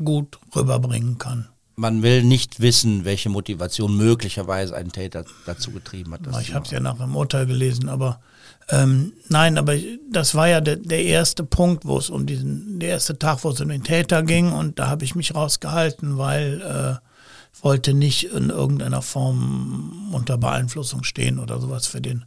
gut 0.03 0.39
rüberbringen 0.57 1.19
kann 1.19 1.49
man 1.79 2.03
will 2.03 2.25
nicht 2.25 2.61
wissen, 2.61 3.05
welche 3.05 3.29
Motivation 3.29 3.97
möglicherweise 3.97 4.75
einen 4.75 4.91
Täter 4.91 5.25
dazu 5.47 5.71
getrieben 5.71 6.13
hat. 6.13 6.21
ich 6.41 6.53
habe 6.53 6.65
es 6.65 6.73
ja 6.73 6.81
nach 6.81 6.99
dem 6.99 7.15
Urteil 7.15 7.47
gelesen, 7.47 7.89
aber 7.89 8.21
ähm, 8.69 9.13
nein, 9.29 9.57
aber 9.57 9.77
das 10.11 10.35
war 10.35 10.49
ja 10.49 10.61
der, 10.61 10.77
der 10.77 11.05
erste 11.05 11.45
Punkt, 11.45 11.87
wo 11.87 11.97
es 11.97 12.11
um 12.11 12.27
diesen, 12.27 12.81
der 12.81 12.91
erste 12.91 13.19
Tag, 13.19 13.45
wo 13.45 13.51
es 13.51 13.61
um 13.61 13.69
den 13.69 13.85
Täter 13.85 14.25
ging 14.25 14.53
und 14.53 14.79
da 14.79 14.89
habe 14.89 15.05
ich 15.05 15.15
mich 15.15 15.35
rausgehalten, 15.35 16.19
weil 16.19 16.61
äh, 16.61 17.07
ich 17.55 17.65
wollte 17.65 17.95
nicht 17.95 18.25
in 18.25 18.51
irgendeiner 18.51 19.01
Form 19.01 20.11
unter 20.13 20.37
Beeinflussung 20.37 21.05
stehen 21.05 21.39
oder 21.39 21.61
sowas 21.61 21.87
für 21.87 22.01
den 22.01 22.25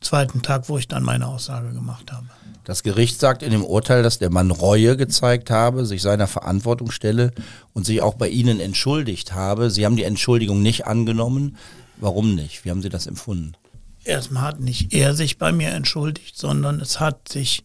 zweiten 0.00 0.40
Tag, 0.42 0.68
wo 0.68 0.78
ich 0.78 0.86
dann 0.86 1.02
meine 1.02 1.26
Aussage 1.26 1.72
gemacht 1.72 2.12
habe. 2.12 2.26
Das 2.68 2.82
Gericht 2.82 3.18
sagt 3.18 3.42
in 3.42 3.50
dem 3.50 3.64
Urteil, 3.64 4.02
dass 4.02 4.18
der 4.18 4.28
Mann 4.28 4.50
Reue 4.50 4.98
gezeigt 4.98 5.48
habe, 5.48 5.86
sich 5.86 6.02
seiner 6.02 6.26
Verantwortung 6.26 6.90
stelle 6.90 7.32
und 7.72 7.86
sich 7.86 8.02
auch 8.02 8.12
bei 8.12 8.28
Ihnen 8.28 8.60
entschuldigt 8.60 9.32
habe. 9.32 9.70
Sie 9.70 9.86
haben 9.86 9.96
die 9.96 10.02
Entschuldigung 10.02 10.60
nicht 10.60 10.86
angenommen. 10.86 11.56
Warum 11.96 12.34
nicht? 12.34 12.66
Wie 12.66 12.70
haben 12.70 12.82
Sie 12.82 12.90
das 12.90 13.06
empfunden? 13.06 13.54
Erstmal 14.04 14.42
hat 14.42 14.60
nicht 14.60 14.92
er 14.92 15.14
sich 15.14 15.38
bei 15.38 15.50
mir 15.50 15.70
entschuldigt, 15.70 16.36
sondern 16.36 16.78
es 16.82 17.00
hat 17.00 17.30
sich 17.30 17.64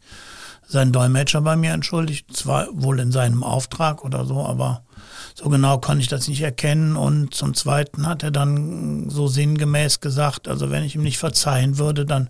sein 0.66 0.94
Dolmetscher 0.94 1.42
bei 1.42 1.58
mir 1.58 1.74
entschuldigt, 1.74 2.34
zwar 2.34 2.70
wohl 2.72 3.02
in 3.02 3.12
seinem 3.12 3.44
Auftrag 3.44 4.06
oder 4.06 4.24
so, 4.24 4.46
aber 4.46 4.86
so 5.36 5.50
genau 5.50 5.80
kann 5.80 6.00
ich 6.00 6.08
das 6.08 6.28
nicht 6.28 6.42
erkennen. 6.42 6.96
Und 6.96 7.34
zum 7.34 7.54
Zweiten 7.54 8.08
hat 8.08 8.24
er 8.24 8.32
dann 8.32 9.10
so 9.10 9.28
sinngemäß 9.28 10.00
gesagt, 10.00 10.48
also 10.48 10.70
wenn 10.70 10.84
ich 10.84 10.96
ihm 10.96 11.04
nicht 11.04 11.18
verzeihen 11.18 11.78
würde, 11.78 12.06
dann 12.06 12.30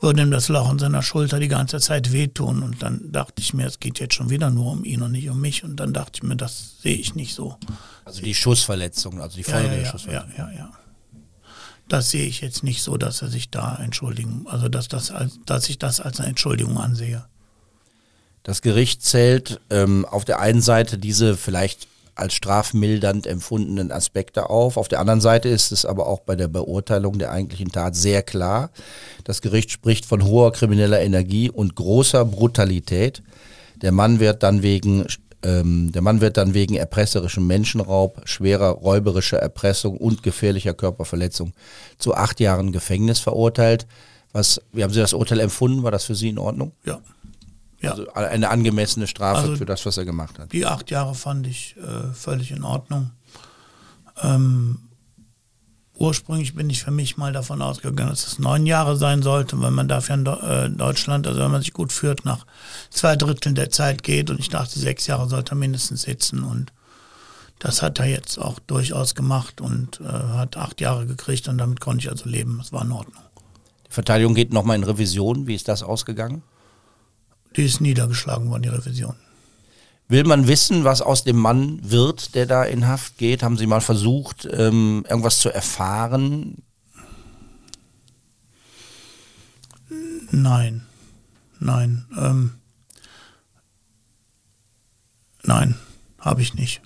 würde 0.00 0.22
ihm 0.22 0.30
das 0.30 0.48
Loch 0.48 0.70
in 0.70 0.78
seiner 0.78 1.02
Schulter 1.02 1.38
die 1.38 1.48
ganze 1.48 1.80
Zeit 1.80 2.12
wehtun. 2.12 2.62
Und 2.62 2.82
dann 2.82 3.12
dachte 3.12 3.40
ich 3.40 3.54
mir, 3.54 3.66
es 3.66 3.78
geht 3.78 4.00
jetzt 4.00 4.14
schon 4.14 4.30
wieder 4.30 4.50
nur 4.50 4.72
um 4.72 4.84
ihn 4.84 5.02
und 5.02 5.12
nicht 5.12 5.28
um 5.30 5.40
mich. 5.40 5.62
Und 5.64 5.76
dann 5.76 5.92
dachte 5.92 6.12
ich 6.14 6.22
mir, 6.22 6.36
das 6.36 6.80
sehe 6.82 6.96
ich 6.96 7.14
nicht 7.14 7.34
so. 7.34 7.56
Also 8.04 8.22
die 8.22 8.34
Schussverletzung, 8.34 9.20
also 9.20 9.36
die 9.36 9.44
Folge 9.44 9.66
ja, 9.66 9.70
ja, 9.70 9.74
der 9.76 9.84
ja, 9.84 9.90
Schussverletzung. 9.90 10.32
Ja, 10.36 10.50
ja, 10.50 10.58
ja. 10.58 10.70
Das 11.88 12.10
sehe 12.10 12.26
ich 12.26 12.40
jetzt 12.40 12.62
nicht 12.62 12.82
so, 12.82 12.96
dass 12.96 13.20
er 13.20 13.28
sich 13.28 13.50
da 13.50 13.76
entschuldigen, 13.76 14.46
also 14.48 14.68
dass, 14.68 14.86
das 14.86 15.10
als, 15.10 15.40
dass 15.44 15.68
ich 15.68 15.78
das 15.78 16.00
als 16.00 16.20
eine 16.20 16.28
Entschuldigung 16.28 16.78
ansehe. 16.78 17.24
Das 18.44 18.62
Gericht 18.62 19.04
zählt 19.04 19.60
ähm, 19.70 20.04
auf 20.04 20.24
der 20.24 20.40
einen 20.40 20.62
Seite 20.62 20.98
diese 20.98 21.36
vielleicht 21.36 21.88
als 22.20 22.34
strafmildernd 22.34 23.26
empfundenen 23.26 23.90
Aspekte 23.90 24.50
auf. 24.50 24.76
Auf 24.76 24.88
der 24.88 25.00
anderen 25.00 25.20
Seite 25.20 25.48
ist 25.48 25.72
es 25.72 25.84
aber 25.84 26.06
auch 26.06 26.20
bei 26.20 26.36
der 26.36 26.48
Beurteilung 26.48 27.18
der 27.18 27.32
eigentlichen 27.32 27.72
Tat 27.72 27.96
sehr 27.96 28.22
klar. 28.22 28.70
Das 29.24 29.42
Gericht 29.42 29.70
spricht 29.70 30.06
von 30.06 30.24
hoher 30.24 30.52
krimineller 30.52 31.00
Energie 31.00 31.50
und 31.50 31.74
großer 31.74 32.24
Brutalität. 32.24 33.22
Der 33.82 33.92
Mann 33.92 34.20
wird 34.20 34.42
dann 34.42 34.62
wegen 34.62 35.06
ähm, 35.42 35.90
der 35.92 36.02
Mann 36.02 36.20
wird 36.20 36.36
dann 36.36 36.52
wegen 36.52 36.76
erpresserischem 36.76 37.46
Menschenraub, 37.46 38.20
schwerer 38.24 38.70
räuberischer 38.72 39.38
Erpressung 39.38 39.96
und 39.96 40.22
gefährlicher 40.22 40.74
Körperverletzung 40.74 41.54
zu 41.98 42.14
acht 42.14 42.40
Jahren 42.40 42.72
Gefängnis 42.72 43.20
verurteilt. 43.20 43.86
Was, 44.32 44.60
wie 44.72 44.82
haben 44.82 44.92
Sie 44.92 45.00
das 45.00 45.14
Urteil 45.14 45.40
empfunden? 45.40 45.82
War 45.82 45.90
das 45.90 46.04
für 46.04 46.14
Sie 46.14 46.28
in 46.28 46.38
Ordnung? 46.38 46.72
Ja. 46.84 47.00
Ja. 47.80 47.92
Also 47.92 48.12
eine 48.12 48.50
angemessene 48.50 49.06
Strafe 49.06 49.40
Also 49.40 49.56
für 49.56 49.66
das, 49.66 49.86
was 49.86 49.96
er 49.96 50.04
gemacht 50.04 50.38
hat. 50.38 50.52
Die 50.52 50.66
acht 50.66 50.90
Jahre 50.90 51.14
fand 51.14 51.46
ich 51.46 51.76
äh, 51.78 52.12
völlig 52.12 52.50
in 52.50 52.62
Ordnung. 52.62 53.10
Ähm, 54.22 54.90
ursprünglich 55.94 56.54
bin 56.54 56.68
ich 56.68 56.82
für 56.82 56.90
mich 56.90 57.16
mal 57.16 57.32
davon 57.32 57.62
ausgegangen, 57.62 58.10
dass 58.10 58.26
es 58.26 58.38
neun 58.38 58.66
Jahre 58.66 58.96
sein 58.96 59.22
sollte, 59.22 59.60
weil 59.60 59.70
man 59.70 59.88
dafür 59.88 60.14
in 60.14 60.26
äh, 60.26 60.70
Deutschland, 60.70 61.26
also 61.26 61.40
wenn 61.40 61.50
man 61.50 61.62
sich 61.62 61.72
gut 61.72 61.92
führt, 61.92 62.24
nach 62.24 62.46
zwei 62.90 63.16
Dritteln 63.16 63.54
der 63.54 63.70
Zeit 63.70 64.02
geht. 64.02 64.30
Und 64.30 64.40
ich 64.40 64.50
dachte, 64.50 64.78
sechs 64.78 65.06
Jahre 65.06 65.28
sollte 65.28 65.52
er 65.52 65.56
mindestens 65.56 66.02
sitzen. 66.02 66.44
Und 66.44 66.72
das 67.60 67.82
hat 67.82 67.98
er 67.98 68.06
jetzt 68.06 68.38
auch 68.38 68.58
durchaus 68.58 69.14
gemacht 69.14 69.60
und 69.60 70.00
äh, 70.00 70.04
hat 70.04 70.56
acht 70.56 70.80
Jahre 70.80 71.06
gekriegt 71.06 71.48
und 71.48 71.58
damit 71.58 71.80
konnte 71.80 72.04
ich 72.04 72.10
also 72.10 72.28
leben. 72.28 72.58
Das 72.58 72.72
war 72.72 72.82
in 72.82 72.92
Ordnung. 72.92 73.22
Die 73.86 73.92
Verteidigung 73.92 74.34
geht 74.34 74.52
nochmal 74.52 74.76
in 74.76 74.84
Revision. 74.84 75.46
Wie 75.46 75.54
ist 75.54 75.68
das 75.68 75.82
ausgegangen? 75.82 76.42
Die 77.56 77.64
ist 77.64 77.80
niedergeschlagen 77.80 78.48
worden, 78.50 78.62
die 78.62 78.68
Revision. 78.68 79.14
Will 80.08 80.24
man 80.24 80.48
wissen, 80.48 80.84
was 80.84 81.02
aus 81.02 81.22
dem 81.24 81.36
Mann 81.36 81.78
wird, 81.88 82.34
der 82.34 82.46
da 82.46 82.64
in 82.64 82.88
Haft 82.88 83.16
geht? 83.18 83.42
Haben 83.42 83.56
Sie 83.56 83.66
mal 83.66 83.80
versucht, 83.80 84.48
ähm, 84.50 85.04
irgendwas 85.08 85.38
zu 85.38 85.50
erfahren? 85.50 86.62
Nein, 90.32 90.86
nein, 91.58 92.06
ähm, 92.16 92.54
nein, 95.42 95.76
habe 96.18 96.42
ich 96.42 96.54
nicht. 96.54 96.82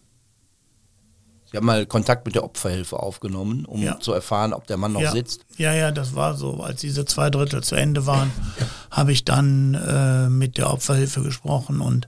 Sie 1.50 1.56
haben 1.58 1.66
mal 1.66 1.86
Kontakt 1.86 2.26
mit 2.26 2.34
der 2.34 2.42
Opferhilfe 2.42 2.98
aufgenommen, 2.98 3.64
um 3.64 3.80
Ja. 3.80 4.00
zu 4.00 4.12
erfahren, 4.12 4.52
ob 4.52 4.66
der 4.66 4.76
Mann 4.76 4.92
noch 4.92 5.02
ja, 5.02 5.12
sitzt. 5.12 5.44
Ja, 5.56 5.72
ja, 5.72 5.92
das 5.92 6.14
war 6.14 6.34
so. 6.34 6.62
Als 6.62 6.80
diese 6.80 7.04
zwei 7.04 7.30
Drittel 7.30 7.62
zu 7.62 7.76
Ende 7.76 8.06
waren, 8.06 8.32
habe 8.94 9.12
ich 9.12 9.24
dann 9.24 9.74
äh, 9.74 10.28
mit 10.28 10.56
der 10.56 10.72
Opferhilfe 10.72 11.22
gesprochen 11.22 11.80
und 11.80 12.06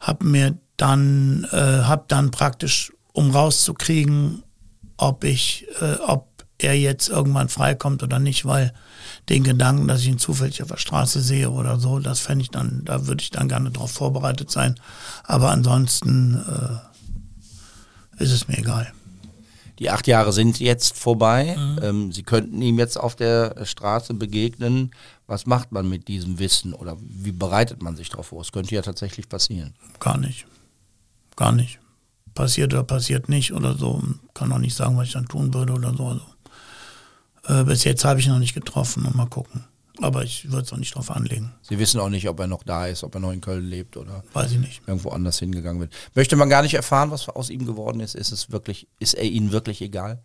habe 0.00 0.26
mir 0.26 0.58
dann, 0.76 1.46
äh, 1.52 1.82
habe 1.84 2.04
dann 2.08 2.32
praktisch, 2.32 2.92
um 3.12 3.30
rauszukriegen, 3.30 4.42
ob 4.96 5.22
ich, 5.24 5.66
äh, 5.80 5.94
ob 6.06 6.28
er 6.58 6.76
jetzt 6.78 7.08
irgendwann 7.08 7.48
freikommt 7.48 8.02
oder 8.02 8.18
nicht, 8.18 8.44
weil 8.44 8.72
den 9.28 9.44
Gedanken, 9.44 9.86
dass 9.86 10.00
ich 10.00 10.08
ihn 10.08 10.18
zufällig 10.18 10.62
auf 10.62 10.68
der 10.68 10.78
Straße 10.78 11.20
sehe 11.20 11.50
oder 11.50 11.78
so, 11.78 12.00
das 12.00 12.18
fände 12.18 12.42
ich 12.42 12.50
dann, 12.50 12.82
da 12.84 13.06
würde 13.06 13.22
ich 13.22 13.30
dann 13.30 13.48
gerne 13.48 13.70
darauf 13.70 13.92
vorbereitet 13.92 14.50
sein. 14.50 14.74
Aber 15.22 15.50
ansonsten 15.50 16.42
äh, 18.18 18.22
ist 18.22 18.32
es 18.32 18.48
mir 18.48 18.58
egal. 18.58 18.92
Die 19.80 19.88
acht 19.88 20.06
Jahre 20.06 20.32
sind 20.32 20.60
jetzt 20.60 20.96
vorbei. 20.96 21.56
Mhm. 21.58 21.78
Ähm, 21.82 22.12
Sie 22.12 22.22
könnten 22.22 22.60
ihm 22.60 22.78
jetzt 22.78 22.98
auf 22.98 23.16
der 23.16 23.64
Straße 23.64 24.12
begegnen. 24.12 24.92
Was 25.26 25.46
macht 25.46 25.72
man 25.72 25.88
mit 25.88 26.06
diesem 26.06 26.38
Wissen 26.38 26.74
oder 26.74 26.96
wie 27.00 27.32
bereitet 27.32 27.82
man 27.82 27.96
sich 27.96 28.10
darauf 28.10 28.26
vor? 28.26 28.42
Es 28.42 28.52
könnte 28.52 28.74
ja 28.74 28.82
tatsächlich 28.82 29.28
passieren. 29.28 29.74
Gar 29.98 30.18
nicht. 30.18 30.46
Gar 31.34 31.52
nicht. 31.52 31.78
Passiert 32.34 32.74
oder 32.74 32.84
passiert 32.84 33.30
nicht 33.30 33.54
oder 33.54 33.74
so. 33.74 34.02
Kann 34.34 34.52
auch 34.52 34.58
nicht 34.58 34.76
sagen, 34.76 34.98
was 34.98 35.08
ich 35.08 35.14
dann 35.14 35.26
tun 35.26 35.54
würde 35.54 35.72
oder 35.72 35.94
so. 35.94 36.06
Also, 36.08 36.24
äh, 37.48 37.64
bis 37.64 37.84
jetzt 37.84 38.04
habe 38.04 38.20
ich 38.20 38.26
noch 38.26 38.38
nicht 38.38 38.54
getroffen 38.54 39.06
und 39.06 39.14
mal 39.14 39.26
gucken. 39.26 39.64
Aber 40.02 40.24
ich 40.24 40.50
würde 40.50 40.62
es 40.64 40.72
auch 40.72 40.78
nicht 40.78 40.94
drauf 40.94 41.10
anlegen. 41.10 41.52
Sie 41.62 41.78
wissen 41.78 42.00
auch 42.00 42.08
nicht, 42.08 42.28
ob 42.28 42.40
er 42.40 42.46
noch 42.46 42.62
da 42.62 42.86
ist, 42.86 43.04
ob 43.04 43.14
er 43.14 43.20
noch 43.20 43.32
in 43.32 43.40
Köln 43.40 43.66
lebt 43.66 43.96
oder 43.96 44.24
Weiß 44.32 44.52
ich 44.52 44.58
nicht. 44.58 44.80
irgendwo 44.86 45.10
anders 45.10 45.38
hingegangen 45.38 45.80
wird. 45.80 45.92
Möchte 46.14 46.36
man 46.36 46.48
gar 46.48 46.62
nicht 46.62 46.74
erfahren, 46.74 47.10
was 47.10 47.28
aus 47.28 47.50
ihm 47.50 47.66
geworden 47.66 48.00
ist? 48.00 48.14
Ist 48.14 48.32
es 48.32 48.50
wirklich, 48.50 48.88
ist 48.98 49.14
er 49.14 49.24
Ihnen 49.24 49.52
wirklich 49.52 49.82
egal? 49.82 50.22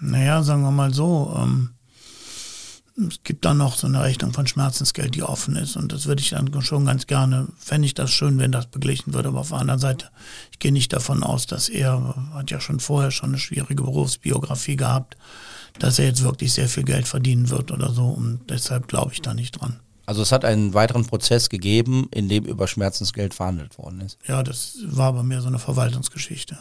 Naja, 0.00 0.42
sagen 0.42 0.62
wir 0.62 0.72
mal 0.72 0.92
so. 0.92 1.32
Ähm, 1.38 1.70
es 3.08 3.22
gibt 3.22 3.44
dann 3.44 3.56
noch 3.56 3.76
so 3.76 3.86
eine 3.86 4.02
Rechnung 4.02 4.32
von 4.32 4.46
Schmerzensgeld, 4.46 5.14
die 5.14 5.22
offen 5.22 5.56
ist. 5.56 5.76
Und 5.76 5.92
das 5.92 6.06
würde 6.06 6.20
ich 6.20 6.30
dann 6.30 6.50
schon 6.62 6.84
ganz 6.84 7.06
gerne, 7.06 7.48
fände 7.56 7.86
ich 7.86 7.94
das 7.94 8.10
schön, 8.10 8.38
wenn 8.38 8.52
das 8.52 8.66
beglichen 8.66 9.14
würde. 9.14 9.28
Aber 9.28 9.40
auf 9.40 9.48
der 9.48 9.58
anderen 9.58 9.80
Seite, 9.80 10.10
ich 10.50 10.58
gehe 10.58 10.72
nicht 10.72 10.92
davon 10.92 11.22
aus, 11.22 11.46
dass 11.46 11.68
er, 11.68 12.14
hat 12.34 12.50
ja 12.50 12.60
schon 12.60 12.80
vorher 12.80 13.10
schon 13.10 13.30
eine 13.30 13.38
schwierige 13.38 13.82
Berufsbiografie 13.84 14.76
gehabt, 14.76 15.16
dass 15.78 15.98
er 15.98 16.06
jetzt 16.06 16.22
wirklich 16.22 16.52
sehr 16.52 16.68
viel 16.68 16.84
Geld 16.84 17.06
verdienen 17.08 17.50
wird 17.50 17.70
oder 17.70 17.92
so. 17.92 18.06
Und 18.06 18.40
deshalb 18.48 18.88
glaube 18.88 19.12
ich 19.12 19.22
da 19.22 19.34
nicht 19.34 19.52
dran. 19.60 19.80
Also 20.06 20.22
es 20.22 20.32
hat 20.32 20.44
einen 20.44 20.74
weiteren 20.74 21.06
Prozess 21.06 21.48
gegeben, 21.48 22.08
in 22.10 22.28
dem 22.28 22.44
über 22.44 22.66
Schmerzensgeld 22.68 23.34
verhandelt 23.34 23.78
worden 23.78 24.00
ist. 24.00 24.18
Ja, 24.26 24.42
das 24.42 24.76
war 24.86 25.12
bei 25.12 25.22
mir 25.22 25.40
so 25.40 25.48
eine 25.48 25.58
Verwaltungsgeschichte. 25.58 26.58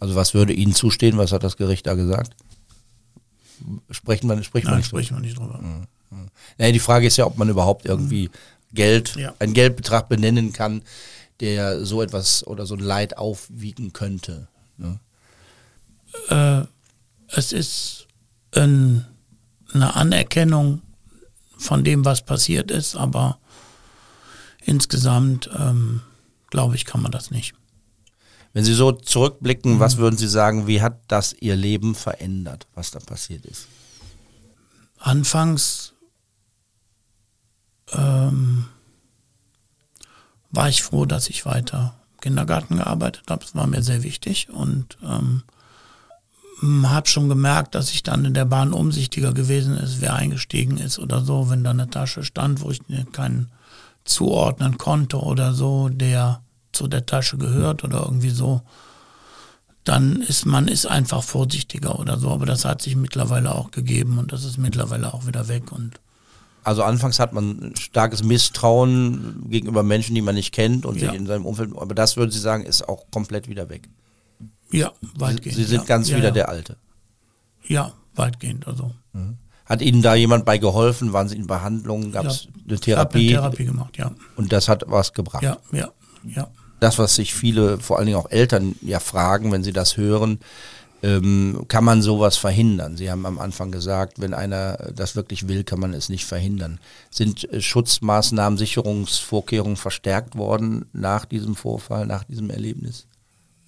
Also 0.00 0.14
was 0.14 0.32
würde 0.34 0.52
Ihnen 0.52 0.74
zustehen? 0.74 1.18
Was 1.18 1.32
hat 1.32 1.42
das 1.44 1.56
Gericht 1.56 1.86
da 1.86 1.94
gesagt? 1.94 2.34
Sprechen 3.90 4.28
wir, 4.28 4.42
spricht 4.44 4.64
man 4.64 4.74
Nein, 4.74 4.80
nicht 4.80 4.90
drüber. 4.92 5.02
sprechen 5.02 5.16
wir 5.16 5.20
nicht 5.26 5.38
drüber. 5.38 5.60
Naja, 6.56 6.72
die 6.72 6.78
Frage 6.78 7.06
ist 7.06 7.16
ja, 7.16 7.26
ob 7.26 7.36
man 7.36 7.48
überhaupt 7.48 7.84
irgendwie 7.84 8.30
Geld, 8.72 9.16
Ja. 9.16 9.34
einen 9.40 9.54
Geldbetrag 9.54 10.08
benennen 10.08 10.52
kann, 10.52 10.82
der 11.40 11.84
so 11.84 12.02
etwas 12.02 12.46
oder 12.46 12.66
so 12.66 12.74
ein 12.74 12.80
Leid 12.80 13.18
aufwiegen 13.18 13.92
könnte. 13.92 14.48
Ne? 14.76 14.98
äh, 16.28 16.62
es 17.36 17.52
ist 17.52 17.97
eine 18.52 19.04
Anerkennung 19.72 20.82
von 21.56 21.84
dem, 21.84 22.04
was 22.04 22.24
passiert 22.24 22.70
ist, 22.70 22.96
aber 22.96 23.38
insgesamt 24.64 25.50
ähm, 25.58 26.02
glaube 26.50 26.76
ich, 26.76 26.84
kann 26.84 27.02
man 27.02 27.12
das 27.12 27.30
nicht. 27.30 27.54
Wenn 28.52 28.64
Sie 28.64 28.74
so 28.74 28.92
zurückblicken, 28.92 29.78
was 29.78 29.98
würden 29.98 30.16
Sie 30.16 30.28
sagen, 30.28 30.66
wie 30.66 30.80
hat 30.80 31.00
das 31.08 31.34
Ihr 31.34 31.56
Leben 31.56 31.94
verändert, 31.94 32.66
was 32.74 32.90
da 32.90 32.98
passiert 32.98 33.44
ist? 33.44 33.68
Anfangs 34.98 35.92
ähm, 37.92 38.66
war 40.50 40.68
ich 40.68 40.82
froh, 40.82 41.04
dass 41.04 41.28
ich 41.28 41.46
weiter 41.46 41.94
im 42.14 42.20
Kindergarten 42.20 42.76
gearbeitet 42.76 43.24
habe. 43.28 43.44
Das 43.44 43.54
war 43.54 43.66
mir 43.66 43.82
sehr 43.82 44.02
wichtig 44.02 44.48
und 44.50 44.98
ähm, 45.02 45.42
habe 46.62 47.08
schon 47.08 47.28
gemerkt, 47.28 47.74
dass 47.74 47.90
ich 47.90 48.02
dann 48.02 48.24
in 48.24 48.34
der 48.34 48.44
Bahn 48.44 48.72
umsichtiger 48.72 49.32
gewesen 49.32 49.76
ist, 49.76 50.00
wer 50.00 50.14
eingestiegen 50.14 50.78
ist 50.78 50.98
oder 50.98 51.20
so, 51.20 51.50
wenn 51.50 51.64
da 51.64 51.70
eine 51.70 51.88
Tasche 51.90 52.24
stand, 52.24 52.60
wo 52.62 52.70
ich 52.70 52.80
keinen 53.12 53.50
zuordnen 54.04 54.78
konnte 54.78 55.18
oder 55.18 55.52
so, 55.54 55.88
der 55.88 56.40
zu 56.72 56.88
der 56.88 57.06
Tasche 57.06 57.36
gehört 57.38 57.84
oder 57.84 58.02
irgendwie 58.04 58.30
so, 58.30 58.62
dann 59.84 60.20
ist 60.20 60.44
man 60.46 60.68
ist 60.68 60.86
einfach 60.86 61.22
vorsichtiger 61.22 61.98
oder 61.98 62.18
so. 62.18 62.30
Aber 62.30 62.46
das 62.46 62.64
hat 62.64 62.82
sich 62.82 62.96
mittlerweile 62.96 63.54
auch 63.54 63.70
gegeben 63.70 64.18
und 64.18 64.32
das 64.32 64.44
ist 64.44 64.58
mittlerweile 64.58 65.12
auch 65.14 65.26
wieder 65.26 65.48
weg 65.48 65.72
und 65.72 66.00
Also 66.64 66.82
anfangs 66.82 67.18
hat 67.18 67.32
man 67.32 67.72
starkes 67.78 68.22
Misstrauen 68.22 69.46
gegenüber 69.48 69.82
Menschen, 69.82 70.14
die 70.14 70.22
man 70.22 70.34
nicht 70.34 70.52
kennt 70.52 70.84
und 70.84 71.00
Ja. 71.00 71.10
sich 71.10 71.18
in 71.18 71.26
seinem 71.26 71.46
Umfeld, 71.46 71.70
aber 71.76 71.94
das 71.94 72.16
würden 72.16 72.30
Sie 72.30 72.40
sagen, 72.40 72.64
ist 72.64 72.86
auch 72.88 73.04
komplett 73.10 73.48
wieder 73.48 73.68
weg. 73.70 73.88
Ja, 74.70 74.92
weitgehend. 75.16 75.56
Sie 75.56 75.64
sind 75.64 75.80
ja. 75.80 75.86
ganz 75.86 76.10
ja, 76.10 76.16
wieder 76.16 76.28
ja. 76.28 76.34
der 76.34 76.48
Alte. 76.48 76.76
Ja, 77.66 77.92
weitgehend. 78.14 78.66
Also 78.66 78.92
Hat 79.64 79.82
Ihnen 79.82 80.02
da 80.02 80.14
jemand 80.14 80.44
bei 80.44 80.58
geholfen? 80.58 81.12
Waren 81.12 81.28
Sie 81.28 81.36
in 81.36 81.46
Behandlung? 81.46 82.12
Gab 82.12 82.26
es 82.26 82.46
eine 82.46 82.54
ich 82.66 82.72
habe 82.72 82.80
Therapie? 82.80 83.28
eine 83.28 83.40
Therapie 83.40 83.64
gemacht, 83.64 83.98
ja. 83.98 84.12
Und 84.36 84.52
das 84.52 84.68
hat 84.68 84.84
was 84.86 85.12
gebracht. 85.12 85.42
Ja, 85.42 85.58
ja, 85.72 85.90
ja. 86.24 86.48
Das, 86.80 86.98
was 86.98 87.16
sich 87.16 87.34
viele, 87.34 87.78
vor 87.78 87.98
allen 87.98 88.06
Dingen 88.06 88.18
auch 88.18 88.30
Eltern 88.30 88.76
ja 88.82 89.00
fragen, 89.00 89.50
wenn 89.50 89.64
sie 89.64 89.72
das 89.72 89.96
hören, 89.96 90.38
ähm, 91.02 91.64
kann 91.68 91.84
man 91.84 92.02
sowas 92.02 92.36
verhindern? 92.36 92.96
Sie 92.96 93.10
haben 93.10 93.24
am 93.24 93.38
Anfang 93.38 93.70
gesagt, 93.70 94.20
wenn 94.20 94.34
einer 94.34 94.76
das 94.94 95.14
wirklich 95.14 95.46
will, 95.46 95.64
kann 95.64 95.80
man 95.80 95.94
es 95.94 96.08
nicht 96.08 96.24
verhindern. 96.24 96.80
Sind 97.10 97.50
äh, 97.52 97.60
Schutzmaßnahmen, 97.60 98.58
Sicherungsvorkehrungen 98.58 99.76
verstärkt 99.76 100.36
worden 100.36 100.86
nach 100.92 101.24
diesem 101.24 101.54
Vorfall, 101.54 102.06
nach 102.06 102.24
diesem 102.24 102.50
Erlebnis? 102.50 103.06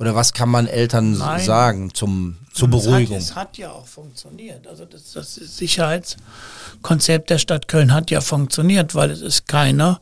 Oder 0.01 0.15
was 0.15 0.33
kann 0.33 0.49
man 0.49 0.67
Eltern 0.67 1.19
Nein. 1.19 1.45
sagen 1.45 1.93
zum, 1.93 2.39
zur 2.55 2.69
Beruhigung? 2.69 3.19
Es 3.19 3.35
hat, 3.35 3.49
hat, 3.49 3.59
ja 3.59 3.71
auch 3.71 3.87
funktioniert. 3.87 4.67
Also 4.67 4.87
das, 4.87 5.13
das 5.13 5.35
Sicherheitskonzept 5.35 7.29
der 7.29 7.37
Stadt 7.37 7.69
Köln 7.69 7.93
hat 7.93 8.11
ja 8.11 8.23
funktioniert, 8.23 8.95
weil 8.95 9.11
es 9.11 9.21
ist 9.21 9.47
keiner 9.47 10.01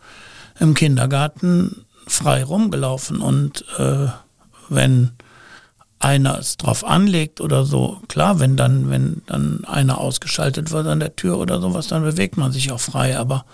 im 0.61 0.75
Kindergarten 0.75 1.85
frei 2.07 2.45
rumgelaufen. 2.45 3.21
Und 3.21 3.65
äh, 3.77 4.07
wenn 4.69 5.11
einer 5.99 6.39
es 6.39 6.59
drauf 6.59 6.85
anlegt 6.85 7.41
oder 7.41 7.65
so, 7.65 8.01
klar, 8.07 8.39
wenn 8.39 8.57
dann, 8.57 8.91
wenn 8.91 9.23
dann 9.27 9.65
einer 9.65 9.99
ausgeschaltet 9.99 10.71
wird 10.71 10.87
an 10.87 11.01
der 11.01 11.17
Tür 11.17 11.39
oder 11.39 11.61
sowas, 11.61 11.89
dann 11.89 12.05
bewegt 12.05 12.37
man 12.37 12.53
sich 12.53 12.71
auch 12.71 12.79
frei. 12.81 13.19
Aber 13.19 13.45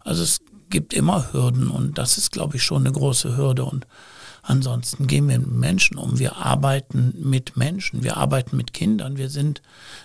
also 0.00 0.22
es 0.22 0.42
gibt 0.68 0.92
immer 0.92 1.32
Hürden 1.32 1.70
und 1.70 1.96
das 1.96 2.18
ist, 2.18 2.30
glaube 2.30 2.56
ich, 2.56 2.62
schon 2.62 2.82
eine 2.82 2.92
große 2.92 3.38
Hürde. 3.38 3.64
Und 3.64 3.86
ansonsten 4.48 5.06
gehen 5.06 5.28
wir 5.28 5.38
mit 5.38 5.52
Menschen 5.52 5.98
um. 5.98 6.18
Wir 6.18 6.36
arbeiten 6.36 7.14
mit 7.16 7.56
Menschen, 7.56 8.02
wir 8.02 8.16
arbeiten 8.16 8.56
mit 8.56 8.72
Kindern. 8.72 9.16
Wir 9.16 9.28
sind, 9.28 9.62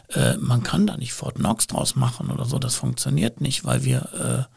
äh, 0.10 0.38
man 0.38 0.64
kann 0.64 0.86
da 0.88 0.98
nicht 0.98 1.14
Fort 1.14 1.36
Knox 1.36 1.68
draus 1.68 1.96
machen 1.96 2.30
oder 2.30 2.46
so. 2.46 2.60
Das 2.60 2.76
funktioniert 2.76 3.42
nicht, 3.42 3.66
weil 3.66 3.84
wir 3.84 4.48
äh, 4.50 4.54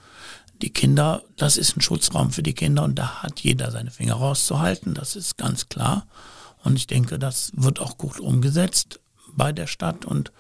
die 0.63 0.71
Kinder, 0.71 1.23
das 1.37 1.57
ist 1.57 1.77
ein 1.77 1.81
Schutzraum 1.81 2.31
für 2.31 2.43
die 2.43 2.55
Kinder 2.55 2.83
und 2.83 2.99
da 2.99 3.23
hat 3.23 3.41
jeder 3.41 3.71
seine 3.71 3.91
Finger 3.91 4.15
rauszuhalten. 4.15 4.95
Das 4.95 5.17
ist 5.17 5.39
ganz 5.39 5.69
klar. 5.69 6.07
Und 6.65 6.77
ich 6.77 6.87
denke, 6.87 7.19
das 7.19 7.53
wird 7.55 7.81
auch 7.81 7.97
gut 7.97 8.19
umgesetzt 8.19 9.01
bei 9.37 9.53
der 9.53 9.67
Stadt. 9.67 10.05
Und 10.05 10.33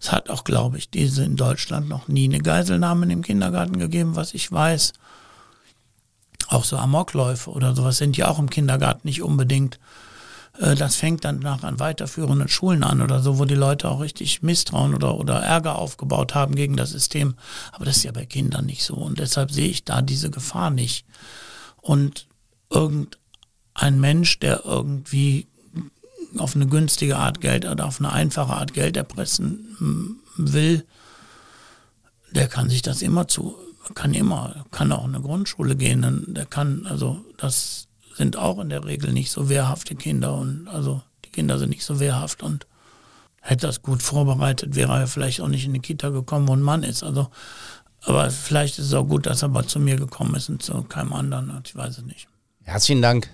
es 0.00 0.12
hat 0.12 0.30
auch, 0.30 0.44
glaube 0.44 0.78
ich, 0.78 0.90
diese 0.90 1.24
in 1.24 1.36
Deutschland 1.36 1.88
noch 1.88 2.06
nie 2.06 2.24
eine 2.24 2.38
Geiselnahme 2.38 3.10
im 3.12 3.22
Kindergarten 3.22 3.78
gegeben, 3.78 4.14
was 4.14 4.34
ich 4.34 4.50
weiß. 4.52 4.92
Auch 6.52 6.64
so 6.64 6.76
Amokläufe 6.76 7.50
oder 7.50 7.74
sowas 7.74 7.96
sind 7.96 8.16
ja 8.16 8.28
auch 8.28 8.38
im 8.38 8.50
Kindergarten 8.50 9.08
nicht 9.08 9.22
unbedingt. 9.22 9.78
Äh, 10.58 10.74
das 10.74 10.96
fängt 10.96 11.24
dann 11.24 11.38
nach 11.38 11.62
an 11.62 11.80
weiterführenden 11.80 12.48
Schulen 12.48 12.84
an 12.84 13.00
oder 13.00 13.20
so, 13.20 13.38
wo 13.38 13.44
die 13.46 13.54
Leute 13.54 13.88
auch 13.88 14.00
richtig 14.00 14.42
Misstrauen 14.42 14.94
oder, 14.94 15.16
oder 15.16 15.36
Ärger 15.36 15.76
aufgebaut 15.76 16.34
haben 16.34 16.54
gegen 16.54 16.76
das 16.76 16.90
System. 16.90 17.36
Aber 17.72 17.86
das 17.86 17.96
ist 17.98 18.02
ja 18.04 18.12
bei 18.12 18.26
Kindern 18.26 18.66
nicht 18.66 18.84
so. 18.84 18.94
Und 18.94 19.18
deshalb 19.18 19.50
sehe 19.50 19.68
ich 19.68 19.84
da 19.84 20.02
diese 20.02 20.30
Gefahr 20.30 20.70
nicht. 20.70 21.06
Und 21.80 22.26
irgendein 22.70 23.98
Mensch, 23.98 24.38
der 24.38 24.64
irgendwie 24.64 25.48
auf 26.38 26.54
eine 26.54 26.66
günstige 26.66 27.16
Art 27.16 27.40
Geld 27.40 27.66
oder 27.66 27.86
auf 27.86 27.98
eine 27.98 28.12
einfache 28.12 28.52
Art 28.52 28.74
Geld 28.74 28.96
erpressen 28.96 30.20
will, 30.36 30.84
der 32.30 32.48
kann 32.48 32.70
sich 32.70 32.82
das 32.82 33.02
immer 33.02 33.28
zu, 33.28 33.56
kann 33.94 34.14
immer, 34.14 34.64
kann 34.70 34.92
auch 34.92 35.04
in 35.06 35.14
eine 35.14 35.22
Grundschule 35.22 35.76
gehen. 35.76 36.24
Der 36.28 36.46
kann, 36.46 36.86
also 36.86 37.24
das 37.36 37.88
sind 38.16 38.36
auch 38.36 38.58
in 38.58 38.68
der 38.68 38.84
Regel 38.84 39.12
nicht 39.12 39.30
so 39.30 39.48
wehrhafte 39.48 39.94
Kinder 39.94 40.34
und 40.34 40.68
also 40.68 41.02
die 41.24 41.30
Kinder 41.30 41.58
sind 41.58 41.70
nicht 41.70 41.84
so 41.84 42.00
wehrhaft 42.00 42.42
und 42.42 42.66
hätte 43.40 43.66
das 43.66 43.82
gut 43.82 44.02
vorbereitet, 44.02 44.74
wäre 44.74 45.00
er 45.00 45.06
vielleicht 45.06 45.40
auch 45.40 45.48
nicht 45.48 45.66
in 45.66 45.74
die 45.74 45.80
Kita 45.80 46.10
gekommen, 46.10 46.48
wo 46.48 46.52
ein 46.52 46.62
Mann 46.62 46.82
ist. 46.82 47.02
Also, 47.02 47.28
aber 48.02 48.30
vielleicht 48.30 48.78
ist 48.78 48.86
es 48.86 48.94
auch 48.94 49.04
gut, 49.04 49.26
dass 49.26 49.42
er 49.42 49.48
mal 49.48 49.66
zu 49.66 49.80
mir 49.80 49.96
gekommen 49.96 50.34
ist 50.34 50.48
und 50.48 50.62
zu 50.62 50.82
keinem 50.82 51.12
anderen. 51.12 51.52
Ich 51.64 51.74
weiß 51.74 51.98
es 51.98 52.04
nicht. 52.04 52.28
Herzlichen 52.62 53.02
Dank. 53.02 53.28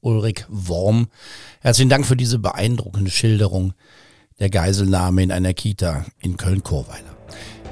Ulrich 0.00 0.44
Worm. 0.48 1.08
Herzlichen 1.60 1.88
Dank 1.88 2.06
für 2.06 2.16
diese 2.16 2.38
beeindruckende 2.38 3.10
Schilderung 3.10 3.72
der 4.38 4.50
Geiselnahme 4.50 5.22
in 5.22 5.32
einer 5.32 5.54
Kita 5.54 6.04
in 6.18 6.36
Köln-Korweiler. 6.36 7.13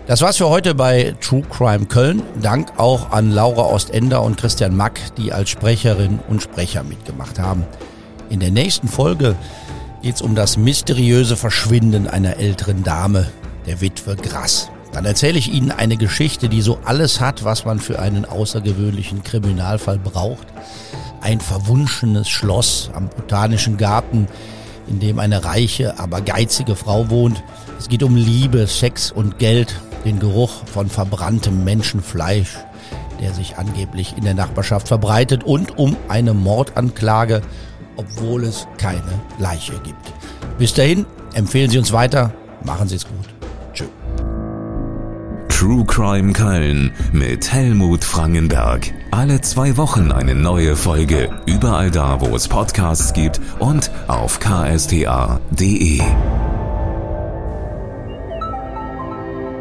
Das 0.06 0.20
war's 0.20 0.36
für 0.36 0.48
heute 0.48 0.74
bei 0.74 1.14
True 1.20 1.42
Crime 1.42 1.86
Köln. 1.86 2.22
Dank 2.40 2.78
auch 2.78 3.12
an 3.12 3.30
Laura 3.30 3.62
Ostender 3.62 4.22
und 4.22 4.36
Christian 4.36 4.76
Mack, 4.76 5.00
die 5.16 5.32
als 5.32 5.50
Sprecherin 5.50 6.18
und 6.28 6.42
Sprecher 6.42 6.82
mitgemacht 6.82 7.38
haben. 7.38 7.64
In 8.28 8.40
der 8.40 8.50
nächsten 8.50 8.88
Folge 8.88 9.36
geht's 10.02 10.22
um 10.22 10.34
das 10.34 10.56
mysteriöse 10.56 11.36
Verschwinden 11.36 12.08
einer 12.08 12.36
älteren 12.36 12.82
Dame, 12.82 13.28
der 13.66 13.80
Witwe 13.80 14.16
Grass. 14.16 14.70
Dann 14.92 15.04
erzähle 15.04 15.38
ich 15.38 15.52
Ihnen 15.52 15.70
eine 15.70 15.96
Geschichte, 15.96 16.48
die 16.48 16.62
so 16.62 16.78
alles 16.84 17.20
hat, 17.20 17.44
was 17.44 17.64
man 17.64 17.78
für 17.78 17.98
einen 17.98 18.24
außergewöhnlichen 18.24 19.22
Kriminalfall 19.22 19.98
braucht 19.98 20.46
ein 21.22 21.40
verwunschenes 21.40 22.28
Schloss 22.28 22.90
am 22.94 23.08
Botanischen 23.08 23.76
Garten, 23.76 24.26
in 24.88 24.98
dem 24.98 25.18
eine 25.18 25.44
reiche, 25.44 25.98
aber 25.98 26.20
geizige 26.20 26.74
Frau 26.74 27.08
wohnt. 27.08 27.42
Es 27.78 27.88
geht 27.88 28.02
um 28.02 28.16
Liebe, 28.16 28.66
Sex 28.66 29.12
und 29.12 29.38
Geld, 29.38 29.80
den 30.04 30.18
Geruch 30.18 30.66
von 30.66 30.88
verbranntem 30.88 31.64
Menschenfleisch, 31.64 32.58
der 33.20 33.32
sich 33.32 33.56
angeblich 33.56 34.16
in 34.16 34.24
der 34.24 34.34
Nachbarschaft 34.34 34.88
verbreitet 34.88 35.44
und 35.44 35.78
um 35.78 35.96
eine 36.08 36.34
Mordanklage, 36.34 37.42
obwohl 37.96 38.44
es 38.44 38.66
keine 38.78 39.20
Leiche 39.38 39.74
gibt. 39.84 40.12
Bis 40.58 40.74
dahin, 40.74 41.06
empfehlen 41.34 41.70
Sie 41.70 41.78
uns 41.78 41.92
weiter, 41.92 42.32
machen 42.64 42.88
Sie 42.88 42.96
es 42.96 43.06
gut. 43.06 43.28
Tschüss. 43.72 43.88
True 45.48 45.84
Crime 45.84 46.32
Köln 46.32 46.92
mit 47.12 47.52
Helmut 47.52 48.04
Frangenberg. 48.04 48.92
Alle 49.12 49.40
zwei 49.42 49.76
Wochen 49.76 50.10
eine 50.10 50.34
neue 50.34 50.74
Folge. 50.74 51.30
Überall 51.46 51.92
da, 51.92 52.20
wo 52.20 52.34
es 52.34 52.48
Podcasts 52.48 53.12
gibt 53.12 53.40
und 53.60 53.90
auf 54.08 54.40
ksta.de. 54.40 56.00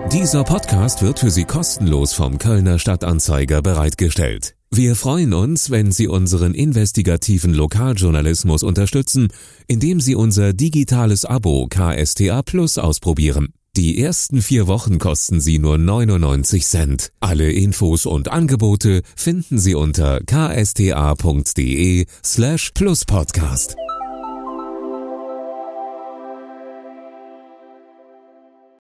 Dieser 0.10 0.44
Podcast 0.44 1.02
wird 1.02 1.20
für 1.20 1.32
Sie 1.32 1.46
kostenlos 1.46 2.14
vom 2.14 2.38
Kölner 2.38 2.80
Stadtanzeiger 2.80 3.62
bereitgestellt. 3.62 4.56
Wir 4.70 4.96
freuen 4.96 5.34
uns, 5.34 5.70
wenn 5.70 5.92
Sie 5.92 6.08
unseren 6.08 6.54
investigativen 6.54 7.54
Lokaljournalismus 7.54 8.64
unterstützen, 8.64 9.30
indem 9.68 10.02
Sie 10.02 10.16
unser 10.16 10.54
digitales 10.54 11.24
Abo 11.26 11.68
KSTA 11.70 12.42
Plus 12.42 12.78
ausprobieren. 12.78 13.54
Die 13.78 14.02
ersten 14.02 14.42
vier 14.42 14.68
Wochen 14.68 15.00
kosten 15.00 15.40
Sie 15.40 15.60
nur 15.60 15.78
99 15.78 16.66
Cent. 16.66 17.12
Alle 17.22 17.52
Infos 17.52 18.06
und 18.06 18.30
Angebote 18.30 19.02
finden 19.16 19.60
Sie 19.60 19.76
unter 19.76 20.20
ksta.de 20.26 22.06
slash 22.22 22.72
pluspodcast. 22.74 23.78